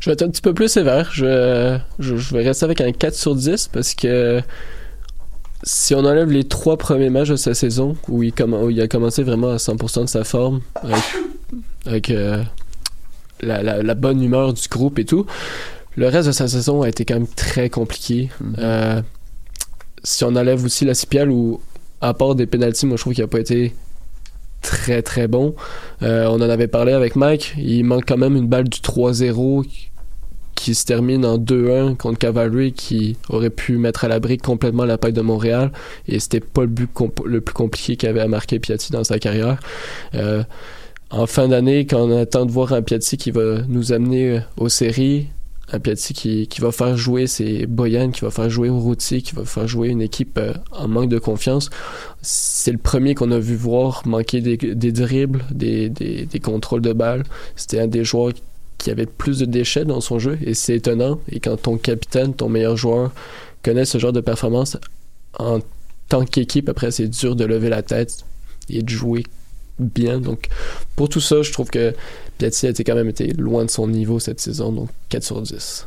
Je 0.00 0.10
vais 0.10 0.14
être 0.14 0.22
un 0.22 0.28
petit 0.28 0.42
peu 0.42 0.52
plus 0.52 0.68
sévère. 0.68 1.10
Je, 1.14 1.78
je, 1.98 2.16
je 2.16 2.34
vais 2.34 2.42
rester 2.42 2.64
avec 2.64 2.80
un 2.82 2.92
4 2.92 3.14
sur 3.14 3.34
10 3.34 3.68
parce 3.68 3.94
que 3.94 4.42
si 5.64 5.94
on 5.94 6.00
enlève 6.00 6.30
les 6.30 6.44
trois 6.44 6.76
premiers 6.76 7.10
matchs 7.10 7.30
de 7.30 7.36
sa 7.36 7.54
saison, 7.54 7.96
où 8.08 8.22
il, 8.22 8.32
il 8.70 8.80
a 8.80 8.88
commencé 8.88 9.22
vraiment 9.22 9.50
à 9.50 9.56
100% 9.56 10.02
de 10.02 10.06
sa 10.06 10.22
forme, 10.22 10.60
avec, 11.86 12.10
euh, 12.10 12.42
la, 13.40 13.94
bonne 13.94 14.22
humeur 14.22 14.52
du 14.52 14.68
groupe 14.68 14.98
et 14.98 15.04
tout, 15.04 15.26
le 15.96 16.08
reste 16.08 16.28
de 16.28 16.32
sa 16.32 16.48
saison 16.48 16.82
a 16.82 16.88
été 16.88 17.04
quand 17.04 17.14
même 17.14 17.26
très 17.26 17.70
compliqué. 17.70 18.30
Mm-hmm. 18.42 18.54
Euh, 18.58 19.02
si 20.02 20.24
on 20.24 20.36
enlève 20.36 20.62
aussi 20.64 20.84
la 20.84 20.94
CPL, 20.94 21.30
où, 21.30 21.60
à 22.00 22.12
part 22.12 22.34
des 22.34 22.46
pénalties, 22.46 22.86
moi 22.86 22.96
je 22.96 23.02
trouve 23.02 23.14
qu'il 23.14 23.24
n'a 23.24 23.28
pas 23.28 23.40
été 23.40 23.74
très 24.60 25.02
très 25.02 25.28
bon. 25.28 25.54
Euh, 26.02 26.26
on 26.26 26.36
en 26.36 26.50
avait 26.50 26.68
parlé 26.68 26.92
avec 26.92 27.16
Mike, 27.16 27.54
il 27.56 27.84
manque 27.84 28.04
quand 28.06 28.18
même 28.18 28.36
une 28.36 28.48
balle 28.48 28.68
du 28.68 28.80
3-0 28.80 29.64
qui 30.54 30.74
se 30.74 30.84
termine 30.84 31.24
en 31.24 31.38
2-1 31.38 31.96
contre 31.96 32.18
Cavalry 32.18 32.72
qui 32.72 33.16
aurait 33.28 33.50
pu 33.50 33.76
mettre 33.76 34.04
à 34.04 34.08
l'abri 34.08 34.38
complètement 34.38 34.84
la 34.84 34.96
de 34.96 35.20
Montréal 35.20 35.70
et 36.08 36.18
c'était 36.18 36.40
pas 36.40 36.62
le 36.62 36.68
but 36.68 36.88
le 37.26 37.40
plus 37.40 37.54
compliqué 37.54 37.96
qu'il 37.96 38.08
avait 38.08 38.20
à 38.20 38.28
marquer 38.28 38.58
Piatti 38.58 38.92
dans 38.92 39.04
sa 39.04 39.18
carrière. 39.18 39.58
Euh, 40.14 40.42
en 41.10 41.26
fin 41.26 41.48
d'année, 41.48 41.86
quand 41.86 42.00
on 42.00 42.16
attend 42.16 42.46
de 42.46 42.50
voir 42.50 42.72
un 42.72 42.82
Piatti 42.82 43.16
qui 43.16 43.30
va 43.30 43.58
nous 43.68 43.92
amener 43.92 44.40
aux 44.56 44.68
séries, 44.68 45.28
un 45.72 45.78
Piatti 45.78 46.12
qui, 46.12 46.46
qui 46.46 46.60
va 46.60 46.72
faire 46.72 46.96
jouer 46.96 47.26
ses 47.26 47.66
Boyan, 47.66 48.10
qui 48.10 48.20
va 48.22 48.30
faire 48.30 48.50
jouer 48.50 48.68
Routy, 48.68 49.22
qui 49.22 49.34
va 49.34 49.44
faire 49.44 49.66
jouer 49.66 49.88
une 49.88 50.02
équipe 50.02 50.38
euh, 50.38 50.52
en 50.72 50.88
manque 50.88 51.08
de 51.08 51.18
confiance. 51.18 51.70
C'est 52.22 52.72
le 52.72 52.78
premier 52.78 53.14
qu'on 53.14 53.30
a 53.30 53.38
vu 53.38 53.54
voir 53.54 54.02
manquer 54.06 54.40
des, 54.40 54.56
des 54.56 54.92
dribbles, 54.92 55.44
des, 55.50 55.88
des, 55.88 56.26
des 56.26 56.40
contrôles 56.40 56.82
de 56.82 56.92
balles. 56.92 57.24
C'était 57.56 57.80
un 57.80 57.86
des 57.86 58.04
joueurs 58.04 58.32
qui 58.84 58.90
avait 58.90 59.06
plus 59.06 59.38
de 59.38 59.46
déchets 59.46 59.86
dans 59.86 60.02
son 60.02 60.18
jeu 60.18 60.38
et 60.42 60.52
c'est 60.52 60.76
étonnant. 60.76 61.18
Et 61.30 61.40
quand 61.40 61.56
ton 61.56 61.78
capitaine, 61.78 62.34
ton 62.34 62.50
meilleur 62.50 62.76
joueur 62.76 63.12
connaît 63.62 63.86
ce 63.86 63.96
genre 63.96 64.12
de 64.12 64.20
performance 64.20 64.76
en 65.38 65.60
tant 66.10 66.26
qu'équipe, 66.26 66.68
après 66.68 66.90
c'est 66.90 67.08
dur 67.08 67.34
de 67.34 67.46
lever 67.46 67.70
la 67.70 67.82
tête 67.82 68.26
et 68.68 68.82
de 68.82 68.88
jouer 68.90 69.24
bien. 69.78 70.20
Donc 70.20 70.48
pour 70.96 71.08
tout 71.08 71.22
ça, 71.22 71.40
je 71.40 71.50
trouve 71.50 71.70
que 71.70 71.94
Piatti 72.36 72.66
a 72.66 72.70
été 72.70 72.84
quand 72.84 72.94
même 72.94 73.08
été 73.08 73.28
loin 73.32 73.64
de 73.64 73.70
son 73.70 73.88
niveau 73.88 74.18
cette 74.18 74.38
saison, 74.38 74.70
donc 74.70 74.90
4 75.08 75.24
sur 75.24 75.40
10. 75.40 75.86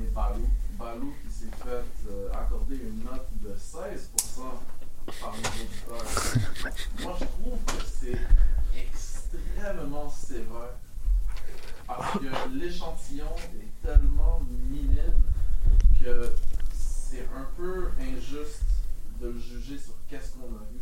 Balou. 0.13 0.47
Balou 0.77 1.13
qui 1.23 1.31
s'est 1.31 1.51
fait 1.63 2.09
euh, 2.09 2.29
accorder 2.33 2.75
une 2.75 3.03
note 3.03 3.27
de 3.41 3.53
16% 3.53 4.41
par 5.19 5.33
les 5.35 5.47
auditeurs. 5.61 6.73
Moi, 7.01 7.17
je 7.19 7.25
trouve 7.25 7.59
que 7.65 7.85
c'est 7.85 8.17
extrêmement 8.77 10.09
sévère 10.09 10.75
parce 11.87 12.19
que 12.19 12.57
l'échantillon 12.57 13.35
est 13.55 13.87
tellement 13.87 14.41
minime 14.69 15.21
que 16.01 16.33
c'est 16.73 17.27
un 17.35 17.47
peu 17.57 17.89
injuste 17.99 18.63
de 19.19 19.27
le 19.29 19.39
juger 19.39 19.77
sur 19.77 19.93
qu'est-ce 20.07 20.33
qu'on 20.33 20.55
a 20.55 20.65
vu. 20.71 20.81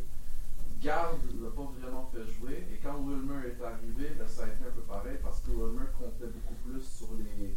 Garde 0.82 1.20
l'a 1.42 1.50
pas 1.50 1.70
vraiment 1.80 2.10
fait 2.14 2.26
jouer, 2.32 2.66
et 2.72 2.78
quand 2.82 2.96
Wilmer 3.00 3.48
est 3.48 3.62
arrivé, 3.62 4.16
ben, 4.18 4.28
ça 4.28 4.44
a 4.44 4.48
été 4.48 4.64
un 4.66 4.72
peu 4.72 4.82
pareil 4.82 5.18
parce 5.22 5.42
que 5.42 5.52
Wilmer 5.52 5.90
comptait 6.00 6.32
beaucoup 6.32 6.56
plus 6.66 6.82
sur 6.82 7.10
les, 7.18 7.56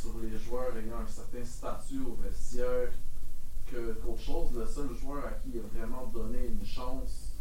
sur 0.00 0.18
les 0.22 0.38
joueurs 0.38 0.76
ayant 0.76 1.00
un 1.00 1.08
certain 1.08 1.44
statut 1.44 2.00
au 2.00 2.16
vestiaire 2.22 2.90
qu'autre 3.70 4.20
chose. 4.20 4.52
Le 4.54 4.66
seul 4.66 4.94
joueur 4.94 5.26
à 5.26 5.30
qui 5.32 5.50
il 5.54 5.58
a 5.58 5.62
vraiment 5.62 6.06
donné 6.06 6.46
une 6.46 6.64
chance, 6.64 7.32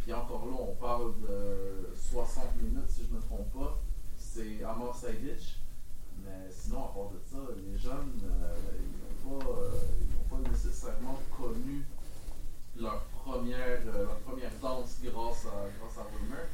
puis 0.00 0.12
encore 0.12 0.46
là, 0.46 0.56
on 0.58 0.74
parle 0.74 1.14
de 1.20 1.94
60 1.94 2.56
minutes 2.62 2.88
si 2.88 3.02
je 3.04 3.12
ne 3.12 3.18
me 3.18 3.22
trompe 3.22 3.52
pas, 3.52 3.78
c'est 4.16 4.64
Amor 4.64 4.96
Saidic. 4.96 5.60
Mais 6.24 6.50
sinon, 6.50 6.86
à 6.86 6.88
part 6.88 7.10
de 7.10 7.20
ça, 7.30 7.38
les 7.56 7.78
jeunes, 7.78 8.20
euh, 8.24 8.56
euh, 9.26 9.70
ils 10.00 10.14
n'ont 10.14 10.42
pas, 10.42 10.48
nécessairement 10.50 11.18
connu 11.36 11.84
leur 12.78 13.02
première, 13.24 13.80
euh, 13.86 14.04
leur 14.04 14.18
première 14.20 14.52
danse 14.60 14.98
grâce 15.02 15.46
à, 15.46 15.66
grâce 15.78 15.98
à 15.98 16.06
Wilmer. 16.12 16.46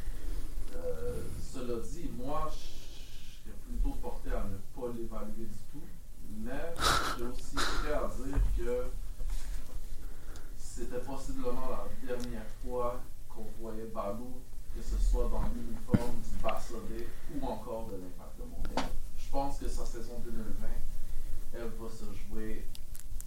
Euh, 0.75 1.23
cela 1.41 1.81
dit, 1.83 2.11
moi, 2.17 2.51
je 2.51 3.51
serais 3.51 3.57
plutôt 3.67 3.97
porté 4.01 4.31
à 4.31 4.45
ne 4.45 4.57
pas 4.83 4.89
l'évaluer 4.97 5.47
du 5.47 5.63
tout, 5.71 5.87
mais 6.39 6.75
suis 7.15 7.23
aussi 7.23 7.55
prêt 7.55 7.93
à 7.93 8.09
dire 8.09 8.39
que 8.57 8.87
c'était 10.59 10.99
possiblement 10.99 11.69
la 11.71 11.87
dernière 12.07 12.47
fois 12.65 13.01
qu'on 13.29 13.47
voyait 13.61 13.87
Balou, 13.95 14.41
que 14.75 14.83
ce 14.83 14.97
soit 14.99 15.29
dans 15.29 15.43
l'uniforme 15.55 16.17
du 16.17 16.43
Barcelone 16.43 16.83
ou 17.35 17.47
encore 17.47 17.87
de 17.89 17.93
l'Impact 17.93 18.39
de 18.39 18.45
Montréal. 18.45 18.93
Je 19.17 19.31
pense 19.31 19.59
que 19.59 19.69
sa 19.69 19.87
saison 19.87 20.21
2020 20.25 20.67
elle 21.55 21.61
va 21.61 21.89
se 21.89 22.05
jouer 22.27 22.67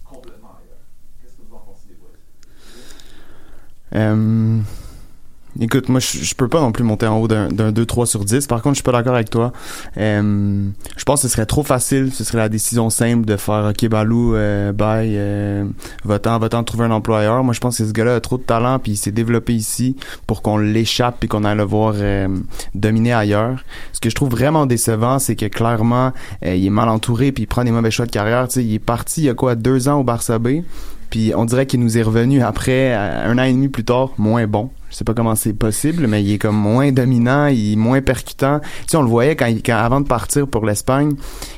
complètement 0.04 0.56
ailleurs. 0.58 0.84
Qu'est-ce 1.22 1.36
que 1.36 1.42
vous 1.48 1.54
en 1.54 1.60
pensez, 1.60 1.88
les 1.88 1.94
boys? 1.94 2.10
Euh, 3.94 4.60
écoute, 5.60 5.88
moi, 5.88 6.00
je, 6.00 6.34
peux 6.34 6.48
pas 6.48 6.60
non 6.60 6.72
plus 6.72 6.84
monter 6.84 7.06
en 7.06 7.18
haut 7.18 7.28
d'un 7.28 7.48
d'un 7.48 7.72
2-3 7.72 8.06
sur 8.06 8.24
10. 8.24 8.46
Par 8.46 8.62
contre, 8.62 8.74
je 8.74 8.78
suis 8.78 8.84
pas 8.84 8.92
d'accord 8.92 9.14
avec 9.14 9.30
toi. 9.30 9.52
Euh, 9.96 10.66
je 10.96 11.04
pense 11.04 11.22
que 11.22 11.28
ce 11.28 11.32
serait 11.32 11.46
trop 11.46 11.62
facile. 11.62 12.12
Ce 12.12 12.24
serait 12.24 12.38
la 12.38 12.48
décision 12.48 12.90
simple 12.90 13.24
de 13.24 13.36
faire 13.36 13.70
OK, 13.70 13.88
Balou, 13.88 14.34
euh, 14.34 14.72
bye, 14.72 15.14
euh, 15.16 15.64
va-t'en 16.04 16.64
trouver 16.64 16.84
un 16.84 16.90
employeur. 16.90 17.42
Moi, 17.44 17.54
je 17.54 17.60
pense 17.60 17.78
que 17.78 17.86
ce 17.86 17.92
gars-là 17.92 18.16
a 18.16 18.20
trop 18.20 18.38
de 18.38 18.42
talent 18.42 18.78
puis 18.78 18.92
il 18.92 18.96
s'est 18.96 19.12
développé 19.12 19.54
ici 19.54 19.96
pour 20.26 20.42
qu'on 20.42 20.58
l'échappe 20.58 21.24
et 21.24 21.28
qu'on 21.28 21.44
aille 21.44 21.56
le 21.56 21.64
voir 21.64 21.94
euh, 21.96 22.28
dominer 22.74 23.12
ailleurs. 23.12 23.64
Ce 23.92 24.00
que 24.00 24.10
je 24.10 24.14
trouve 24.14 24.30
vraiment 24.30 24.66
décevant, 24.66 25.18
c'est 25.18 25.36
que 25.36 25.46
clairement, 25.46 26.12
euh, 26.44 26.54
il 26.54 26.66
est 26.66 26.70
mal 26.70 26.88
entouré 26.88 27.32
puis 27.32 27.44
il 27.44 27.46
prend 27.46 27.64
des 27.64 27.70
mauvais 27.70 27.90
choix 27.90 28.06
de 28.06 28.10
carrière. 28.10 28.48
Tu 28.48 28.54
sais, 28.54 28.64
il 28.64 28.74
est 28.74 28.78
parti 28.78 29.22
il 29.22 29.24
y 29.24 29.28
a 29.28 29.34
quoi, 29.34 29.54
deux 29.54 29.88
ans 29.88 30.00
au 30.00 30.04
Barça 30.04 30.38
B. 30.38 30.62
Puis 31.10 31.32
on 31.36 31.44
dirait 31.44 31.66
qu'il 31.66 31.80
nous 31.80 31.98
est 31.98 32.02
revenu 32.02 32.42
après, 32.42 32.92
euh, 32.94 33.30
un 33.30 33.38
an 33.38 33.44
et 33.44 33.52
demi 33.52 33.68
plus 33.68 33.84
tard, 33.84 34.10
moins 34.18 34.46
bon. 34.46 34.70
Je 34.90 34.96
sais 34.96 35.04
pas 35.04 35.14
comment 35.14 35.34
c'est 35.34 35.52
possible, 35.52 36.06
mais 36.06 36.22
il 36.22 36.32
est 36.32 36.38
comme 36.38 36.56
moins 36.56 36.92
dominant, 36.92 37.46
il 37.46 37.72
est 37.72 37.76
moins 37.76 38.00
percutant. 38.00 38.60
Tu 38.60 38.68
sais, 38.88 38.96
on 38.96 39.02
le 39.02 39.08
voyait 39.08 39.36
quand, 39.36 39.46
quand 39.64 39.76
avant 39.76 40.00
de 40.00 40.06
partir 40.06 40.46
pour 40.46 40.64
l'Espagne, 40.64 41.12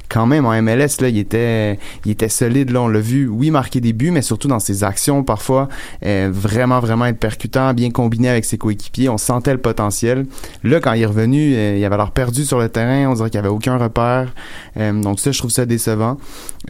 quand 0.09 0.27
même 0.27 0.47
en 0.47 0.63
MLS 0.63 1.01
là, 1.01 1.09
il 1.09 1.19
était, 1.19 1.79
il 2.05 2.13
était 2.13 2.29
solide 2.29 2.71
là. 2.71 2.83
On 2.83 2.89
l'a 2.89 3.01
vu, 3.01 3.29
oui, 3.29 3.51
marquer 3.51 3.81
des 3.81 3.93
buts, 3.93 4.11
mais 4.11 4.23
surtout 4.23 4.49
dans 4.49 4.59
ses 4.59 4.83
actions 4.83 5.23
parfois, 5.23 5.69
euh, 6.05 6.31
vraiment 6.33 6.81
vraiment 6.81 7.07
être 7.07 7.19
percutant, 7.19 7.75
bien 7.75 7.91
combiné 7.91 8.29
avec 8.29 8.45
ses 8.45 8.57
coéquipiers. 8.57 9.09
On 9.09 9.19
sentait 9.19 9.53
le 9.53 9.61
potentiel. 9.61 10.27
Là, 10.65 10.81
quand 10.81 10.95
il 10.95 11.03
est 11.03 11.07
revenu, 11.07 11.55
euh, 11.55 11.77
il 11.77 11.85
avait 11.85 11.97
l'air 11.97 12.13
perdu 12.13 12.45
sur 12.45 12.59
le 12.59 12.69
terrain. 12.69 13.11
On 13.11 13.15
dirait 13.15 13.31
qu'il 13.31 13.39
avait 13.39 13.49
aucun 13.49 13.77
repère. 13.77 14.33
Euh, 14.79 14.93
donc 14.93 15.21
ça, 15.21 15.33
je 15.33 15.39
trouve 15.39 15.51
ça 15.51 15.67
décevant. 15.67 16.17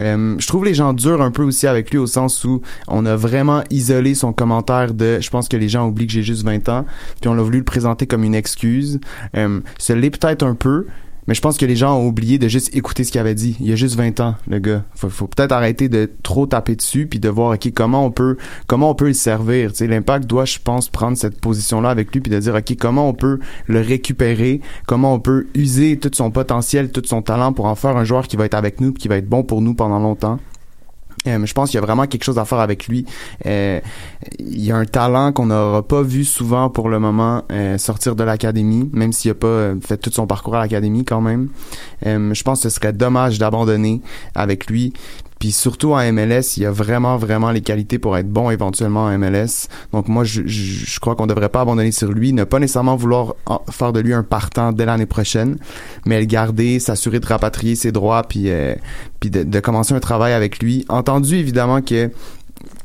Euh, 0.01 0.37
je 0.39 0.47
trouve 0.47 0.65
les 0.65 0.75
gens 0.75 0.93
durs 0.93 1.23
un 1.23 1.31
peu 1.31 1.43
aussi 1.43 1.67
avec 1.67 1.91
lui 1.91 1.99
au 1.99 2.07
sens 2.07 2.45
où 2.45 2.63
on 2.87 3.07
a 3.07 3.17
vraiment 3.17 3.63
isolé 3.71 4.15
son 4.15 4.33
commentaire 4.33 4.95
de 4.95 5.19
je 5.21 5.31
pense 5.31 5.49
que 5.49 5.57
les 5.57 5.69
gens 5.69 5.87
oublient 5.87 6.07
que 6.07 6.13
j'ai 6.13 6.23
juste 6.23 6.45
20 6.49 6.69
ans 6.69 6.87
puis 7.21 7.29
on 7.29 7.39
a 7.39 7.43
voulu 7.43 7.59
le 7.59 7.65
présenter 7.65 8.07
comme 8.07 8.25
une 8.25 8.35
excuse 8.35 9.01
euh, 9.37 9.61
l'est 9.89 10.11
peut-être 10.11 10.45
un 10.45 10.55
peu 10.55 10.87
mais 11.29 11.35
je 11.35 11.43
pense 11.43 11.59
que 11.59 11.67
les 11.67 11.77
gens 11.77 11.95
ont 11.95 12.07
oublié 12.07 12.39
de 12.39 12.49
juste 12.49 12.75
écouter 12.75 13.05
ce 13.05 13.13
qu'il 13.13 13.21
avait 13.21 13.35
dit. 13.35 13.55
Il 13.61 13.69
y 13.69 13.73
a 13.73 13.77
juste 13.77 13.97
20 13.97 14.19
ans, 14.21 14.35
le 14.49 14.59
gars. 14.61 14.83
Faut, 14.95 15.11
faut 15.11 15.27
peut-être 15.27 15.53
arrêter 15.53 15.91
de 15.91 16.11
trop 16.23 16.47
taper 16.47 16.75
dessus 16.75 17.07
puis 17.07 17.21
de 17.21 17.29
voir 17.29 17.53
ok 17.53 17.71
comment 17.75 18.05
on 18.07 18.11
peut 18.11 18.39
comment 18.67 18.91
on 18.91 18.95
peut 18.95 19.09
le 19.09 19.13
servir? 19.13 19.71
L'impact 19.79 20.27
doit, 20.27 20.47
je 20.47 20.59
pense, 20.59 20.89
prendre 20.89 21.19
cette 21.19 21.39
position-là 21.39 21.91
avec 21.91 22.13
lui 22.15 22.21
puis 22.23 22.33
de 22.33 22.39
dire 22.39 22.55
ok 22.55 22.75
comment 22.81 23.11
on 23.11 23.13
peut 23.13 23.41
le 23.67 23.81
récupérer, 23.81 24.63
comment 24.87 25.13
on 25.13 25.21
peut 25.21 25.49
user 25.55 25.99
tout 25.99 26.11
son 26.15 26.31
potentiel, 26.31 26.91
tout 26.91 27.03
son 27.05 27.21
talent 27.21 27.53
pour 27.53 27.67
en 27.67 27.75
faire 27.75 27.99
un 27.99 28.05
joueur 28.05 28.27
qui 28.27 28.39
va 28.39 28.47
être 28.47 28.55
avec 28.55 28.81
nous 28.81 28.93
puis 28.93 29.03
qui 29.03 29.09
va 29.09 29.19
être 29.19 29.29
bon 29.29 29.43
pour 29.43 29.61
nous 29.61 29.75
pendant 29.75 29.99
longtemps? 29.99 30.39
Euh, 31.27 31.45
je 31.45 31.53
pense 31.53 31.71
qu'il 31.71 31.79
y 31.79 31.83
a 31.83 31.87
vraiment 31.87 32.07
quelque 32.07 32.25
chose 32.25 32.39
à 32.39 32.45
faire 32.45 32.61
avec 32.61 32.87
lui. 32.87 33.05
Euh, 33.47 33.81
il 34.39 34.65
y 34.65 34.71
a 34.71 34.77
un 34.77 34.85
talent 34.85 35.33
qu'on 35.33 35.47
n'aura 35.47 35.83
pas 35.83 36.03
vu 36.03 36.25
souvent 36.25 36.71
pour 36.71 36.89
le 36.89 36.99
moment 36.99 37.43
euh, 37.51 37.79
sortir 37.79 38.15
de 38.17 38.25
l'académie, 38.25 38.89
même 38.93 39.13
s'il 39.13 39.31
n'a 39.31 39.35
pas 39.35 39.73
fait 39.81 39.97
tout 39.97 40.11
son 40.11 40.27
parcours 40.27 40.57
à 40.57 40.61
l'académie 40.61 41.05
quand 41.05 41.21
même. 41.21 41.49
Je 42.05 42.43
pense 42.43 42.63
que 42.63 42.69
ce 42.69 42.75
serait 42.75 42.93
dommage 42.93 43.39
d'abandonner 43.39 44.01
avec 44.35 44.67
lui. 44.69 44.93
Puis 45.39 45.53
surtout 45.53 45.93
en 45.93 46.13
MLS, 46.13 46.57
il 46.57 46.63
y 46.65 46.67
a 46.67 46.71
vraiment, 46.71 47.17
vraiment 47.17 47.51
les 47.51 47.61
qualités 47.61 47.99
pour 47.99 48.17
être 48.17 48.29
bon 48.29 48.51
éventuellement 48.51 49.05
en 49.05 49.19
MLS. 49.19 49.69
Donc 49.93 50.09
moi, 50.09 50.25
je, 50.25 50.43
je, 50.47 51.01
crois 51.01 51.15
qu'on 51.15 51.27
devrait 51.27 51.49
pas 51.49 51.61
abandonner 51.61 51.93
sur 51.93 52.11
lui, 52.13 52.33
ne 52.33 52.45
pas 52.45 52.59
nécessairement 52.59 52.97
vouloir 52.97 53.35
faire 53.71 53.93
de 53.93 54.01
lui 54.01 54.15
un 54.15 54.23
partant 54.23 54.73
dès 54.73 54.87
l'année 54.87 55.07
prochaine, 55.07 55.59
mais 56.07 56.21
le 56.21 56.27
garder, 56.27 56.81
s'assurer 56.81 57.21
de 57.21 57.27
rapatrier 57.27 57.77
ses 57.77 57.93
droits, 57.93 58.23
puis, 58.23 58.51
euh, 58.51 58.75
puis 59.21 59.31
de, 59.31 59.61
commencer 59.61 59.95
un 59.95 60.01
travail 60.01 60.33
avec 60.33 60.61
lui. 60.61 60.85
Entendu 60.89 61.37
évidemment 61.37 61.83
que 61.83 62.11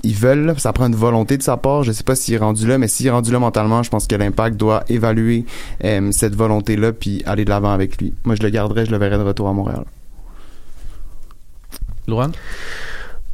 ils 0.04 0.16
veulent, 0.16 0.54
ça 0.58 0.74
prend 0.74 0.88
une 0.88 0.96
volonté 0.96 1.38
de 1.38 1.44
sa 1.44 1.58
part. 1.58 1.84
Je 1.84 1.92
sais 1.92 2.04
pas 2.04 2.16
s'il 2.16 2.34
est 2.34 2.38
rendu 2.38 2.68
là, 2.68 2.78
mais 2.78 2.88
s'il 2.88 3.08
est 3.08 3.12
rendu 3.12 3.32
là 3.32 3.40
mentalement, 3.40 3.84
je 3.84 3.90
pense 3.90 4.06
que 4.06 4.16
l'impact 4.16 4.58
doit 4.58 4.84
évaluer 4.90 5.46
euh, 5.84 6.12
cette 6.12 6.36
volonté-là 6.36 6.92
puis 6.92 7.24
aller 7.26 7.46
de 7.46 7.50
l'avant 7.50 7.72
avec 7.72 8.00
lui. 8.02 8.14
Moi, 8.26 8.36
je 8.36 8.44
le 8.44 8.50
garderais, 8.50 8.86
je 8.86 8.92
le 8.92 8.98
verrais 8.98 9.18
de 9.18 9.24
retour 9.24 9.48
à 9.48 9.54
Montréal. 9.54 9.86
Lohan? 12.08 12.32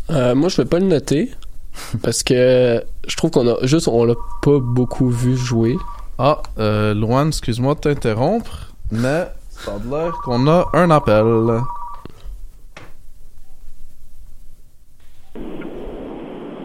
Euh, 0.09 0.35
moi, 0.35 0.49
je 0.49 0.57
vais 0.57 0.67
pas 0.67 0.79
le 0.79 0.85
noter 0.85 1.31
parce 2.03 2.23
que 2.23 2.83
je 3.07 3.15
trouve 3.15 3.31
qu'on 3.31 3.47
a 3.47 3.55
juste 3.63 3.87
on 3.87 4.05
l'a 4.05 4.15
pas 4.41 4.59
beaucoup 4.59 5.09
vu 5.09 5.35
jouer. 5.37 5.75
Ah, 6.17 6.41
euh, 6.59 7.27
excuse-moi 7.27 7.75
de 7.75 7.79
t'interrompre, 7.79 8.73
mais 8.91 9.27
ça 9.49 9.71
a 9.71 9.89
l'air 9.89 10.11
qu'on 10.23 10.47
a 10.47 10.67
un 10.73 10.91
appel. 10.91 11.61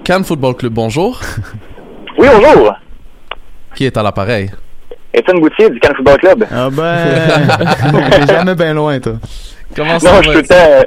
Cannes 0.05 0.25
Football 0.25 0.55
Club, 0.57 0.73
bonjour. 0.73 1.21
Oui, 2.17 2.29
bonjour. 2.33 2.73
Qui 3.75 3.87
est 3.87 3.97
à 3.97 4.03
l'appareil? 4.03 4.49
Étienne 5.13 5.41
Boutier 5.41 5.69
du 5.69 5.81
Cannes 5.81 5.97
Football 5.97 6.19
Club. 6.19 6.47
Ah 6.51 6.71
ben, 6.71 7.49
t'es 8.11 8.27
jamais 8.27 8.55
bien 8.55 8.73
loin, 8.73 9.01
toi. 9.01 9.15
Comment 9.75 9.99
ça 9.99 10.13
non, 10.13 10.17
va? 10.21 10.23
je 10.23 10.85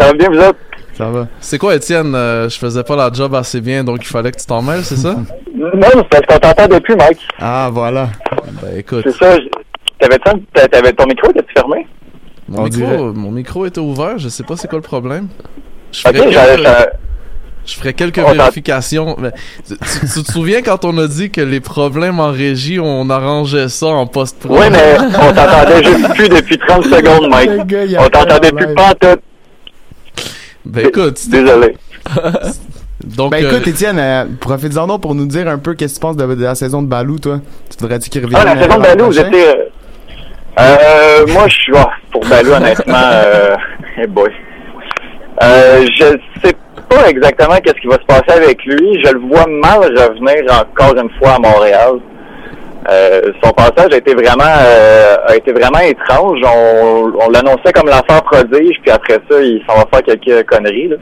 Ça 0.00 0.06
va 0.06 0.12
bien, 0.14 0.28
vous 0.30 0.38
autres? 0.38 0.58
Ça 0.94 1.06
va. 1.10 1.28
C'est 1.40 1.58
quoi, 1.58 1.74
Étienne? 1.76 2.14
Euh, 2.14 2.48
je 2.48 2.58
faisais 2.58 2.82
pas 2.82 2.96
la 2.96 3.10
job 3.12 3.34
assez 3.34 3.60
bien, 3.60 3.84
donc 3.84 3.98
il 4.00 4.06
fallait 4.06 4.32
que 4.32 4.38
tu 4.40 4.46
t'en 4.46 4.62
mêles, 4.62 4.84
c'est 4.84 4.96
ça? 4.96 5.14
Non, 5.54 5.68
c'est 5.92 6.08
parce 6.08 6.26
qu'on 6.26 6.38
t'entend 6.38 6.68
depuis, 6.68 6.94
Mike. 6.96 7.18
Ah, 7.38 7.68
voilà. 7.70 8.08
Ben 8.62 8.78
écoute, 8.78 9.02
C'est 9.04 9.12
ça. 9.16 9.36
T'avais 9.98 10.16
t'a- 10.18 10.68
t'avais 10.68 10.92
ton 10.94 11.04
micro, 11.06 11.30
était 11.30 11.44
fermé? 11.54 11.86
mon 12.48 12.60
On 12.60 12.64
micro, 12.64 12.78
dirait. 12.80 12.96
mon 12.96 13.30
micro 13.30 13.66
était 13.66 13.80
ouvert, 13.80 14.16
je 14.16 14.30
sais 14.30 14.42
pas 14.42 14.56
c'est 14.56 14.68
quoi 14.68 14.78
le 14.78 14.82
problème. 14.82 15.28
Je 15.92 16.00
Ok, 16.08 16.14
ferais 16.16 16.30
quelques, 17.92 18.16
je 18.16 18.22
ferais 18.22 18.34
vérifications. 18.34 19.16
Mais, 19.18 19.32
tu, 19.66 19.76
te 20.22 20.32
souviens 20.32 20.62
quand 20.62 20.84
on 20.86 20.96
a 20.96 21.06
dit 21.06 21.30
que 21.30 21.42
les 21.42 21.60
problèmes 21.60 22.20
en 22.20 22.30
régie, 22.32 22.80
on 22.80 23.10
arrangeait 23.10 23.68
ça 23.68 23.88
en 23.88 24.06
post-pro? 24.06 24.58
Oui, 24.58 24.66
mais 24.70 24.96
on 24.98 25.10
t'entendait 25.34 25.84
juste 25.84 26.14
plus 26.14 26.28
depuis 26.30 26.56
30 26.58 26.84
secondes, 26.84 27.28
Mike. 27.28 27.50
On 27.98 28.08
t'entendait 28.08 28.52
plus 28.52 28.74
pas 28.74 28.88
en 28.88 28.94
tout. 28.94 29.20
Ben 30.64 30.86
écoute, 30.86 31.18
Désolé. 31.28 31.76
donc... 33.04 33.32
Ben 33.32 33.44
euh, 33.44 33.50
écoute, 33.50 33.66
Étienne, 33.68 33.98
euh, 33.98 34.24
profite-en 34.40 34.86
donc 34.86 35.00
pour 35.02 35.14
nous 35.14 35.26
dire 35.26 35.48
un 35.48 35.58
peu 35.58 35.74
qu'est-ce 35.74 35.94
que 35.94 35.98
tu 36.00 36.02
penses 36.02 36.16
de, 36.16 36.34
de 36.34 36.44
la 36.44 36.54
saison 36.54 36.82
de 36.82 36.88
Balou, 36.88 37.18
toi. 37.18 37.40
Tu 37.70 37.76
voudrais-tu 37.80 38.10
qu'il 38.10 38.24
revienne 38.24 38.40
Ah, 38.42 38.54
la 38.54 38.60
euh, 38.60 38.64
saison 38.64 38.76
de 38.78 38.82
Balou, 38.82 39.10
étiez. 39.12 39.48
euh, 39.48 39.64
Euh, 40.58 41.26
moi, 41.32 41.48
je 41.48 41.54
suis. 41.54 41.72
ah, 41.76 41.90
pour 42.12 42.22
Balou, 42.26 42.52
honnêtement, 42.52 42.94
euh. 42.96 43.56
Hey 43.96 44.06
boy. 44.06 44.28
Euh, 45.42 45.86
je 45.98 46.04
sais 46.42 46.54
pas 46.88 47.08
exactement 47.08 47.56
qu'est-ce 47.64 47.80
qui 47.80 47.86
va 47.86 47.94
se 47.94 48.04
passer 48.06 48.30
avec 48.38 48.62
lui. 48.64 49.02
Je 49.04 49.12
le 49.12 49.20
vois 49.20 49.46
mal 49.46 49.80
revenir 49.80 50.44
encore 50.52 50.94
une 50.96 51.10
fois 51.18 51.34
à 51.34 51.38
Montréal. 51.38 51.92
Euh, 52.88 53.20
son 53.44 53.50
passage 53.50 53.92
a 53.92 53.96
été 53.98 54.14
vraiment 54.14 54.42
euh, 54.44 55.16
a 55.26 55.36
été 55.36 55.52
vraiment 55.52 55.80
étrange. 55.80 56.38
On, 56.44 57.12
on 57.20 57.28
l'annonçait 57.30 57.72
comme 57.74 57.88
l'affaire 57.88 58.22
prodige, 58.22 58.76
puis 58.82 58.90
après 58.90 59.20
ça, 59.30 59.40
il 59.40 59.62
s'en 59.68 59.76
va 59.76 59.86
faire 59.92 60.02
quelques 60.02 60.46
conneries. 60.48 60.88
Là. 60.88 60.96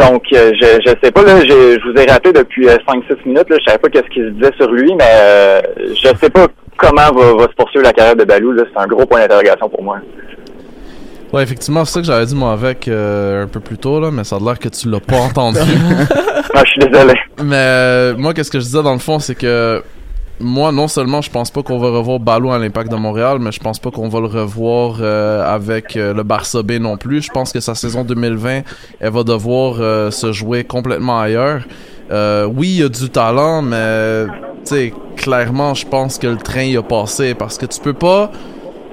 Donc, 0.00 0.22
euh, 0.32 0.52
je, 0.60 0.66
je 0.86 0.94
sais 1.02 1.12
pas, 1.12 1.22
là, 1.22 1.40
j'ai- 1.42 1.78
je 1.78 1.92
vous 1.92 2.00
ai 2.02 2.10
rappelé 2.10 2.32
depuis 2.32 2.66
5-6 2.66 3.16
minutes, 3.26 3.48
là, 3.50 3.56
je 3.60 3.64
savais 3.66 3.78
pas 3.78 3.88
qu'est-ce 3.90 4.08
qu'il 4.12 4.24
se 4.24 4.30
disait 4.30 4.50
sur 4.56 4.70
lui, 4.72 4.92
mais 4.98 5.04
euh, 5.06 5.60
je 5.90 6.08
sais 6.18 6.30
pas 6.30 6.46
comment 6.78 7.12
va, 7.12 7.34
va 7.34 7.42
se 7.44 7.54
poursuivre 7.56 7.84
la 7.84 7.92
carrière 7.92 8.16
de 8.16 8.24
Balou, 8.24 8.56
c'est 8.58 8.80
un 8.80 8.86
gros 8.86 9.04
point 9.06 9.20
d'interrogation 9.20 9.68
pour 9.68 9.82
moi. 9.82 9.98
Ouais, 11.32 11.42
effectivement, 11.42 11.84
c'est 11.84 11.94
ça 11.94 12.00
que 12.00 12.06
j'avais 12.06 12.26
dit 12.26 12.34
moi 12.34 12.52
avec 12.52 12.86
euh, 12.88 13.44
un 13.44 13.48
peu 13.48 13.60
plus 13.60 13.76
tôt, 13.76 14.00
là, 14.00 14.10
mais 14.12 14.24
ça 14.24 14.36
a 14.36 14.40
l'air 14.40 14.58
que 14.58 14.68
tu 14.68 14.88
l'as 14.88 15.00
pas 15.00 15.16
entendu. 15.16 15.58
Ah, 16.56 16.62
je 16.64 16.70
suis 16.70 16.80
désolé. 16.88 17.14
mais 17.42 17.56
euh, 17.56 18.14
moi, 18.16 18.32
qu'est-ce 18.32 18.50
que 18.50 18.60
je 18.60 18.64
disais 18.64 18.82
dans 18.82 18.92
le 18.92 19.00
fond, 19.00 19.18
c'est 19.18 19.34
que 19.34 19.82
moi, 20.40 20.72
non 20.72 20.88
seulement 20.88 21.22
je 21.22 21.30
pense 21.30 21.50
pas 21.50 21.62
qu'on 21.62 21.78
va 21.78 21.90
revoir 21.90 22.18
Balou 22.18 22.50
à 22.50 22.58
l'Impact 22.58 22.90
de 22.90 22.96
Montréal, 22.96 23.38
mais 23.40 23.52
je 23.52 23.60
pense 23.60 23.78
pas 23.78 23.90
qu'on 23.90 24.08
va 24.08 24.20
le 24.20 24.26
revoir 24.26 24.96
euh, 25.00 25.44
avec 25.44 25.96
euh, 25.96 26.12
le 26.12 26.22
Barça 26.24 26.62
B 26.62 26.72
non 26.72 26.96
plus. 26.96 27.22
Je 27.22 27.30
pense 27.30 27.52
que 27.52 27.60
sa 27.60 27.74
saison 27.74 28.04
2020, 28.04 28.62
elle 29.00 29.12
va 29.12 29.22
devoir 29.22 29.76
euh, 29.78 30.10
se 30.10 30.32
jouer 30.32 30.64
complètement 30.64 31.20
ailleurs. 31.20 31.62
Oui, 32.10 32.68
il 32.68 32.80
y 32.80 32.82
a 32.82 32.88
du 32.88 33.08
talent, 33.10 33.62
mais 33.62 34.26
clairement, 35.16 35.74
je 35.74 35.86
pense 35.86 36.18
que 36.18 36.26
le 36.26 36.36
train 36.36 36.64
y 36.64 36.76
a 36.76 36.82
passé 36.82 37.34
parce 37.34 37.56
que 37.56 37.66
tu 37.66 37.80
peux 37.80 37.94
pas 37.94 38.30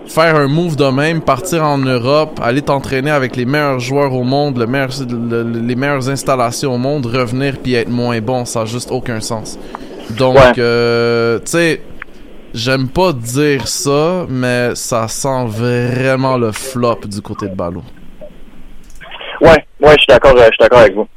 faire 0.06 0.36
un 0.36 0.48
move 0.48 0.76
de 0.76 0.86
même, 0.86 1.22
partir 1.22 1.64
en 1.64 1.78
Europe, 1.78 2.40
aller 2.42 2.62
t'entraîner 2.62 3.12
avec 3.12 3.36
les 3.36 3.46
meilleurs 3.46 3.80
joueurs 3.80 4.14
au 4.14 4.24
monde, 4.24 4.58
les 4.58 5.76
meilleures 5.76 6.10
installations 6.10 6.76
au 6.76 6.78
monde, 6.78 7.06
revenir 7.06 7.58
puis 7.62 7.76
être 7.76 7.90
moins 7.90 8.20
bon, 8.22 8.46
ça 8.46 8.62
a 8.62 8.66
juste 8.66 8.92
aucun 8.92 9.20
sens. 9.20 9.58
Donc, 10.18 10.36
Ouais. 10.36 10.54
euh, 10.58 11.40
tu 11.40 11.52
sais, 11.52 11.82
j'aime 12.54 12.88
pas 12.90 13.14
dire 13.14 13.68
ça, 13.68 14.26
mais 14.30 14.76
ça 14.76 15.08
sent 15.08 15.46
vraiment 15.48 16.38
le 16.38 16.52
flop 16.52 17.00
du 17.06 17.22
côté 17.22 17.48
de 17.48 17.56
Balou. 17.56 17.84
Ouais, 19.42 19.66
ouais, 19.80 19.92
je 19.94 19.98
suis 19.98 20.08
d'accord, 20.10 20.34
euh, 20.36 20.42
je 20.46 20.52
suis 20.52 20.58
d'accord 20.60 20.80
avec 20.80 20.94
vous. 20.96 21.08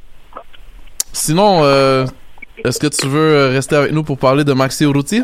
Sinon, 1.13 1.61
euh, 1.63 2.07
est-ce 2.65 2.79
que 2.81 2.87
tu 2.87 3.07
veux 3.07 3.21
euh, 3.37 3.49
rester 3.51 3.77
avec 3.77 3.93
nous 3.93 4.03
pour 4.03 4.19
parler 4.19 4.45
de 4.45 4.53
Maxi 4.53 4.85
Urruti? 4.85 5.23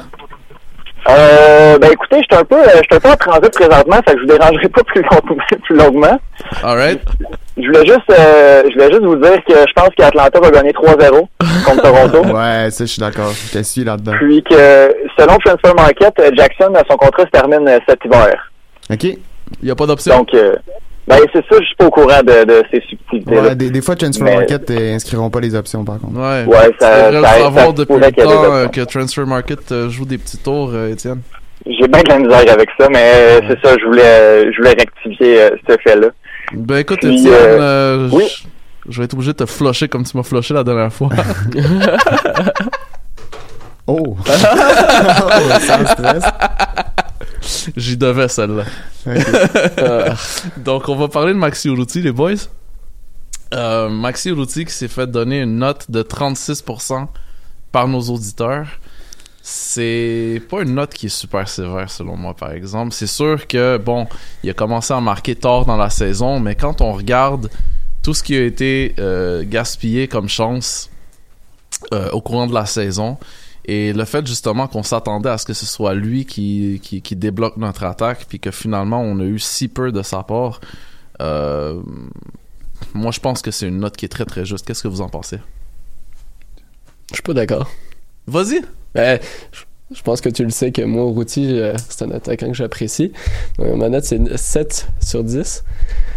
Euh, 1.08 1.78
ben 1.78 1.90
écoutez, 1.92 2.18
je 2.18 2.22
suis 2.30 2.40
un 2.40 2.44
peu, 2.44 2.56
euh, 2.56 2.68
je 2.74 2.82
suis 2.82 2.94
un 2.94 3.00
peu 3.00 3.08
en 3.08 3.16
transit 3.16 3.52
présentement, 3.54 3.96
fait 4.06 4.12
que 4.14 4.18
je 4.18 4.20
vous 4.20 4.38
dérangerai 4.38 4.68
pas 4.68 4.84
plus, 4.86 5.02
long- 5.02 5.58
plus 5.64 5.76
longuement. 5.76 6.20
Alright. 6.62 7.00
Je 7.62 7.66
voulais 7.66 7.86
juste, 7.86 8.11
euh, 8.11 8.62
je 8.68 8.72
voulais 8.74 8.90
juste 8.90 9.02
vous 9.04 9.16
dire 9.16 9.44
que 9.46 9.54
je 9.54 9.72
pense 9.74 9.88
qu'Atlanta 9.96 10.40
va 10.40 10.50
gagner 10.50 10.72
3-0 10.72 11.26
contre 11.66 11.82
Toronto. 11.82 12.22
ouais, 12.28 12.70
ça, 12.70 12.84
je 12.84 12.90
suis 12.90 13.00
d'accord. 13.00 13.30
Je 13.32 13.58
te 13.58 13.62
suis 13.62 13.84
là-dedans. 13.84 14.12
Puis 14.18 14.42
que, 14.42 14.54
selon 15.18 15.36
Transfer 15.44 15.74
Market, 15.76 16.14
Jackson, 16.36 16.72
son 16.90 16.96
contrat 16.96 17.24
se 17.24 17.30
termine 17.30 17.66
euh, 17.68 17.78
cet 17.88 18.04
hiver. 18.04 18.50
OK. 18.92 19.04
Il 19.04 19.18
n'y 19.64 19.70
a 19.70 19.74
pas 19.74 19.86
d'option? 19.86 20.16
Donc, 20.18 20.32
euh, 20.34 20.54
ben, 21.08 21.18
c'est 21.32 21.44
ça, 21.50 21.56
je 21.61 21.64
suis 21.64 21.74
pas 21.76 21.86
au 21.86 21.90
courant 21.90 22.20
de, 22.22 22.44
de 22.44 22.62
ces 22.70 22.80
subtilités. 22.88 23.34
Ouais, 23.36 23.54
des, 23.56 23.70
des 23.70 23.82
fois, 23.82 23.96
Transfer 23.96 24.22
Mais- 24.24 24.36
Market 24.36 24.70
euh, 24.70 24.94
inscriront 24.94 25.28
pas 25.30 25.40
les 25.40 25.54
options, 25.56 25.84
par 25.84 25.98
contre. 25.98 26.14
Ouais, 26.18 26.44
Ouais, 26.46 26.70
ça- 26.78 27.04
ça- 27.04 27.11
le 27.11 27.20
savoir 27.22 27.66
ça 27.66 27.72
depuis 27.72 27.94
le 27.96 28.12
temps 28.12 28.54
euh, 28.54 28.66
que 28.68 28.80
Transfer 28.82 29.26
Market 29.26 29.88
joue 29.88 30.04
des 30.04 30.18
petits 30.18 30.38
tours, 30.38 30.70
euh, 30.72 30.92
Étienne. 30.92 31.20
J'ai 31.66 31.88
bien 31.88 32.02
de 32.02 32.08
la 32.08 32.18
misère 32.18 32.52
avec 32.54 32.68
ça, 32.78 32.88
mais 32.90 33.12
euh, 33.14 33.40
c'est 33.48 33.58
ça, 33.66 33.76
je 33.78 33.84
voulais, 33.84 34.02
euh, 34.04 34.50
je 34.52 34.56
voulais 34.58 34.70
rectifier 34.78 35.40
euh, 35.42 35.50
ce 35.68 35.76
fait-là. 35.84 36.08
Ben 36.53 36.78
écoute, 36.78 36.98
Puis, 37.01 37.18
Étienne, 37.18 37.32
euh, 37.32 38.09
euh, 38.09 38.09
oui. 38.12 38.24
je- 38.28 38.90
je 38.92 38.98
vais 38.98 39.05
être 39.05 39.14
obligé 39.14 39.32
de 39.32 39.36
te 39.36 39.46
flusher 39.46 39.88
comme 39.88 40.05
tu 40.05 40.16
m'as 40.16 40.22
flushé 40.22 40.55
la 40.55 40.64
dernière 40.64 40.92
fois. 40.92 41.09
Oh! 43.86 44.16
Oh, 44.16 44.22
sans 45.66 45.84
stress. 45.86 46.24
J'y 47.76 47.96
devais 47.96 48.28
celle-là. 48.28 48.64
Euh, 49.78 50.11
Donc, 50.59 50.88
on 50.88 50.94
va 50.96 51.09
parler 51.09 51.32
de 51.32 51.38
Maxi 51.38 51.68
Urruti, 51.68 52.01
les 52.03 52.12
boys. 52.12 52.34
Euh, 53.55 53.88
Maxi 53.88 54.28
Urruti 54.28 54.64
qui 54.66 54.72
s'est 54.72 54.88
fait 54.88 55.07
donner 55.11 55.40
une 55.40 55.57
note 55.59 55.90
de 55.90 56.03
36% 56.03 57.09
par 57.72 57.88
nos 57.88 58.01
auditeurs. 58.03 58.66
C'est 59.43 60.43
pas 60.51 60.62
une 60.62 60.74
note 60.74 60.93
qui 60.93 61.07
est 61.07 61.09
super 61.09 61.49
sévère 61.49 61.91
selon 61.91 62.16
moi, 62.16 62.34
par 62.34 62.53
exemple. 62.53 62.93
C'est 62.93 63.07
sûr 63.07 63.47
que, 63.47 63.78
bon, 63.78 64.07
il 64.43 64.51
a 64.51 64.55
commencé 64.55 64.93
à 64.93 65.01
marquer 65.01 65.34
tard 65.34 65.64
dans 65.64 65.78
la 65.78 65.91
saison, 65.91 66.41
mais 66.41 66.55
quand 66.55 66.80
on 66.80 66.93
regarde 66.93 67.51
tout 68.03 68.14
ce 68.14 68.22
qui 68.22 68.36
a 68.36 68.45
été 68.45 68.95
euh, 68.99 69.43
gaspillé 69.47 70.09
comme 70.09 70.28
chance 70.28 70.91
euh, 71.93 72.11
au 72.11 72.20
courant 72.20 72.47
de 72.47 72.55
la 72.55 72.66
saison, 72.66 73.16
et 73.64 73.93
le 73.93 74.05
fait 74.05 74.26
justement 74.26 74.66
qu'on 74.66 74.82
s'attendait 74.82 75.28
à 75.28 75.38
ce 75.38 75.47
que 75.47 75.55
ce 75.55 75.66
soit 75.66 75.95
lui 75.95 76.26
qui, 76.26 76.80
qui, 76.82 77.03
qui 77.03 77.16
débloque 77.16 77.57
notre 77.57 77.84
attaque, 77.84 78.26
puis 78.28 78.41
que 78.41 78.51
finalement 78.51 79.01
on 79.01 79.20
a 79.20 79.24
eu 79.24 79.38
si 79.38 79.68
peu 79.68 79.93
de 79.93 80.03
sa 80.03 80.22
part, 80.22 80.61
euh, 81.20 81.80
moi 82.95 83.11
je 83.11 83.20
pense 83.20 83.43
que 83.43 83.51
c'est 83.51 83.68
une 83.68 83.78
note 83.78 83.97
qui 83.97 84.05
est 84.05 84.09
très 84.09 84.24
très 84.24 84.45
juste. 84.45 84.66
Qu'est-ce 84.66 84.82
que 84.82 84.88
vous 84.88 85.03
en 85.03 85.09
pensez? 85.09 85.38
Je 87.11 87.14
suis 87.14 87.22
pas 87.22 87.34
d'accord. 87.34 87.70
Vas-y! 88.26 88.62
Ben, 88.95 89.18
je- 89.93 90.03
pense 90.03 90.20
que 90.20 90.28
tu 90.28 90.45
le 90.45 90.51
sais 90.51 90.70
que 90.72 90.82
moi, 90.82 91.05
Routy, 91.05 91.49
euh, 91.59 91.74
c'est 91.88 92.05
un 92.05 92.11
attaquant 92.12 92.49
que 92.49 92.55
j'apprécie. 92.57 93.12
Donc, 93.59 93.76
ma 93.76 93.88
note, 93.88 94.05
c'est 94.05 94.20
7 94.36 94.86
sur 95.01 95.24
10. 95.24 95.64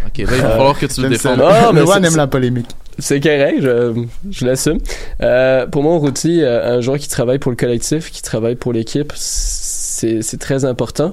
Ok, 0.05 0.17
là, 0.19 0.23
il 0.23 0.25
va 0.27 0.35
falloir 0.51 0.77
que 0.79 0.85
tu 0.85 1.01
le 1.01 1.09
défendes. 1.09 1.41
Ah, 1.43 1.71
mais 1.73 1.85
c'est- 1.85 2.07
aime 2.07 2.15
la 2.17 2.27
polémique. 2.27 2.67
C'est 2.99 3.19
correct, 3.19 3.55
je, 3.61 4.03
je 4.29 4.45
l'assume. 4.45 4.77
Euh, 5.21 5.65
pour 5.65 5.81
moi, 5.81 5.97
Routy, 5.97 6.41
euh, 6.43 6.77
un 6.77 6.81
joueur 6.81 6.99
qui 6.99 7.07
travaille 7.07 7.39
pour 7.39 7.49
le 7.49 7.57
collectif, 7.57 8.11
qui 8.11 8.21
travaille 8.21 8.55
pour 8.55 8.71
l'équipe, 8.73 9.11
c'est 9.15 10.21
c'est 10.21 10.37
très 10.37 10.65
important. 10.65 11.09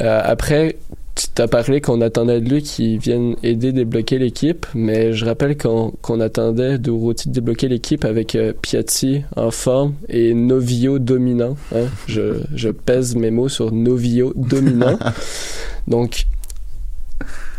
Euh, 0.00 0.20
après, 0.24 0.76
tu 1.14 1.28
t'as 1.32 1.46
parlé 1.46 1.80
qu'on 1.80 2.00
attendait 2.00 2.40
de 2.40 2.48
lui 2.48 2.62
qu'il 2.62 2.98
vienne 2.98 3.36
aider 3.44 3.72
débloquer 3.72 4.18
l'équipe, 4.18 4.66
mais 4.74 5.12
je 5.12 5.24
rappelle 5.24 5.56
qu'on 5.56 5.92
qu'on 6.02 6.20
attendait 6.20 6.78
de 6.78 6.90
Routy 6.90 7.28
débloquer 7.28 7.68
l'équipe 7.68 8.04
avec 8.04 8.34
euh, 8.34 8.52
Piatti 8.52 9.22
en 9.36 9.50
forme 9.52 9.94
et 10.08 10.34
Novio 10.34 10.98
dominant. 10.98 11.56
hein. 11.74 11.86
Je, 12.08 12.40
je 12.54 12.68
pèse 12.70 13.14
mes 13.14 13.30
mots 13.30 13.48
sur 13.48 13.70
Novio 13.72 14.32
dominant. 14.34 14.98
Donc, 15.86 16.26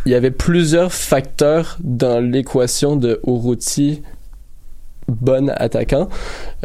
il 0.05 0.11
y 0.11 0.15
avait 0.15 0.31
plusieurs 0.31 0.91
facteurs 0.91 1.77
dans 1.81 2.19
l'équation 2.19 2.97
de 2.97 3.21
Urruti 3.25 4.01
bon 5.07 5.49
attaquant. 5.49 6.09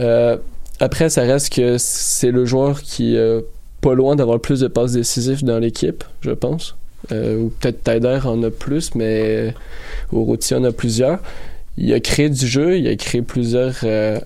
Euh, 0.00 0.36
après, 0.80 1.08
ça 1.08 1.22
reste 1.22 1.52
que 1.52 1.76
c'est 1.78 2.30
le 2.32 2.44
joueur 2.46 2.82
qui 2.82 3.14
est 3.14 3.44
pas 3.80 3.94
loin 3.94 4.16
d'avoir 4.16 4.36
le 4.36 4.42
plus 4.42 4.60
de 4.60 4.68
passes 4.68 4.92
décisives 4.92 5.44
dans 5.44 5.58
l'équipe, 5.58 6.04
je 6.20 6.32
pense. 6.32 6.76
Euh, 7.12 7.38
ou 7.38 7.48
peut-être 7.48 7.82
Taider 7.82 8.20
en 8.24 8.42
a 8.42 8.50
plus, 8.50 8.94
mais 8.94 9.54
Urruti 10.12 10.54
en 10.54 10.64
a 10.64 10.72
plusieurs. 10.72 11.18
Il 11.78 11.92
a 11.92 12.00
créé 12.00 12.28
du 12.28 12.46
jeu, 12.46 12.78
il 12.78 12.86
a 12.88 12.96
créé 12.96 13.22
plusieurs, 13.22 13.76
euh, 13.84 14.18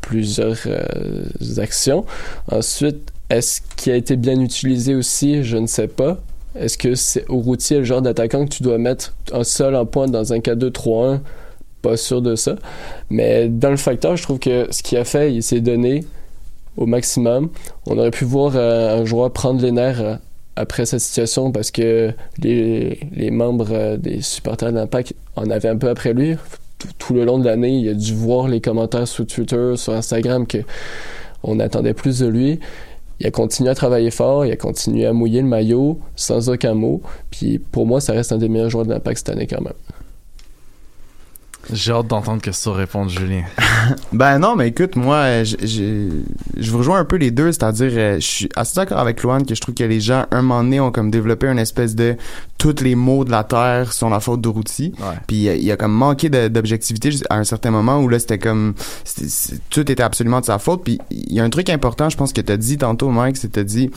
plusieurs 0.00 0.58
euh, 0.66 1.24
actions. 1.58 2.04
Ensuite, 2.50 3.12
est-ce 3.28 3.60
qu'il 3.76 3.92
a 3.92 3.96
été 3.96 4.16
bien 4.16 4.40
utilisé 4.40 4.94
aussi? 4.94 5.42
Je 5.42 5.56
ne 5.56 5.66
sais 5.66 5.88
pas. 5.88 6.18
Est-ce 6.58 6.78
que 6.78 6.94
c'est 6.94 7.26
est 7.28 7.78
le 7.78 7.84
genre 7.84 8.00
d'attaquant 8.00 8.46
que 8.46 8.50
tu 8.50 8.62
dois 8.62 8.78
mettre 8.78 9.14
un 9.32 9.44
seul 9.44 9.76
en 9.76 9.84
point 9.84 10.06
dans 10.06 10.32
un 10.32 10.38
4-2-3-1? 10.38 11.20
Pas 11.82 11.96
sûr 11.96 12.22
de 12.22 12.34
ça. 12.34 12.56
Mais 13.10 13.48
dans 13.48 13.70
le 13.70 13.76
facteur, 13.76 14.16
je 14.16 14.22
trouve 14.22 14.38
que 14.38 14.66
ce 14.70 14.82
qu'il 14.82 14.96
a 14.96 15.04
fait, 15.04 15.34
il 15.34 15.42
s'est 15.42 15.60
donné 15.60 16.04
au 16.76 16.86
maximum. 16.86 17.50
On 17.86 17.98
aurait 17.98 18.10
pu 18.10 18.24
voir 18.24 18.52
euh, 18.54 19.00
un 19.00 19.04
joueur 19.04 19.30
prendre 19.32 19.60
les 19.60 19.72
nerfs 19.72 20.00
euh, 20.00 20.16
après 20.56 20.86
cette 20.86 21.00
situation 21.00 21.52
parce 21.52 21.70
que 21.70 22.12
les, 22.42 22.98
les 23.14 23.30
membres 23.30 23.72
euh, 23.72 23.96
des 23.96 24.22
supporters 24.22 24.72
de 24.72 24.76
l'Impact 24.76 25.14
en 25.36 25.50
avaient 25.50 25.68
un 25.68 25.76
peu 25.76 25.88
après 25.88 26.12
lui. 26.12 26.36
Tout, 26.78 26.88
tout 26.98 27.14
le 27.14 27.24
long 27.24 27.38
de 27.38 27.44
l'année, 27.44 27.78
il 27.78 27.88
a 27.88 27.94
dû 27.94 28.14
voir 28.14 28.48
les 28.48 28.60
commentaires 28.60 29.06
sur 29.06 29.26
Twitter, 29.26 29.74
sur 29.76 29.92
Instagram 29.92 30.46
que 30.46 30.58
on 31.42 31.60
attendait 31.60 31.94
plus 31.94 32.18
de 32.20 32.26
lui. 32.26 32.58
Il 33.20 33.26
a 33.26 33.30
continué 33.30 33.70
à 33.70 33.74
travailler 33.74 34.10
fort, 34.10 34.44
il 34.44 34.52
a 34.52 34.56
continué 34.56 35.06
à 35.06 35.12
mouiller 35.12 35.40
le 35.40 35.46
maillot 35.46 35.98
sans 36.16 36.50
aucun 36.50 36.74
mot. 36.74 37.00
Puis 37.30 37.58
pour 37.58 37.86
moi, 37.86 38.00
ça 38.00 38.12
reste 38.12 38.32
un 38.32 38.38
des 38.38 38.48
meilleurs 38.48 38.70
joueurs 38.70 38.84
de 38.84 38.90
l'Impact 38.90 39.18
cette 39.18 39.30
année 39.30 39.46
quand 39.46 39.62
même. 39.62 39.72
J'ai 41.72 41.92
hâte 41.92 42.06
d'entendre 42.06 42.40
que 42.40 42.52
ça 42.52 42.72
réponde, 42.72 43.10
Julien. 43.10 43.42
Ben 44.12 44.38
non, 44.38 44.56
mais 44.56 44.68
écoute, 44.68 44.96
moi, 44.96 45.44
je- 45.44 45.56
je 45.62 46.08
je 46.56 46.70
vous 46.70 46.78
rejoins 46.78 46.98
un 46.98 47.04
peu 47.04 47.16
les 47.16 47.30
deux, 47.30 47.52
c'est-à-dire, 47.52 47.90
euh, 47.94 48.14
je 48.16 48.26
suis 48.26 48.48
assez 48.56 48.74
d'accord 48.76 48.98
avec 48.98 49.22
Luan 49.22 49.44
que 49.44 49.54
je 49.54 49.60
trouve 49.60 49.74
que 49.74 49.84
les 49.84 50.00
gens, 50.00 50.24
un 50.30 50.42
moment 50.42 50.62
donné, 50.64 50.80
ont 50.80 50.90
comme 50.90 51.10
développé 51.10 51.46
une 51.46 51.58
espèce 51.58 51.94
de 51.94 52.16
tous 52.58 52.82
les 52.82 52.94
maux 52.94 53.24
de 53.24 53.30
la 53.30 53.44
terre 53.44 53.92
sont 53.92 54.08
la 54.08 54.18
faute 54.18 54.40
d'Uruti. 54.40 54.92
Ouais. 54.98 55.04
Puis 55.26 55.48
euh, 55.48 55.56
il 55.56 55.70
a 55.70 55.76
comme 55.76 55.92
manqué 55.92 56.28
d'objectivité 56.30 57.10
à 57.30 57.36
un 57.36 57.44
certain 57.44 57.70
moment 57.70 58.00
où 58.00 58.08
là, 58.08 58.18
c'était 58.18 58.38
comme, 58.38 58.74
tout 59.70 59.90
était 59.90 60.02
absolument 60.02 60.40
de 60.40 60.46
sa 60.46 60.58
faute. 60.58 60.82
Puis 60.82 60.98
il 61.10 61.34
y 61.34 61.40
a 61.40 61.44
un 61.44 61.50
truc 61.50 61.68
important, 61.70 62.08
je 62.08 62.16
pense 62.16 62.32
que 62.32 62.40
t'as 62.40 62.56
dit 62.56 62.78
tantôt, 62.78 63.10
Mike, 63.10 63.36
c'est 63.36 63.52
t'as 63.52 63.62
dit, 63.64 63.90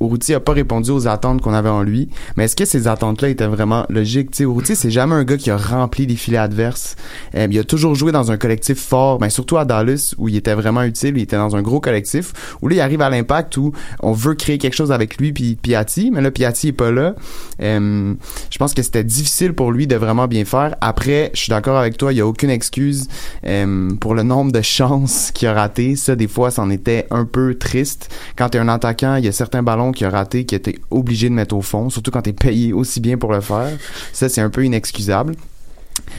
Uruti 0.00 0.34
a 0.34 0.40
pas 0.40 0.52
répondu 0.52 0.90
aux 0.90 1.08
attentes 1.08 1.40
qu'on 1.40 1.54
avait 1.54 1.68
en 1.70 1.82
lui. 1.82 2.08
Mais 2.36 2.44
est-ce 2.44 2.54
que 2.56 2.64
ces 2.66 2.86
attentes-là 2.86 3.28
étaient 3.30 3.46
vraiment 3.46 3.86
logiques? 3.88 4.30
Tu 4.32 4.38
sais, 4.38 4.42
Uruti, 4.44 4.76
c'est 4.76 4.90
jamais 4.90 5.14
un 5.14 5.24
gars 5.24 5.36
qui 5.38 5.50
a 5.50 5.56
rempli 5.56 6.06
les 6.06 6.16
filets 6.16 6.38
adverses. 6.38 6.96
Euh, 7.34 7.46
il 7.50 7.58
a 7.58 7.64
toujours 7.64 7.94
joué 7.94 8.12
dans 8.12 8.30
un 8.30 8.36
collectif 8.36 8.78
fort, 8.78 9.18
ben 9.18 9.28
surtout 9.28 9.56
à 9.56 9.64
Dallas 9.64 10.14
où 10.18 10.28
il 10.28 10.36
était 10.36 10.54
vraiment 10.54 10.82
utile, 10.82 11.16
il 11.16 11.22
était 11.22 11.36
dans 11.36 11.56
un 11.56 11.62
gros 11.62 11.80
collectif. 11.80 12.32
Où 12.62 12.68
là 12.68 12.76
il 12.76 12.80
arrive 12.80 13.02
à 13.02 13.10
l'impact 13.10 13.56
où 13.56 13.72
on 14.00 14.12
veut 14.12 14.34
créer 14.34 14.58
quelque 14.58 14.74
chose 14.74 14.92
avec 14.92 15.18
lui 15.18 15.32
puis 15.32 15.56
Piatti, 15.56 16.10
mais 16.10 16.20
là 16.20 16.30
Piatti 16.30 16.68
est 16.68 16.72
pas 16.72 16.90
là. 16.90 17.14
Euh, 17.60 18.14
je 18.50 18.58
pense 18.58 18.74
que 18.74 18.82
c'était 18.82 19.04
difficile 19.04 19.52
pour 19.52 19.72
lui 19.72 19.86
de 19.86 19.96
vraiment 19.96 20.26
bien 20.26 20.44
faire. 20.44 20.74
Après, 20.80 21.30
je 21.34 21.40
suis 21.40 21.50
d'accord 21.50 21.76
avec 21.76 21.96
toi, 21.96 22.12
il 22.12 22.16
y 22.16 22.20
a 22.20 22.26
aucune 22.26 22.50
excuse 22.50 23.08
euh, 23.46 23.90
pour 24.00 24.14
le 24.14 24.22
nombre 24.22 24.52
de 24.52 24.62
chances 24.62 25.30
qu'il 25.32 25.48
a 25.48 25.54
raté. 25.54 25.96
Ça 25.96 26.16
des 26.16 26.28
fois, 26.28 26.50
c'en 26.50 26.70
était 26.70 27.06
un 27.10 27.24
peu 27.24 27.54
triste. 27.54 28.10
Quand 28.36 28.50
t'es 28.50 28.58
un 28.58 28.68
attaquant, 28.68 29.16
il 29.16 29.24
y 29.24 29.28
a 29.28 29.32
certains 29.32 29.62
ballons 29.62 29.92
qu'il 29.92 30.06
a 30.06 30.10
raté 30.10 30.44
qui 30.44 30.54
étaient 30.54 30.78
obligé 30.90 31.28
de 31.28 31.34
mettre 31.34 31.54
au 31.54 31.62
fond, 31.62 31.90
surtout 31.90 32.10
quand 32.10 32.22
t'es 32.22 32.32
payé 32.32 32.72
aussi 32.72 33.00
bien 33.00 33.18
pour 33.18 33.32
le 33.32 33.40
faire. 33.40 33.76
Ça 34.12 34.28
c'est 34.28 34.40
un 34.40 34.50
peu 34.50 34.64
inexcusable. 34.64 35.34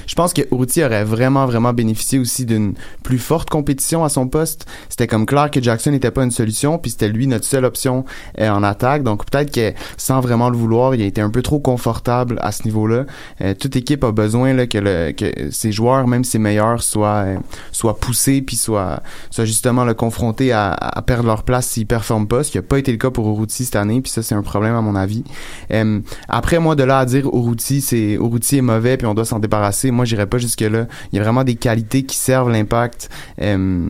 Je 0.05 0.15
pense 0.15 0.33
que 0.33 0.41
Urruti 0.51 0.83
aurait 0.83 1.03
vraiment, 1.03 1.45
vraiment 1.45 1.73
bénéficié 1.73 2.19
aussi 2.19 2.45
d'une 2.45 2.73
plus 3.03 3.19
forte 3.19 3.49
compétition 3.49 4.03
à 4.03 4.09
son 4.09 4.27
poste. 4.27 4.65
C'était 4.89 5.07
comme 5.07 5.25
clair 5.25 5.49
que 5.51 5.61
Jackson 5.61 5.91
n'était 5.91 6.11
pas 6.11 6.23
une 6.23 6.31
solution, 6.31 6.77
puis 6.77 6.91
c'était 6.91 7.09
lui 7.09 7.27
notre 7.27 7.45
seule 7.45 7.65
option 7.65 8.05
euh, 8.39 8.49
en 8.49 8.63
attaque. 8.63 9.03
Donc 9.03 9.25
peut-être 9.25 9.51
que 9.51 9.73
sans 9.97 10.19
vraiment 10.19 10.49
le 10.49 10.57
vouloir, 10.57 10.95
il 10.95 11.01
a 11.01 11.05
été 11.05 11.21
un 11.21 11.29
peu 11.29 11.41
trop 11.41 11.59
confortable 11.59 12.37
à 12.41 12.51
ce 12.51 12.63
niveau-là. 12.65 13.05
Euh, 13.41 13.53
toute 13.53 13.75
équipe 13.75 14.03
a 14.03 14.11
besoin 14.11 14.65
que, 14.65 14.77
le, 14.77 15.11
que 15.11 15.51
ses 15.51 15.71
joueurs, 15.71 16.07
même 16.07 16.23
ses 16.23 16.39
meilleurs, 16.39 16.83
soient, 16.83 17.23
euh, 17.25 17.37
soient 17.71 17.97
poussés, 17.97 18.41
puis 18.41 18.55
soient, 18.55 19.01
justement 19.39 19.85
le 19.85 19.93
confrontés 19.93 20.51
à, 20.51 21.03
perdre 21.05 21.27
leur 21.27 21.43
place 21.43 21.67
s'ils 21.67 21.85
performent 21.85 22.27
pas, 22.27 22.43
ce 22.43 22.51
qui 22.51 22.57
n'a 22.57 22.63
pas 22.63 22.77
été 22.77 22.91
le 22.91 22.97
cas 22.97 23.09
pour 23.09 23.27
Urruti 23.27 23.65
cette 23.65 23.75
année, 23.75 24.01
puis 24.01 24.11
ça 24.11 24.21
c'est 24.21 24.35
un 24.35 24.41
problème 24.41 24.75
à 24.75 24.81
mon 24.81 24.95
avis. 24.95 25.23
Euh, 25.71 25.99
après, 26.27 26.59
moi, 26.59 26.75
de 26.75 26.83
là 26.83 26.99
à 26.99 27.05
dire 27.05 27.25
Urruti, 27.27 27.81
c'est 27.81 28.17
est 28.17 28.61
mauvais, 28.61 28.97
puis 28.97 29.07
on 29.07 29.13
doit 29.13 29.25
s'en 29.25 29.39
débarrasser, 29.39 29.62
moi 29.91 30.05
j'irais 30.05 30.27
pas 30.27 30.37
jusque 30.37 30.61
là. 30.61 30.87
Il 31.11 31.17
y 31.17 31.19
a 31.19 31.23
vraiment 31.23 31.43
des 31.43 31.55
qualités 31.55 32.03
qui 32.03 32.17
servent 32.17 32.49
l'impact. 32.51 33.09
Euh, 33.41 33.89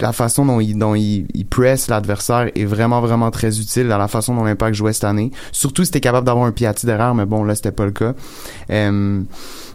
la 0.00 0.12
façon 0.12 0.46
dont 0.46 0.60
il, 0.60 0.78
dont 0.78 0.94
il, 0.94 1.26
il 1.34 1.44
presse 1.44 1.88
l'adversaire 1.88 2.50
est 2.54 2.64
vraiment, 2.64 3.02
vraiment 3.02 3.30
très 3.30 3.60
utile 3.60 3.86
dans 3.88 3.98
la 3.98 4.08
façon 4.08 4.34
dont 4.34 4.44
l'impact 4.44 4.74
jouait 4.74 4.94
cette 4.94 5.04
année. 5.04 5.30
Surtout 5.52 5.84
si 5.84 5.90
t'es 5.90 6.00
capable 6.00 6.26
d'avoir 6.26 6.46
un 6.46 6.52
piatti 6.52 6.86
derrière, 6.86 7.14
mais 7.14 7.26
bon, 7.26 7.44
là, 7.44 7.54
c'était 7.54 7.70
pas 7.72 7.84
le 7.84 7.90
cas. 7.90 8.14
Euh, 8.70 9.20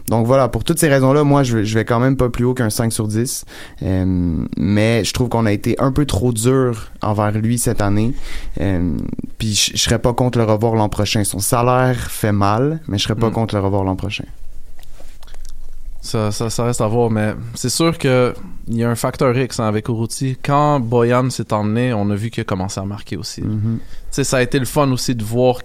donc 0.08 0.26
voilà, 0.26 0.48
pour 0.48 0.64
toutes 0.64 0.80
ces 0.80 0.88
raisons-là, 0.88 1.22
moi, 1.22 1.44
je, 1.44 1.58
vais- 1.58 1.64
je 1.64 1.74
vais 1.78 1.84
quand 1.84 2.00
même 2.00 2.16
pas 2.16 2.28
plus 2.28 2.44
haut 2.44 2.54
qu'un 2.54 2.70
5 2.70 2.92
sur 2.92 3.06
10. 3.06 3.44
Euh, 3.84 4.44
mais 4.56 5.04
je 5.04 5.12
trouve 5.12 5.28
qu'on 5.28 5.46
a 5.46 5.52
été 5.52 5.76
un 5.80 5.92
peu 5.92 6.04
trop 6.06 6.32
dur 6.32 6.90
envers 7.02 7.30
lui 7.30 7.58
cette 7.58 7.80
année. 7.80 8.12
Euh, 8.60 8.96
Puis 9.38 9.54
je, 9.54 9.76
je 9.76 9.80
serais 9.80 10.00
pas 10.00 10.12
contre 10.12 10.38
le 10.38 10.44
revoir 10.44 10.74
l'an 10.74 10.88
prochain. 10.88 11.22
Son 11.22 11.38
salaire 11.38 12.10
fait 12.10 12.32
mal, 12.32 12.80
mais 12.88 12.98
je 12.98 13.04
serais 13.04 13.14
pas 13.14 13.28
Mm. 13.30 13.32
contre 13.34 13.54
le 13.54 13.60
revoir 13.60 13.84
l'an 13.84 13.94
prochain. 13.94 14.24
Ça, 16.02 16.32
ça, 16.32 16.48
ça 16.48 16.64
reste 16.64 16.80
à 16.80 16.86
voir, 16.86 17.10
mais 17.10 17.34
c'est 17.54 17.68
sûr 17.68 17.98
que 17.98 18.32
il 18.68 18.76
y 18.76 18.84
a 18.84 18.88
un 18.90 18.94
facteur 18.94 19.36
X 19.36 19.60
hein, 19.60 19.66
avec 19.66 19.88
Urruti. 19.88 20.38
Quand 20.42 20.80
Boyan 20.80 21.28
s'est 21.28 21.52
emmené, 21.52 21.92
on 21.92 22.08
a 22.10 22.14
vu 22.14 22.30
qu'il 22.30 22.40
a 22.40 22.44
commencé 22.44 22.80
à 22.80 22.84
marquer 22.84 23.16
aussi. 23.16 23.42
Tu 23.42 23.48
sais, 24.10 24.24
ça 24.24 24.38
a 24.38 24.42
été 24.42 24.58
le 24.58 24.64
fun 24.64 24.90
aussi 24.92 25.14
de 25.14 25.22
voir 25.22 25.58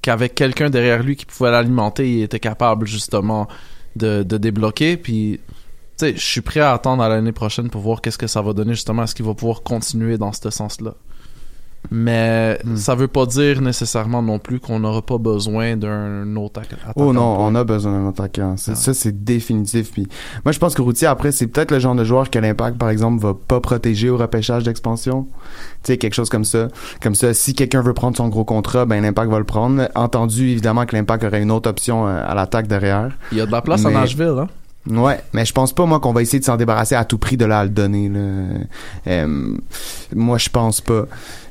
qu'avec 0.00 0.34
quelqu'un 0.34 0.70
derrière 0.70 1.02
lui 1.02 1.16
qui 1.16 1.26
pouvait 1.26 1.50
l'alimenter, 1.50 2.18
il 2.18 2.22
était 2.22 2.40
capable 2.40 2.86
justement 2.86 3.48
de, 3.96 4.22
de 4.22 4.36
débloquer. 4.36 4.96
Puis, 4.96 5.40
je 6.00 6.12
suis 6.16 6.40
prêt 6.40 6.60
à 6.60 6.72
attendre 6.72 7.02
à 7.02 7.08
l'année 7.08 7.32
prochaine 7.32 7.70
pour 7.70 7.80
voir 7.80 8.00
qu'est-ce 8.00 8.18
que 8.18 8.26
ça 8.26 8.42
va 8.42 8.52
donner 8.52 8.74
justement. 8.74 9.04
Est-ce 9.04 9.14
qu'il 9.14 9.24
va 9.26 9.34
pouvoir 9.34 9.62
continuer 9.62 10.18
dans 10.18 10.32
ce 10.32 10.50
sens-là? 10.50 10.94
Mais 11.90 12.58
Hmm. 12.64 12.76
ça 12.76 12.94
veut 12.94 13.08
pas 13.08 13.26
dire 13.26 13.60
nécessairement 13.60 14.22
non 14.22 14.38
plus 14.38 14.60
qu'on 14.60 14.78
n'aura 14.80 15.02
pas 15.02 15.18
besoin 15.18 15.76
d'un 15.76 16.36
autre 16.36 16.60
atta- 16.60 16.74
attaquant. 16.74 16.92
Oh 16.96 17.12
non, 17.12 17.36
on 17.40 17.54
a 17.54 17.64
besoin 17.64 17.92
d'un 17.92 18.08
attaquant. 18.08 18.56
Ça, 18.56 18.74
ça, 18.74 18.94
c'est 18.94 19.24
définitif. 19.24 19.92
Puis 19.92 20.06
moi, 20.44 20.52
je 20.52 20.58
pense 20.58 20.74
que 20.74 20.80
Routier, 20.82 21.06
après, 21.08 21.32
c'est 21.32 21.46
peut-être 21.48 21.70
le 21.70 21.80
genre 21.80 21.94
de 21.94 22.04
joueur 22.04 22.30
que 22.30 22.38
l'Impact, 22.38 22.78
par 22.78 22.88
exemple, 22.88 23.20
va 23.22 23.34
pas 23.34 23.60
protéger 23.60 24.08
au 24.10 24.16
repêchage 24.16 24.62
d'expansion. 24.62 25.26
Tu 25.82 25.92
sais, 25.92 25.98
quelque 25.98 26.14
chose 26.14 26.30
comme 26.30 26.44
ça. 26.44 26.68
Comme 27.02 27.14
ça, 27.14 27.34
si 27.34 27.52
quelqu'un 27.54 27.82
veut 27.82 27.94
prendre 27.94 28.16
son 28.16 28.28
gros 28.28 28.44
contrat, 28.44 28.84
ben 28.86 29.02
l'Impact 29.02 29.30
va 29.30 29.38
le 29.38 29.44
prendre. 29.44 29.88
Entendu, 29.94 30.48
évidemment, 30.50 30.86
que 30.86 30.96
l'Impact 30.96 31.24
aurait 31.24 31.42
une 31.42 31.50
autre 31.50 31.68
option 31.68 32.06
euh, 32.06 32.22
à 32.26 32.34
l'attaque 32.34 32.68
derrière. 32.68 33.10
Il 33.32 33.38
y 33.38 33.40
a 33.40 33.46
de 33.46 33.52
la 33.52 33.60
place 33.60 33.84
à 33.84 33.90
Nashville, 33.90 34.34
hein? 34.40 34.48
Ouais, 34.90 35.20
mais 35.32 35.44
je 35.44 35.52
pense 35.52 35.72
pas 35.72 35.86
moi 35.86 36.00
qu'on 36.00 36.12
va 36.12 36.22
essayer 36.22 36.40
de 36.40 36.44
s'en 36.44 36.56
débarrasser 36.56 36.96
à 36.96 37.04
tout 37.04 37.16
prix 37.16 37.36
de 37.36 37.44
là 37.44 37.60
à 37.60 37.64
le 37.64 37.70
donner. 37.70 38.08
Là. 38.08 38.20
Euh, 39.06 39.56
moi, 40.14 40.38
je 40.38 40.48
pense 40.48 40.80
pas. 40.80 41.06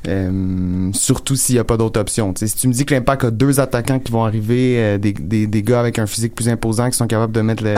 Euh, 0.06 0.90
surtout 0.92 1.34
s'il 1.34 1.54
y 1.54 1.58
a 1.58 1.64
pas 1.64 1.78
d'autre 1.78 1.98
option. 1.98 2.34
Si 2.36 2.54
tu 2.54 2.68
me 2.68 2.74
dis 2.74 2.84
que 2.84 2.92
l'Impact 2.92 3.24
a 3.24 3.30
deux 3.30 3.58
attaquants 3.58 4.00
qui 4.00 4.12
vont 4.12 4.24
arriver, 4.24 4.74
euh, 4.76 4.98
des, 4.98 5.14
des, 5.14 5.46
des 5.46 5.62
gars 5.62 5.80
avec 5.80 5.98
un 5.98 6.06
physique 6.06 6.34
plus 6.34 6.50
imposant 6.50 6.90
qui 6.90 6.96
sont 6.96 7.06
capables 7.06 7.32
de 7.32 7.40
mettre 7.40 7.64
le, 7.64 7.74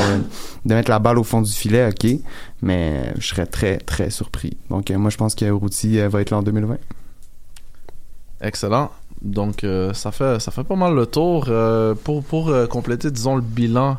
de 0.64 0.74
mettre 0.74 0.90
la 0.90 0.98
balle 0.98 1.18
au 1.18 1.24
fond 1.24 1.40
du 1.40 1.52
filet, 1.52 1.88
ok. 1.88 2.10
Mais 2.62 3.12
je 3.18 3.26
serais 3.26 3.46
très 3.46 3.76
très 3.76 4.10
surpris. 4.10 4.56
Donc 4.70 4.90
moi, 4.90 5.10
je 5.10 5.16
pense 5.16 5.36
que 5.36 5.44
va 6.08 6.20
être 6.20 6.30
là 6.30 6.38
en 6.38 6.42
2020. 6.42 6.78
Excellent. 8.40 8.90
Donc 9.22 9.64
ça 9.92 10.10
fait 10.10 10.40
ça 10.40 10.50
fait 10.50 10.64
pas 10.64 10.76
mal 10.76 10.94
le 10.94 11.06
tour 11.06 11.48
pour 12.02 12.24
pour 12.24 12.52
compléter 12.68 13.10
disons 13.10 13.36
le 13.36 13.42
bilan 13.42 13.98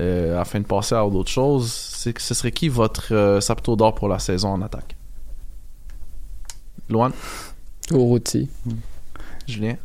euh, 0.00 0.40
afin 0.40 0.60
de 0.60 0.64
passer 0.64 0.94
à 0.94 1.08
d'autres 1.08 1.30
choses. 1.30 1.70
C'est 1.72 2.12
que 2.12 2.22
ce 2.22 2.34
serait 2.34 2.52
qui 2.52 2.68
votre 2.68 3.12
euh, 3.12 3.76
d'or 3.76 3.94
pour 3.94 4.08
la 4.08 4.18
saison 4.18 4.48
en 4.48 4.62
attaque? 4.62 4.96
Loan, 6.88 7.12
Urruti. 7.92 8.48
Julien? 9.46 9.76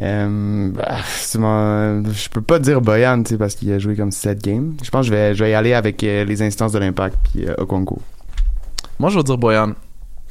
Euh, 0.00 0.70
bah, 0.72 0.98
je 1.02 2.28
peux 2.28 2.40
pas 2.40 2.58
dire 2.58 2.80
Boyan, 2.80 3.22
tu 3.22 3.30
sais, 3.30 3.38
parce 3.38 3.54
qu'il 3.54 3.72
a 3.72 3.78
joué 3.78 3.96
comme 3.96 4.12
7 4.12 4.42
games. 4.42 4.76
Je 4.82 4.90
pense 4.90 5.06
que 5.06 5.12
je 5.12 5.16
vais, 5.16 5.34
je 5.34 5.42
vais 5.42 5.50
y 5.50 5.54
aller 5.54 5.74
avec 5.74 6.04
euh, 6.04 6.24
les 6.24 6.42
instances 6.42 6.72
de 6.72 6.78
l'Impact 6.78 7.16
puis 7.24 7.46
euh, 7.46 7.54
Okongo. 7.58 7.98
Moi 8.98 9.10
je 9.10 9.16
vais 9.16 9.24
dire 9.24 9.38
Boyan 9.38 9.72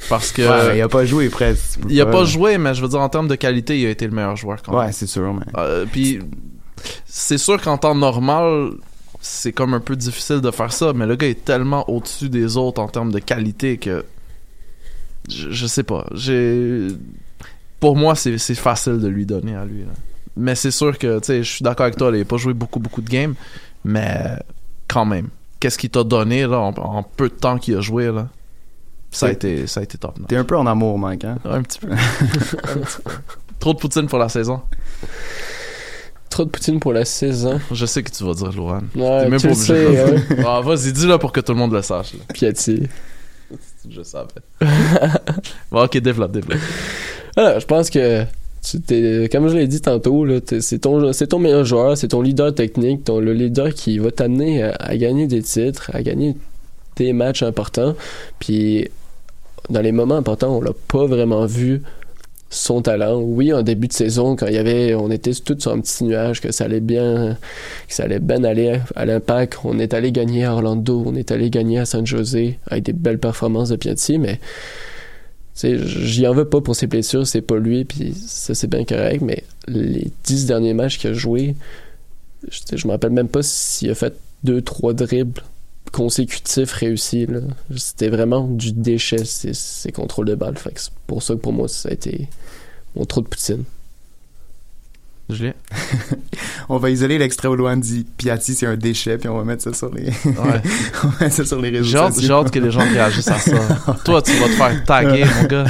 parce 0.10 0.32
que 0.32 0.42
Ouais, 0.42 0.78
il 0.78 0.82
a 0.82 0.88
pas 0.88 1.06
joué 1.06 1.30
presque. 1.30 1.80
Il 1.90 2.00
a 2.00 2.06
pas 2.06 2.24
joué 2.24 2.58
mais 2.58 2.74
je 2.74 2.82
veux 2.82 2.88
dire 2.88 3.02
en 3.02 3.10
termes 3.10 3.28
de 3.28 3.36
qualité 3.36 3.80
il 3.80 3.88
a 3.88 3.90
été 3.90 4.06
le 4.06 4.14
meilleur 4.14 4.36
joueur 4.36 4.62
quand 4.64 4.72
même. 4.72 4.86
Ouais, 4.86 4.92
c'est 4.92 5.08
sûr, 5.08 5.34
mais. 5.34 5.46
Euh, 5.58 5.86
puis 5.92 6.20
c'est 7.06 7.38
sûr 7.38 7.62
qu'en 7.62 7.78
temps 7.78 7.96
normal, 7.96 8.72
c'est 9.22 9.52
comme 9.52 9.74
un 9.74 9.80
peu 9.80 9.96
difficile 9.96 10.42
de 10.42 10.52
faire 10.52 10.72
ça, 10.72 10.94
mais 10.94 11.06
le 11.06 11.16
gars 11.16 11.28
est 11.28 11.44
tellement 11.46 11.90
au-dessus 11.90 12.30
des 12.30 12.58
autres 12.58 12.82
en 12.82 12.88
termes 12.88 13.12
de 13.12 13.20
qualité 13.20 13.78
que 13.78 14.06
je, 15.30 15.52
je 15.52 15.68
sais 15.68 15.84
pas. 15.84 16.06
J'ai 16.14 16.88
pour 17.80 17.96
moi 17.96 18.16
c'est 18.16 18.38
facile 18.56 19.00
de 19.00 19.08
lui 19.08 19.26
donner 19.26 19.56
à 19.56 19.66
lui. 19.66 19.82
là. 19.82 19.92
Mais 20.36 20.56
c'est 20.56 20.72
sûr 20.72 20.98
que 20.98 21.20
tu 21.20 21.26
sais, 21.26 21.44
je 21.44 21.52
suis 21.52 21.64
d'accord 21.64 21.86
avec 21.86 21.98
toi, 21.98 22.12
là, 22.12 22.18
il 22.18 22.22
a 22.22 22.26
pas 22.26 22.38
joué 22.38 22.54
beaucoup 22.54 22.80
beaucoup 22.80 23.02
de 23.02 23.10
games, 23.10 23.34
mais 23.84 24.38
quand 24.88 25.06
même, 25.06 25.30
qu'est-ce 25.60 25.78
qu'il 25.80 25.90
t'a 25.90 26.04
donné 26.04 26.46
là 26.46 26.60
en, 26.60 26.70
en 26.78 27.04
peu 27.04 27.28
de 27.30 27.34
temps 27.34 27.58
qu'il 27.58 27.76
a 27.76 27.82
joué 27.82 28.12
là? 28.12 28.28
Ça 29.10 29.28
a 29.28 29.32
été 29.32 29.66
ça 29.68 29.80
a 29.80 29.84
été 29.84 29.98
top. 29.98 30.20
T'es 30.28 30.36
un 30.36 30.44
peu 30.44 30.58
en 30.58 30.68
amour, 30.68 31.00
Mike, 31.00 31.24
hein? 31.26 31.38
Un 31.46 31.64
petit 31.64 31.80
peu. 31.80 31.92
Un 31.92 31.98
petit 31.98 32.98
peu. 33.04 33.12
Trop 33.60 33.74
de 33.74 33.80
poutine 33.80 34.06
pour 34.08 34.20
la 34.20 34.30
saison. 34.30 34.62
Trop 36.38 36.46
de 36.46 36.50
poutine 36.52 36.80
pour 36.80 36.94
la 36.94 37.04
saison. 37.04 37.60
Je 37.72 37.86
sais 37.88 38.04
que 38.04 38.12
tu 38.12 38.24
vas 38.24 38.36
dire 38.36 38.52
Lohan. 38.52 38.82
Ouais, 38.96 39.24
T'es 39.24 39.30
même 39.30 39.40
tu 39.40 39.48
pas 39.48 39.54
le 39.54 39.60
obligé 39.60 39.74
de 39.74 39.80
sais, 39.80 39.84
le 39.96 40.02
hein. 40.18 40.22
dire. 40.36 40.48
Ah, 40.48 40.62
vas-y, 40.62 40.94
dis-le 40.94 41.18
pour 41.18 41.32
que 41.32 41.40
tout 41.40 41.52
le 41.54 41.58
monde 41.58 41.74
le 41.74 41.82
sache. 41.82 42.14
là. 42.14 42.20
Piatti. 42.32 42.84
Je 43.90 44.02
savais. 44.04 44.28
bon, 45.72 45.84
ok, 45.84 45.98
développe, 45.98 46.32
développe. 46.34 46.60
Ah, 47.36 47.58
je 47.58 47.66
pense 47.66 47.90
que 47.90 48.24
tu 48.64 48.80
t'es- 48.82 49.30
comme 49.32 49.48
je 49.48 49.56
l'ai 49.56 49.68
dit 49.68 49.82
tantôt, 49.82 50.26
là, 50.26 50.40
t'es- 50.42 50.62
c'est 50.62 50.78
ton, 50.80 51.12
c'est 51.12 51.26
ton 51.28 51.40
meilleur 51.40 51.66
joueur, 51.66 51.98
c'est 51.98 52.10
ton 52.10 52.22
leader 52.22 52.54
technique, 52.54 53.04
ton, 53.06 53.20
le 53.20 53.34
leader 53.34 53.74
qui 53.74 53.98
va 53.98 54.12
t'amener 54.12 54.62
à, 54.62 54.76
à 54.80 54.96
gagner 54.98 55.26
des 55.26 55.42
titres, 55.42 55.90
à 55.94 56.04
gagner 56.04 56.36
des 56.98 57.14
matchs 57.14 57.42
importants. 57.42 57.96
Puis 58.38 58.90
dans 59.72 59.82
les 59.82 59.92
moments 59.92 60.18
importants, 60.18 60.56
on 60.58 60.62
l'a 60.62 60.74
pas 60.88 61.06
vraiment 61.08 61.46
vu 61.48 61.82
son 62.50 62.82
talent. 62.82 63.20
Oui, 63.20 63.52
en 63.54 63.62
début 63.62 63.88
de 63.88 63.93
saison, 63.93 64.36
quand 64.36 64.48
on 64.48 65.12
était 65.12 65.34
tous 65.34 65.60
sur 65.60 65.72
un 65.72 65.82
petit 65.82 66.04
nuage, 66.04 66.41
que 66.41 66.52
ça 66.52 66.66
allait 66.66 66.80
bien, 66.80 67.38
que 67.88 67.93
ça 67.93 68.04
allait 68.04 68.20
bien 68.20 68.43
aller 68.43 68.80
à 68.95 69.06
l'impact. 69.06 69.60
On 69.64 69.80
est 69.80 69.93
allé 69.93 70.12
gagner 70.12 70.45
à 70.45 70.54
Orlando, 70.54 71.04
on 71.06 71.16
est 71.16 71.32
allé 71.32 71.50
gagner 71.50 71.80
à 71.80 71.86
San 71.86 72.06
José 72.06 72.60
avec 72.68 72.84
des 72.84 72.93
belles 72.93 73.20
performances 73.20 73.70
de 73.70 73.76
Piatti, 73.76 74.18
mais 74.18 74.39
j'y 75.64 76.28
en 76.28 76.34
veux 76.34 76.48
pas 76.48 76.62
pour 76.62 76.76
ses 76.76 76.88
blessures, 76.88 77.26
c'est 77.26 77.41
pas 77.41 77.58
lui, 77.58 77.84
puis 77.84 78.14
ça 78.14 78.54
c'est 78.54 78.70
bien 78.70 78.86
correct, 78.86 79.22
mais 79.22 79.43
les 79.68 80.12
dix 80.24 80.45
derniers 80.45 80.74
matchs 80.74 81.00
qu'il 81.00 81.10
a 81.10 81.14
joué, 81.14 81.56
je, 82.48 82.78
je 82.78 82.88
me 82.88 82.91
rappelle 82.93 83.12
même 83.12 83.28
pas 83.28 83.41
s'il 83.41 83.89
a 83.89 83.95
fait 83.95 84.14
deux, 84.43 84.62
trois 84.62 84.93
dribbles 84.93 85.41
consécutifs 85.92 86.72
réussis. 86.74 87.26
là. 87.26 87.40
C'était 87.76 88.10
vraiment 88.10 88.48
du 88.48 88.72
déchet, 88.72 89.26
ces, 89.26 89.54
ces 89.54 89.92
contrôles 89.92 90.28
de 90.28 90.36
balle. 90.36 90.58
Fait 90.58 90.72
que 90.72 90.82
c'est 90.82 90.92
pour 91.08 91.24
ça 91.24 91.34
que 91.34 91.40
pour 91.40 91.54
moi, 91.54 91.68
ça 91.68 91.90
a 91.90 91.94
été 91.94 92.28
mon 92.96 93.06
trop 93.06 93.22
de 93.22 93.28
poutine. 93.28 93.64
Julien? 95.30 95.54
On 96.70 96.78
va 96.78 96.90
isoler 96.90 97.18
l'extrait 97.18 97.48
au 97.50 97.56
loin 97.56 97.76
dit 97.78 98.06
Piatti, 98.18 98.56
c'est 98.56 98.66
un 98.66 98.78
déchet, 98.78 99.18
puis 99.18 99.28
on 99.30 99.38
va 99.38 99.44
mettre 99.44 99.64
ça 99.64 99.74
sur 99.74 99.94
les, 99.94 100.06
Ouais. 100.06 100.14
on 101.04 101.08
va 101.08 101.16
mettre 101.22 101.36
ça 101.36 101.46
sur 101.46 101.62
les 101.62 101.70
réseaux 101.70 101.98
sociaux. 102.10 102.22
j'ai 102.22 102.32
hâte 102.34 102.52
que 102.52 102.60
les 102.60 102.72
gens 102.72 102.80
réagissent 102.80 103.28
à 103.28 103.40
ça. 103.40 103.96
Toi, 104.06 104.22
tu 104.22 104.32
vas 104.34 104.46
te 104.48 104.52
faire 104.52 104.84
taguer, 104.86 105.26
mon 105.26 105.44
gars. 105.48 105.66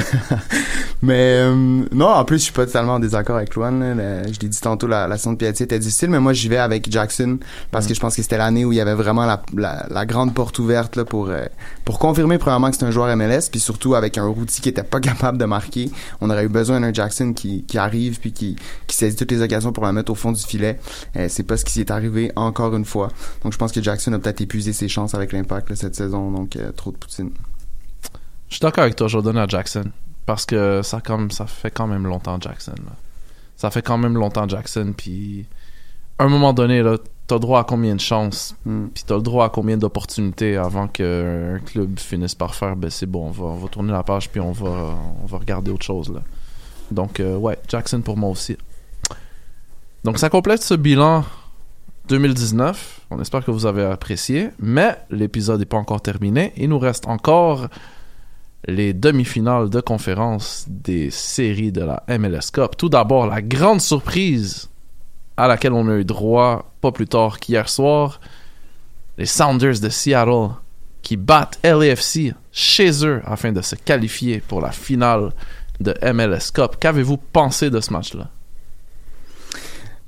Mais 1.00 1.36
euh, 1.38 1.84
non, 1.92 2.08
en 2.08 2.24
plus, 2.24 2.38
je 2.38 2.42
suis 2.44 2.52
pas 2.52 2.66
totalement 2.66 2.94
en 2.94 2.98
désaccord 2.98 3.36
avec 3.36 3.54
Luan. 3.54 3.80
je 4.26 4.40
l'ai 4.40 4.48
dit 4.48 4.60
tantôt, 4.60 4.86
la, 4.88 5.06
la 5.06 5.16
saison 5.16 5.32
de 5.32 5.36
Piatti 5.38 5.62
était 5.62 5.78
difficile, 5.78 6.10
mais 6.10 6.18
moi, 6.18 6.32
j'y 6.32 6.48
vais 6.48 6.56
avec 6.56 6.90
Jackson 6.90 7.38
parce 7.70 7.84
Mm. 7.84 7.88
que 7.88 7.94
je 7.94 8.00
pense 8.00 8.16
que 8.16 8.22
c'était 8.22 8.38
l'année 8.38 8.64
où 8.64 8.72
il 8.72 8.76
y 8.76 8.80
avait 8.80 8.94
vraiment 8.94 9.24
la, 9.24 9.40
la, 9.56 9.86
la 9.88 10.06
grande 10.06 10.34
porte 10.34 10.58
ouverte 10.58 10.96
là, 10.96 11.04
pour 11.04 11.28
euh, 11.30 11.46
pour 11.84 11.98
confirmer 11.98 12.38
premièrement 12.38 12.70
que 12.70 12.76
c'est 12.76 12.84
un 12.84 12.90
joueur 12.90 13.14
MLS, 13.16 13.48
puis 13.50 13.60
surtout 13.60 13.94
avec 13.94 14.18
un 14.18 14.26
routier 14.26 14.60
qui 14.60 14.68
était 14.68 14.82
pas 14.82 15.00
capable 15.08 15.38
de 15.38 15.44
marquer. 15.44 15.90
On 16.20 16.30
aurait 16.30 16.44
eu 16.44 16.48
besoin 16.48 16.80
d'un 16.80 16.92
Jackson 16.92 17.32
qui, 17.32 17.62
qui 17.64 17.78
arrive 17.78 18.18
puis 18.18 18.32
qui, 18.32 18.56
qui 18.86 18.96
saisit 18.96 19.16
toutes 19.16 19.30
les 19.30 19.40
occasions 19.40 19.72
pour 19.72 19.84
la 19.84 19.92
mettre 19.92 20.10
au 20.10 20.16
fond 20.16 20.32
du 20.32 20.42
filet. 20.42 20.78
Euh, 21.16 21.26
c'est 21.28 21.44
pas 21.44 21.56
ce 21.56 21.64
qui 21.64 21.80
est 21.80 21.90
arrivé 21.92 22.32
encore 22.34 22.74
une 22.74 22.84
fois. 22.84 23.08
Donc, 23.44 23.52
je 23.52 23.58
pense 23.58 23.70
que 23.72 23.82
Jackson 23.82 24.12
a 24.14 24.18
peut-être 24.18 24.40
épuisé 24.40 24.72
ses 24.72 24.88
chances 24.88 25.14
avec 25.14 25.32
l'impact 25.32 25.72
cette 25.74 25.94
saison. 25.94 26.30
Donc, 26.32 26.56
euh, 26.56 26.72
trop 26.72 26.90
de 26.90 26.96
poutine. 26.96 27.30
Je 28.48 28.54
suis 28.56 28.60
d'accord 28.60 28.82
avec 28.82 28.96
toi, 28.96 29.06
je 29.08 29.16
vais 29.16 29.22
donner 29.22 29.40
à 29.40 29.46
Jackson. 29.46 29.84
Parce 30.28 30.44
que 30.44 30.82
ça, 30.82 31.00
comme, 31.00 31.30
ça 31.30 31.46
fait 31.46 31.70
quand 31.70 31.86
même 31.86 32.06
longtemps 32.06 32.38
Jackson. 32.38 32.74
là. 32.84 32.92
Ça 33.56 33.70
fait 33.70 33.80
quand 33.80 33.96
même 33.96 34.12
longtemps 34.14 34.46
Jackson, 34.46 34.92
puis 34.94 35.46
à 36.18 36.24
un 36.24 36.28
moment 36.28 36.52
donné, 36.52 36.82
là, 36.82 36.98
t'as 37.26 37.38
droit 37.38 37.60
à 37.60 37.64
combien 37.64 37.94
de 37.94 38.00
chances, 38.00 38.54
Hmm. 38.66 38.88
puis 38.92 39.04
t'as 39.06 39.16
le 39.16 39.22
droit 39.22 39.46
à 39.46 39.48
combien 39.48 39.78
d'opportunités 39.78 40.58
avant 40.58 40.86
qu'un 40.86 41.60
club 41.64 41.98
finisse 41.98 42.34
par 42.34 42.54
faire, 42.54 42.76
ben 42.76 42.90
c'est 42.90 43.06
bon, 43.06 43.28
on 43.28 43.30
va, 43.30 43.44
on 43.46 43.56
va 43.56 43.68
tourner 43.68 43.90
la 43.92 44.02
page, 44.02 44.28
puis 44.28 44.38
on 44.38 44.52
va, 44.52 44.96
on 45.22 45.24
va 45.26 45.38
regarder 45.38 45.70
autre 45.70 45.86
chose. 45.86 46.12
Là. 46.12 46.20
Donc, 46.90 47.20
euh, 47.20 47.34
ouais, 47.36 47.58
Jackson 47.66 48.02
pour 48.02 48.18
moi 48.18 48.28
aussi. 48.28 48.58
Donc, 50.04 50.18
ça 50.18 50.28
complète 50.28 50.62
ce 50.62 50.74
bilan 50.74 51.24
2019. 52.10 53.00
On 53.10 53.18
espère 53.18 53.42
que 53.46 53.50
vous 53.50 53.64
avez 53.64 53.84
apprécié, 53.84 54.50
mais 54.58 54.94
l'épisode 55.08 55.58
n'est 55.60 55.64
pas 55.66 55.78
encore 55.78 56.02
terminé. 56.02 56.52
Il 56.58 56.68
nous 56.68 56.78
reste 56.78 57.06
encore 57.06 57.68
les 58.66 58.92
demi-finales 58.92 59.70
de 59.70 59.80
conférence 59.80 60.64
des 60.68 61.10
séries 61.10 61.72
de 61.72 61.82
la 61.82 62.02
MLS 62.18 62.50
Cup. 62.52 62.76
Tout 62.76 62.88
d'abord, 62.88 63.26
la 63.26 63.40
grande 63.40 63.80
surprise 63.80 64.68
à 65.36 65.46
laquelle 65.46 65.72
on 65.72 65.88
a 65.88 65.96
eu 65.96 66.04
droit 66.04 66.72
pas 66.80 66.90
plus 66.90 67.06
tard 67.06 67.38
qu'hier 67.38 67.68
soir, 67.68 68.20
les 69.16 69.26
Sounders 69.26 69.80
de 69.80 69.88
Seattle 69.88 70.50
qui 71.02 71.16
battent 71.16 71.58
LAFC 71.62 72.34
chez 72.52 73.04
eux 73.04 73.22
afin 73.24 73.52
de 73.52 73.62
se 73.62 73.76
qualifier 73.76 74.40
pour 74.40 74.60
la 74.60 74.72
finale 74.72 75.32
de 75.80 75.94
MLS 76.12 76.50
Cup. 76.52 76.76
Qu'avez-vous 76.80 77.16
pensé 77.16 77.70
de 77.70 77.80
ce 77.80 77.92
match-là? 77.92 78.28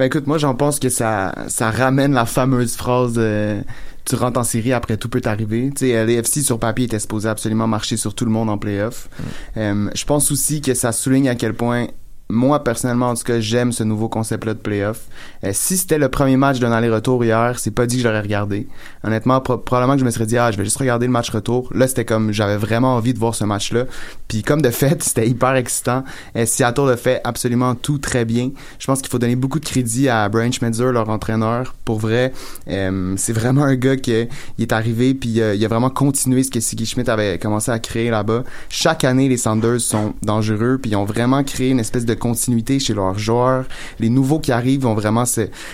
Ben 0.00 0.06
écoute, 0.06 0.26
moi 0.26 0.38
j'en 0.38 0.54
pense 0.54 0.78
que 0.78 0.88
ça, 0.88 1.34
ça 1.48 1.70
ramène 1.70 2.14
la 2.14 2.24
fameuse 2.24 2.74
phrase 2.74 3.16
euh, 3.18 3.60
tu 4.06 4.14
rentres 4.14 4.40
en 4.40 4.44
série 4.44 4.72
après 4.72 4.96
tout 4.96 5.10
peut 5.10 5.20
t'arriver. 5.20 5.70
Tu 5.76 5.88
sais, 5.88 6.06
l'AFC 6.06 6.40
sur 6.40 6.58
papier 6.58 6.86
était 6.86 6.98
supposé 6.98 7.28
absolument 7.28 7.66
marcher 7.66 7.98
sur 7.98 8.14
tout 8.14 8.24
le 8.24 8.30
monde 8.30 8.48
en 8.48 8.56
playoff. 8.56 9.10
Euh, 9.58 9.90
je 9.94 10.04
pense 10.06 10.32
aussi 10.32 10.62
que 10.62 10.72
ça 10.72 10.92
souligne 10.92 11.28
à 11.28 11.34
quel 11.34 11.52
point 11.52 11.88
moi, 12.30 12.64
personnellement, 12.64 13.10
en 13.10 13.14
tout 13.14 13.24
cas, 13.24 13.40
j'aime 13.40 13.72
ce 13.72 13.84
nouveau 13.84 14.08
concept-là 14.08 14.54
de 14.54 14.58
playoff. 14.58 15.02
Euh, 15.44 15.50
si 15.52 15.76
c'était 15.76 15.98
le 15.98 16.08
premier 16.08 16.36
match 16.36 16.58
d'un 16.58 16.72
aller-retour 16.72 17.24
hier, 17.24 17.58
c'est 17.58 17.70
pas 17.70 17.86
dit 17.86 17.96
que 17.96 18.02
j'aurais 18.02 18.20
regardé. 18.20 18.68
Honnêtement, 19.04 19.40
probablement 19.40 19.94
que 19.94 20.00
je 20.00 20.04
me 20.04 20.10
serais 20.10 20.26
dit, 20.26 20.38
ah, 20.38 20.50
je 20.50 20.56
vais 20.56 20.64
juste 20.64 20.78
regarder 20.78 21.06
le 21.06 21.12
match 21.12 21.30
retour. 21.30 21.70
Là, 21.74 21.88
c'était 21.88 22.04
comme, 22.04 22.32
j'avais 22.32 22.56
vraiment 22.56 22.96
envie 22.96 23.14
de 23.14 23.18
voir 23.18 23.34
ce 23.34 23.44
match-là. 23.44 23.84
Puis 24.28 24.42
comme 24.42 24.62
de 24.62 24.70
fait, 24.70 25.02
c'était 25.02 25.28
hyper 25.28 25.54
excitant. 25.54 26.04
Euh, 26.36 26.46
Seattle 26.46 26.88
a 26.90 26.96
fait 26.96 27.20
absolument 27.24 27.74
tout 27.74 27.98
très 27.98 28.24
bien. 28.24 28.50
Je 28.78 28.86
pense 28.86 29.00
qu'il 29.00 29.10
faut 29.10 29.18
donner 29.18 29.36
beaucoup 29.36 29.60
de 29.60 29.64
crédit 29.64 30.08
à 30.08 30.28
Brian 30.28 30.52
Schmetzer, 30.52 30.92
leur 30.92 31.08
entraîneur. 31.08 31.74
Pour 31.84 31.98
vrai, 31.98 32.32
euh, 32.68 33.14
c'est 33.16 33.32
vraiment 33.32 33.64
un 33.64 33.74
gars 33.74 33.96
qui 33.96 34.12
est 34.12 34.72
arrivé 34.72 35.14
puis 35.14 35.40
euh, 35.40 35.54
il 35.54 35.64
a 35.64 35.68
vraiment 35.68 35.90
continué 35.90 36.42
ce 36.42 36.50
que 36.50 36.60
Siggy 36.60 36.86
Schmidt 36.86 37.10
avait 37.10 37.38
commencé 37.38 37.70
à 37.70 37.78
créer 37.78 38.10
là-bas. 38.10 38.44
Chaque 38.68 39.04
année, 39.04 39.28
les 39.28 39.36
Sanders 39.36 39.80
sont 39.80 40.14
dangereux 40.22 40.78
puis 40.80 40.92
ils 40.92 40.96
ont 40.96 41.04
vraiment 41.04 41.42
créé 41.42 41.70
une 41.70 41.80
espèce 41.80 42.04
de 42.04 42.14
continuité 42.20 42.78
chez 42.78 42.94
leurs 42.94 43.18
joueurs. 43.18 43.64
Les 43.98 44.08
nouveaux 44.08 44.38
qui 44.38 44.52
arrivent 44.52 44.82
vont 44.82 44.94
vraiment 44.94 45.24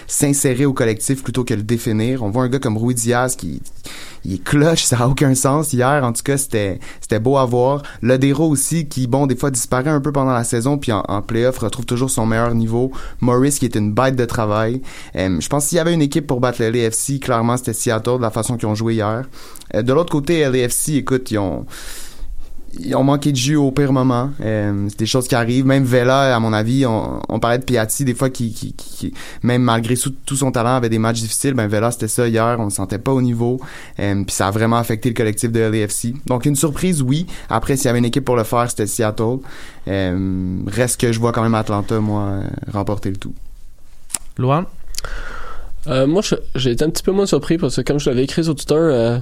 s'insérer 0.07 0.65
au 0.65 0.73
collectif 0.73 1.23
plutôt 1.23 1.45
que 1.45 1.55
le 1.55 1.63
définir. 1.63 2.23
On 2.23 2.31
voit 2.31 2.45
un 2.45 2.49
gars 2.49 2.59
comme 2.59 2.79
Rui 2.79 2.95
Diaz 2.95 3.37
qui 3.37 3.61
il 4.27 4.35
est 4.35 4.43
clutch, 4.43 4.83
ça 4.83 4.99
a 4.99 5.07
aucun 5.07 5.37
sens. 5.37 5.73
Hier, 5.73 6.03
en 6.03 6.13
tout 6.13 6.23
cas, 6.25 6.37
c'était 6.37 6.81
beau 7.21 7.37
à 7.37 7.47
voir. 7.47 7.83
Ledero 8.03 8.49
aussi, 8.49 8.89
qui, 8.89 9.07
bon, 9.07 9.27
des 9.29 9.37
fois 9.37 9.53
disparaît 9.53 9.91
un 9.91 10.01
peu 10.01 10.11
pendant 10.11 10.33
la 10.33 10.43
saison, 10.43 10.79
puis 10.79 10.91
en, 10.91 11.23
playoff 11.23 11.59
retrouve 11.59 11.87
toujours 11.87 12.11
son 12.11 12.27
meilleur 12.27 12.53
niveau. 12.55 12.91
Morris, 13.21 13.57
qui 13.61 13.67
est 13.67 13.77
une 13.77 13.93
bête 13.93 14.17
de 14.17 14.25
travail. 14.25 14.83
Euh, 15.15 15.41
je 15.41 15.49
pense 15.49 15.69
qu'il 15.69 15.77
y 15.77 15.79
avait 15.79 15.95
une 15.95 16.03
équipe 16.03 16.27
pour 16.27 16.41
battre 16.41 16.61
l'LAFC, 16.61 17.21
clairement, 17.21 17.57
c'était 17.57 17.73
Seattle, 17.73 18.17
de 18.17 18.23
la 18.23 18.31
façon 18.31 18.57
qu'ils 18.57 18.69
ont 18.69 18.75
joué 18.75 18.95
hier. 18.95 19.29
Euh, 19.75 19.83
de 19.83 19.93
l'autre 19.93 20.11
côté, 20.11 20.41
LAFC, 20.41 20.97
écoute, 20.97 21.31
ils 21.31 21.39
ont 21.39 21.65
ils 22.81 22.95
ont 22.95 23.05
manqué 23.05 23.33
de 23.33 23.37
jus 23.37 23.57
au 23.57 23.71
pire 23.71 23.93
moment. 23.93 24.31
Euh, 24.41 24.87
c'est 24.89 24.99
des 24.99 25.07
choses 25.07 25.29
qui 25.29 25.35
arrivent. 25.35 25.67
Même 25.67 25.85
Vela, 25.85 26.35
à 26.35 26.41
mon 26.41 26.53
avis, 26.53 26.87
on, 26.87 27.21
on 27.29 27.39
parlait 27.39 27.59
de 27.59 27.65
Piatti 27.65 28.05
des 28.05 28.15
fois 28.15 28.31
qui, 28.31 28.53
qui, 28.53 28.73
qui 28.73 29.15
même 29.43 29.63
malgré 29.63 29.95
tout, 29.97 30.37
son 30.37 30.51
talent, 30.51 30.77
avait 30.77 30.89
des 30.89 30.99
matchs 30.99 31.21
difficiles. 31.21 31.55
Ben 31.55 31.67
Vela, 31.67 31.91
c'était 31.91 32.09
ça 32.09 32.29
hier. 32.29 32.57
On 32.59 32.67
ne 32.67 32.71
sentait 32.71 32.99
pas 32.99 33.13
au 33.13 33.23
niveau. 33.23 33.61
Euh, 33.99 34.25
puis 34.25 34.35
ça 34.35 34.49
a 34.49 34.51
vraiment 34.51 34.77
affecté 34.77 35.09
le 35.09 35.15
collectif 35.15 35.53
de 35.53 35.61
LAFC. 35.61 36.15
Donc 36.27 36.47
une 36.47 36.57
surprise, 36.57 37.03
oui. 37.03 37.27
Après, 37.49 37.77
s'il 37.77 37.87
y 37.87 37.89
avait 37.89 37.99
une 37.99 38.05
équipe 38.05 38.25
pour 38.25 38.37
le 38.37 38.45
faire, 38.45 38.69
c'était 38.69 38.87
Seattle. 38.87 39.39
Euh, 39.89 40.59
reste 40.67 41.01
que 41.01 41.13
je 41.13 41.19
vois 41.21 41.33
quand 41.33 41.43
même 41.43 41.55
Atlanta, 41.55 42.01
moi, 42.01 42.41
remporter 42.73 43.11
le 43.11 43.17
tout. 43.17 43.35
Luan? 44.39 44.67
Euh, 45.89 46.07
moi, 46.07 46.23
j'ai 46.55 46.71
été 46.73 46.85
un 46.85 46.91
petit 46.91 47.03
peu 47.03 47.13
moins 47.13 47.27
surpris 47.27 47.59
parce 47.59 47.77
que 47.77 47.83
comme 47.83 48.01
je 48.01 48.11
l'avais 48.11 48.25
écrit 48.25 48.45
sur 48.45 48.55
Twitter, 48.55 48.75
euh, 48.75 49.19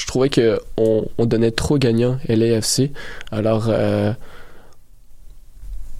je 0.00 0.06
trouvais 0.06 0.30
que 0.30 0.58
on, 0.78 1.04
donnait 1.26 1.50
trop 1.50 1.76
gagnant 1.76 2.16
LAFC. 2.26 2.90
Alors, 3.30 3.66
euh, 3.68 4.12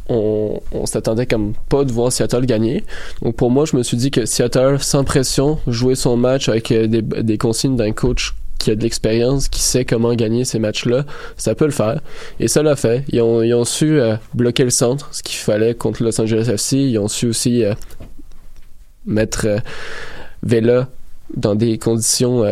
on, 0.08 0.58
s'attendait 0.86 1.26
comme 1.26 1.52
pas 1.68 1.84
de 1.84 1.92
voir 1.92 2.10
Seattle 2.10 2.46
gagner. 2.46 2.82
Donc 3.20 3.36
pour 3.36 3.50
moi, 3.50 3.66
je 3.66 3.76
me 3.76 3.82
suis 3.82 3.98
dit 3.98 4.10
que 4.10 4.24
Seattle, 4.24 4.78
sans 4.80 5.04
pression, 5.04 5.58
jouer 5.66 5.96
son 5.96 6.16
match 6.16 6.48
avec 6.48 6.72
euh, 6.72 6.86
des, 6.88 7.36
consignes 7.36 7.76
d'un 7.76 7.92
coach 7.92 8.34
qui 8.58 8.70
a 8.70 8.74
de 8.74 8.82
l'expérience, 8.82 9.48
qui 9.48 9.60
sait 9.60 9.84
comment 9.84 10.14
gagner 10.14 10.46
ces 10.46 10.58
matchs-là, 10.58 11.04
ça 11.36 11.54
peut 11.54 11.66
le 11.66 11.70
faire. 11.70 12.00
Et 12.40 12.48
ça 12.48 12.62
l'a 12.62 12.76
fait. 12.76 13.04
Ils 13.10 13.20
ont, 13.20 13.64
su 13.64 14.00
euh, 14.00 14.16
bloquer 14.32 14.64
le 14.64 14.70
centre, 14.70 15.10
ce 15.12 15.22
qu'il 15.22 15.36
fallait 15.36 15.74
contre 15.74 16.02
Los 16.02 16.18
Angeles 16.18 16.48
FC. 16.50 16.78
Ils 16.78 16.98
ont 16.98 17.08
su 17.08 17.26
aussi 17.26 17.64
mettre 19.04 19.46
Vela 20.42 20.88
dans 21.36 21.54
des 21.54 21.76
conditions 21.76 22.44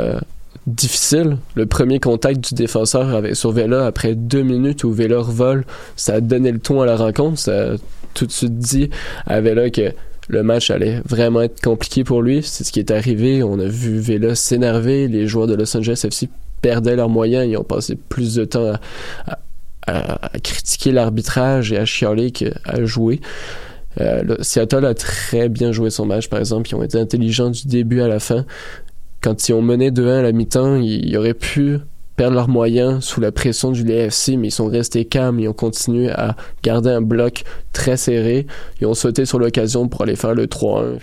difficile. 0.68 1.38
Le 1.54 1.66
premier 1.66 1.98
contact 1.98 2.48
du 2.48 2.54
défenseur 2.54 3.22
sur 3.34 3.52
Vela 3.52 3.86
après 3.86 4.14
deux 4.14 4.42
minutes 4.42 4.84
où 4.84 4.92
Vela 4.92 5.18
revole, 5.18 5.64
ça 5.96 6.14
a 6.14 6.20
donné 6.20 6.52
le 6.52 6.58
ton 6.58 6.80
à 6.80 6.86
la 6.86 6.96
rencontre. 6.96 7.38
Ça 7.38 7.72
a 7.72 7.76
tout 8.14 8.26
de 8.26 8.32
suite 8.32 8.58
dit 8.58 8.90
à 9.26 9.40
Vela 9.40 9.70
que 9.70 9.92
le 10.28 10.42
match 10.42 10.70
allait 10.70 11.00
vraiment 11.06 11.42
être 11.42 11.60
compliqué 11.60 12.04
pour 12.04 12.22
lui. 12.22 12.42
C'est 12.42 12.64
ce 12.64 12.72
qui 12.72 12.80
est 12.80 12.90
arrivé. 12.90 13.42
On 13.42 13.58
a 13.58 13.66
vu 13.66 13.98
Vela 13.98 14.34
s'énerver. 14.34 15.08
Les 15.08 15.26
joueurs 15.26 15.46
de 15.46 15.54
Los 15.54 15.76
Angeles 15.76 16.02
FC 16.04 16.28
perdaient 16.60 16.96
leurs 16.96 17.08
moyens. 17.08 17.46
Ils 17.48 17.56
ont 17.56 17.64
passé 17.64 17.96
plus 17.96 18.34
de 18.34 18.44
temps 18.44 18.72
à, 19.86 20.30
critiquer 20.42 20.92
l'arbitrage 20.92 21.72
et 21.72 21.78
à 21.78 21.86
chialer 21.86 22.30
qu'à 22.30 22.84
jouer. 22.84 23.20
Euh, 24.00 24.36
Seattle 24.42 24.84
a 24.84 24.94
très 24.94 25.48
bien 25.48 25.72
joué 25.72 25.88
son 25.88 26.04
match, 26.04 26.28
par 26.28 26.38
exemple. 26.38 26.68
Ils 26.68 26.74
ont 26.74 26.82
été 26.82 26.98
intelligents 26.98 27.50
du 27.50 27.66
début 27.66 28.02
à 28.02 28.08
la 28.08 28.20
fin 28.20 28.44
quand 29.20 29.48
ils 29.48 29.52
ont 29.52 29.62
mené 29.62 29.90
2-1 29.90 30.18
à 30.18 30.22
la 30.22 30.32
mi-temps, 30.32 30.76
ils, 30.76 31.16
auraient 31.16 31.34
pu 31.34 31.78
perdre 32.16 32.34
leurs 32.34 32.48
moyens 32.48 33.04
sous 33.04 33.20
la 33.20 33.30
pression 33.30 33.70
du 33.70 33.84
LFC, 33.84 34.36
mais 34.36 34.48
ils 34.48 34.52
sont 34.52 34.66
restés 34.66 35.04
calmes, 35.04 35.38
ils 35.38 35.48
ont 35.48 35.52
continué 35.52 36.10
à 36.10 36.36
garder 36.62 36.90
un 36.90 37.00
bloc 37.00 37.44
très 37.72 37.96
serré, 37.96 38.46
ils 38.80 38.86
ont 38.86 38.94
sauté 38.94 39.24
sur 39.24 39.38
l'occasion 39.38 39.88
pour 39.88 40.02
aller 40.02 40.16
faire 40.16 40.34
le 40.34 40.46
3-1, 40.46 40.98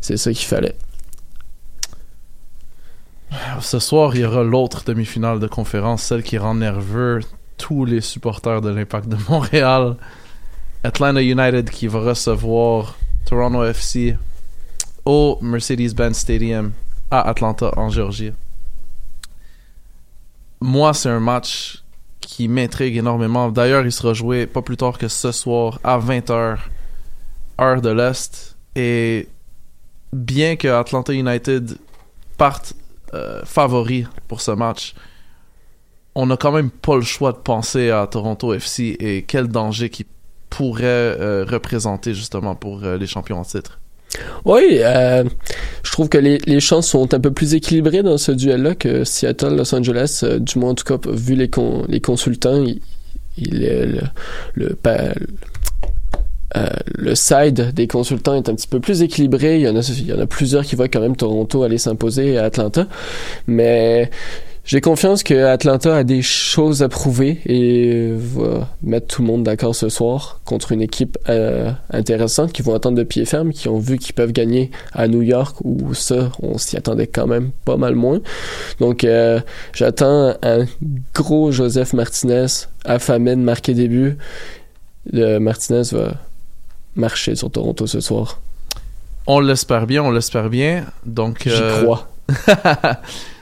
c'est 0.00 0.16
ça 0.16 0.32
qu'il 0.32 0.46
fallait. 0.46 0.74
Ce 3.60 3.78
soir, 3.78 4.14
il 4.14 4.22
y 4.22 4.24
aura 4.24 4.42
l'autre 4.42 4.84
demi-finale 4.86 5.38
de 5.38 5.46
conférence, 5.46 6.02
celle 6.02 6.22
qui 6.22 6.38
rend 6.38 6.54
nerveux 6.54 7.20
tous 7.56 7.84
les 7.84 8.00
supporters 8.00 8.60
de 8.60 8.70
l'Impact 8.70 9.08
de 9.08 9.16
Montréal. 9.28 9.96
Atlanta 10.82 11.20
United 11.20 11.70
qui 11.70 11.88
va 11.88 12.00
recevoir 12.00 12.96
Toronto 13.26 13.64
FC 13.64 14.16
au 15.04 15.38
Mercedes-Benz 15.42 16.16
Stadium 16.16 16.72
à 17.10 17.28
Atlanta, 17.28 17.72
en 17.76 17.88
Géorgie. 17.88 18.32
Moi, 20.60 20.92
c'est 20.94 21.08
un 21.08 21.20
match 21.20 21.84
qui 22.20 22.48
m'intrigue 22.48 22.96
énormément. 22.96 23.50
D'ailleurs, 23.50 23.84
il 23.84 23.92
sera 23.92 24.12
joué 24.12 24.46
pas 24.46 24.62
plus 24.62 24.76
tard 24.76 24.98
que 24.98 25.08
ce 25.08 25.32
soir 25.32 25.78
à 25.84 25.98
20h, 25.98 26.58
heure 27.60 27.80
de 27.80 27.90
l'Est. 27.90 28.56
Et 28.74 29.28
bien 30.12 30.56
que 30.56 30.68
Atlanta 30.68 31.12
United 31.12 31.78
parte 32.36 32.74
euh, 33.14 33.42
favori 33.44 34.06
pour 34.26 34.40
ce 34.40 34.50
match, 34.50 34.94
on 36.14 36.26
n'a 36.26 36.36
quand 36.36 36.52
même 36.52 36.70
pas 36.70 36.96
le 36.96 37.02
choix 37.02 37.32
de 37.32 37.38
penser 37.38 37.90
à 37.90 38.06
Toronto 38.06 38.52
FC 38.52 38.96
et 38.98 39.22
quel 39.22 39.48
danger 39.48 39.88
qui 39.88 40.04
pourrait 40.50 40.84
euh, 40.84 41.44
représenter 41.48 42.14
justement 42.14 42.54
pour 42.54 42.82
euh, 42.82 42.96
les 42.96 43.06
champions 43.06 43.38
en 43.38 43.44
titre. 43.44 43.78
Oui, 44.44 44.78
euh, 44.80 45.24
je 45.82 45.92
trouve 45.92 46.08
que 46.08 46.18
les, 46.18 46.38
les 46.46 46.60
chances 46.60 46.88
sont 46.88 47.12
un 47.14 47.20
peu 47.20 47.30
plus 47.30 47.54
équilibrées 47.54 48.02
dans 48.02 48.18
ce 48.18 48.32
duel-là 48.32 48.74
que 48.74 49.04
Seattle, 49.04 49.56
Los 49.56 49.74
Angeles, 49.74 50.20
euh, 50.22 50.38
du 50.38 50.58
moins 50.58 50.70
en 50.70 50.74
tout 50.74 50.84
cas, 50.84 50.98
vu 51.10 51.34
les, 51.34 51.50
les 51.88 52.00
consultants, 52.00 52.64
il, 52.64 52.80
le, 53.60 54.00
le, 54.54 54.76
euh, 56.56 56.66
le 56.94 57.14
side 57.14 57.72
des 57.74 57.86
consultants 57.86 58.34
est 58.34 58.48
un 58.48 58.54
petit 58.54 58.66
peu 58.68 58.80
plus 58.80 59.02
équilibré. 59.02 59.56
Il 59.56 59.62
y 59.62 59.68
en 59.68 59.76
a, 59.76 59.80
il 59.80 60.06
y 60.06 60.12
en 60.12 60.18
a 60.18 60.26
plusieurs 60.26 60.64
qui 60.64 60.76
voient 60.76 60.88
quand 60.88 61.00
même 61.00 61.16
Toronto 61.16 61.62
aller 61.62 61.78
s'imposer 61.78 62.38
à 62.38 62.44
Atlanta. 62.44 62.86
Mais 63.46 64.10
j'ai 64.68 64.82
confiance 64.82 65.22
que 65.22 65.46
Atlanta 65.46 65.96
a 65.96 66.04
des 66.04 66.20
choses 66.20 66.82
à 66.82 66.90
prouver 66.90 67.40
et 67.46 68.12
va 68.14 68.68
mettre 68.82 69.06
tout 69.06 69.22
le 69.22 69.28
monde 69.28 69.42
d'accord 69.42 69.74
ce 69.74 69.88
soir 69.88 70.42
contre 70.44 70.72
une 70.72 70.82
équipe 70.82 71.16
euh, 71.30 71.72
intéressante 71.88 72.52
qui 72.52 72.60
vont 72.60 72.74
attendre 72.74 72.98
de 72.98 73.02
pied 73.02 73.24
ferme, 73.24 73.54
qui 73.54 73.68
ont 73.68 73.78
vu 73.78 73.96
qu'ils 73.96 74.12
peuvent 74.12 74.32
gagner 74.32 74.70
à 74.92 75.08
New 75.08 75.22
York 75.22 75.56
où 75.64 75.94
ça, 75.94 76.30
on 76.42 76.58
s'y 76.58 76.76
attendait 76.76 77.06
quand 77.06 77.26
même 77.26 77.50
pas 77.64 77.78
mal 77.78 77.94
moins. 77.94 78.20
Donc 78.78 79.04
euh, 79.04 79.40
j'attends 79.72 80.34
un 80.42 80.66
gros 81.14 81.50
Joseph 81.50 81.94
Martinez 81.94 82.66
affamé 82.84 83.36
de 83.36 83.40
marquer 83.40 83.72
début. 83.72 84.18
Le 85.10 85.38
Martinez 85.38 85.88
va 85.92 86.12
marcher 86.94 87.36
sur 87.36 87.50
Toronto 87.50 87.86
ce 87.86 88.00
soir. 88.00 88.42
On 89.26 89.40
l'espère 89.40 89.86
bien, 89.86 90.02
on 90.02 90.10
l'espère 90.10 90.50
bien. 90.50 90.84
Donc 91.06 91.44
j'y 91.44 91.52
euh, 91.54 91.82
crois. 91.84 92.10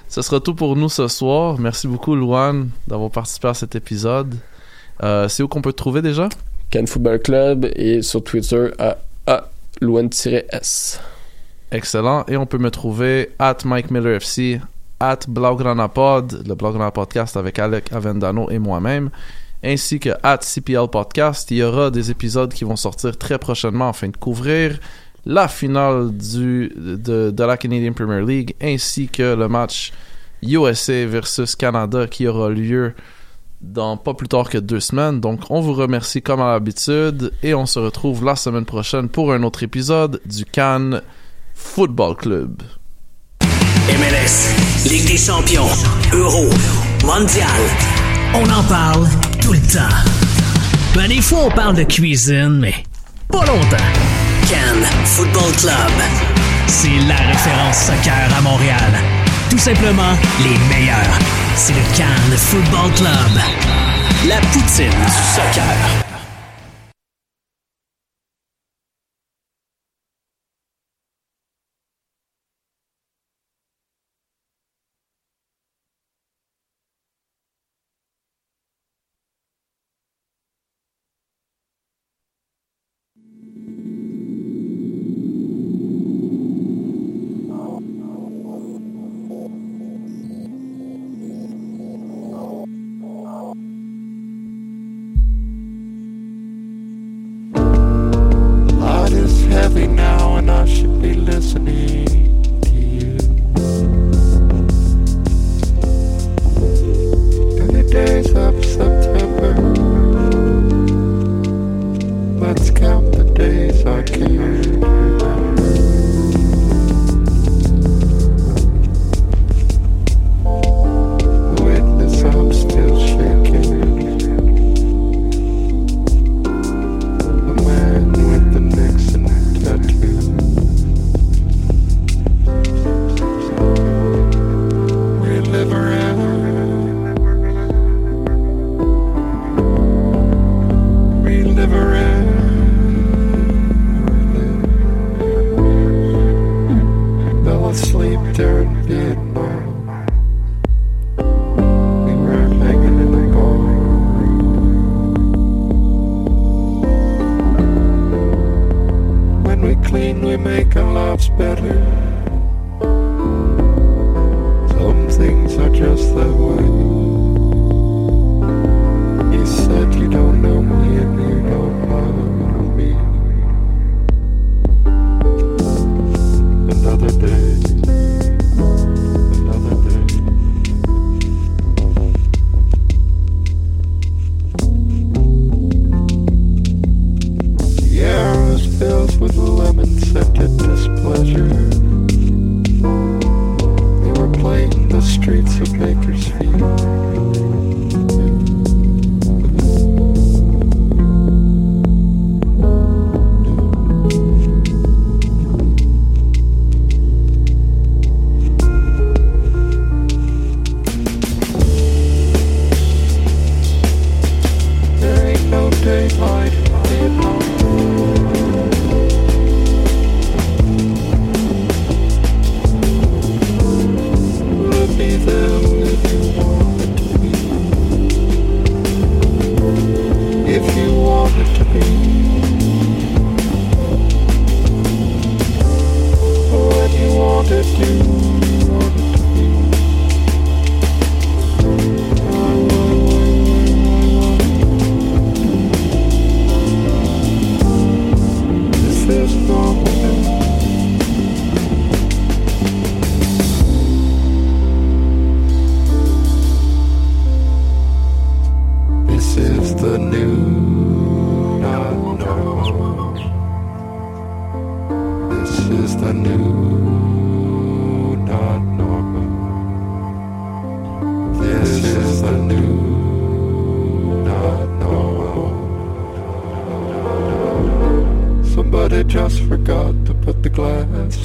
Ce 0.09 0.23
sera 0.23 0.41
tout 0.41 0.55
pour 0.55 0.77
nous 0.77 0.89
ce 0.89 1.09
soir. 1.09 1.59
Merci 1.59 1.89
beaucoup, 1.89 2.15
Luan, 2.15 2.69
d'avoir 2.87 3.11
participé 3.11 3.49
à 3.49 3.55
cet 3.55 3.75
épisode. 3.75 4.37
Euh, 5.03 5.29
c'est 5.29 5.43
où 5.43 5.49
qu'on 5.49 5.63
peut 5.63 5.73
te 5.73 5.79
trouver 5.79 6.01
déjà? 6.03 6.29
Can 6.73 6.87
Football 6.87 7.21
Club 7.21 7.67
et 7.75 8.03
sur 8.03 8.23
Twitter 8.25 8.69
à, 8.79 8.99
à 9.27 9.49
Luan-S. 9.81 11.01
Excellent. 11.71 12.25
Et 12.29 12.37
on 12.37 12.47
peut 12.47 12.59
me 12.59 12.71
trouver 12.71 13.31
at 13.39 13.59
Mike 13.65 13.91
Miller 13.91 14.15
FC, 14.17 14.61
at 15.01 15.21
Blaugrana-Pod, 15.29 16.45
le 16.47 16.55
Blaugrana 16.55 16.91
Podcast 16.91 17.37
avec 17.37 17.59
Alec 17.59 17.93
Avendano 17.93 18.49
et 18.51 18.59
moi-même, 18.59 19.11
ainsi 19.63 19.99
que 19.99 20.11
at 20.23 20.39
CPL 20.39 20.89
Podcast. 20.89 21.51
Il 21.51 21.59
y 21.59 21.63
aura 21.63 21.91
des 21.91 22.11
épisodes 22.11 22.53
qui 22.53 22.65
vont 22.65 22.77
sortir 22.77 23.17
très 23.19 23.39
prochainement 23.39 23.89
afin 23.89 24.09
de 24.09 24.17
couvrir 24.17 24.79
la 25.27 25.49
finale 25.49 26.13
de, 26.17 27.35
la 27.37 27.57
Canadian 27.57 27.93
Premier 27.93 28.25
League 28.25 28.55
ainsi 28.63 29.09
que 29.09 29.35
le 29.35 29.49
match 29.49 29.93
USA 30.43 31.05
versus 31.05 31.57
Canada 31.57 32.07
qui 32.07 32.29
aura 32.29 32.49
lieu 32.49 32.95
dans 33.61 33.97
pas 33.97 34.15
plus 34.15 34.29
tard 34.29 34.49
que 34.49 34.59
deux 34.59 34.81
semaines. 34.81 35.21
Donc 35.21 35.51
on 35.51 35.61
vous 35.61 35.75
remercie 35.75 36.23
comme 36.23 36.41
à 36.41 36.53
l'habitude 36.53 37.33
et 37.43 37.55
on 37.55 37.67
se 37.67 37.81
retrouve 37.81 38.25
la 38.25 38.37
semaine 38.37 38.65
prochaine 38.65 39.09
pour 39.09 39.33
un 39.33 39.43
autre 39.43 39.65
épisode 39.65 40.21
du 40.25 40.45
Cannes 40.45 41.03
Football 41.55 42.17
Club. 42.17 42.63
MLS, 43.89 44.89
Ligue 44.89 45.09
des 45.09 45.17
Champions, 45.17 45.69
Euro, 46.13 46.49
Mondial, 47.05 47.49
on 48.35 48.45
en 48.45 48.63
parle 48.65 49.09
tout 49.43 49.53
le 49.53 49.73
temps. 49.73 50.13
Ben, 50.95 51.09
des 51.09 51.21
fois 51.21 51.47
on 51.47 51.51
parle 51.51 51.77
de 51.77 51.83
cuisine, 51.83 52.59
mais 52.61 52.75
pas 53.29 53.45
longtemps. 53.45 54.26
Cannes 54.49 54.87
Football 55.05 55.53
Club. 55.57 55.93
C'est 56.69 56.99
la 57.09 57.17
référence 57.17 57.79
soccer 57.87 58.29
à 58.37 58.41
Montréal. 58.41 58.93
Tout 59.51 59.59
simplement 59.59 60.15
les 60.43 60.57
meilleurs. 60.69 61.19
C'est 61.57 61.73
le 61.73 61.83
Cannes 61.97 62.37
Football 62.37 62.93
Club. 62.95 63.43
La 64.29 64.37
poutine 64.53 64.91
du 64.91 65.23
soccer. 65.35 66.16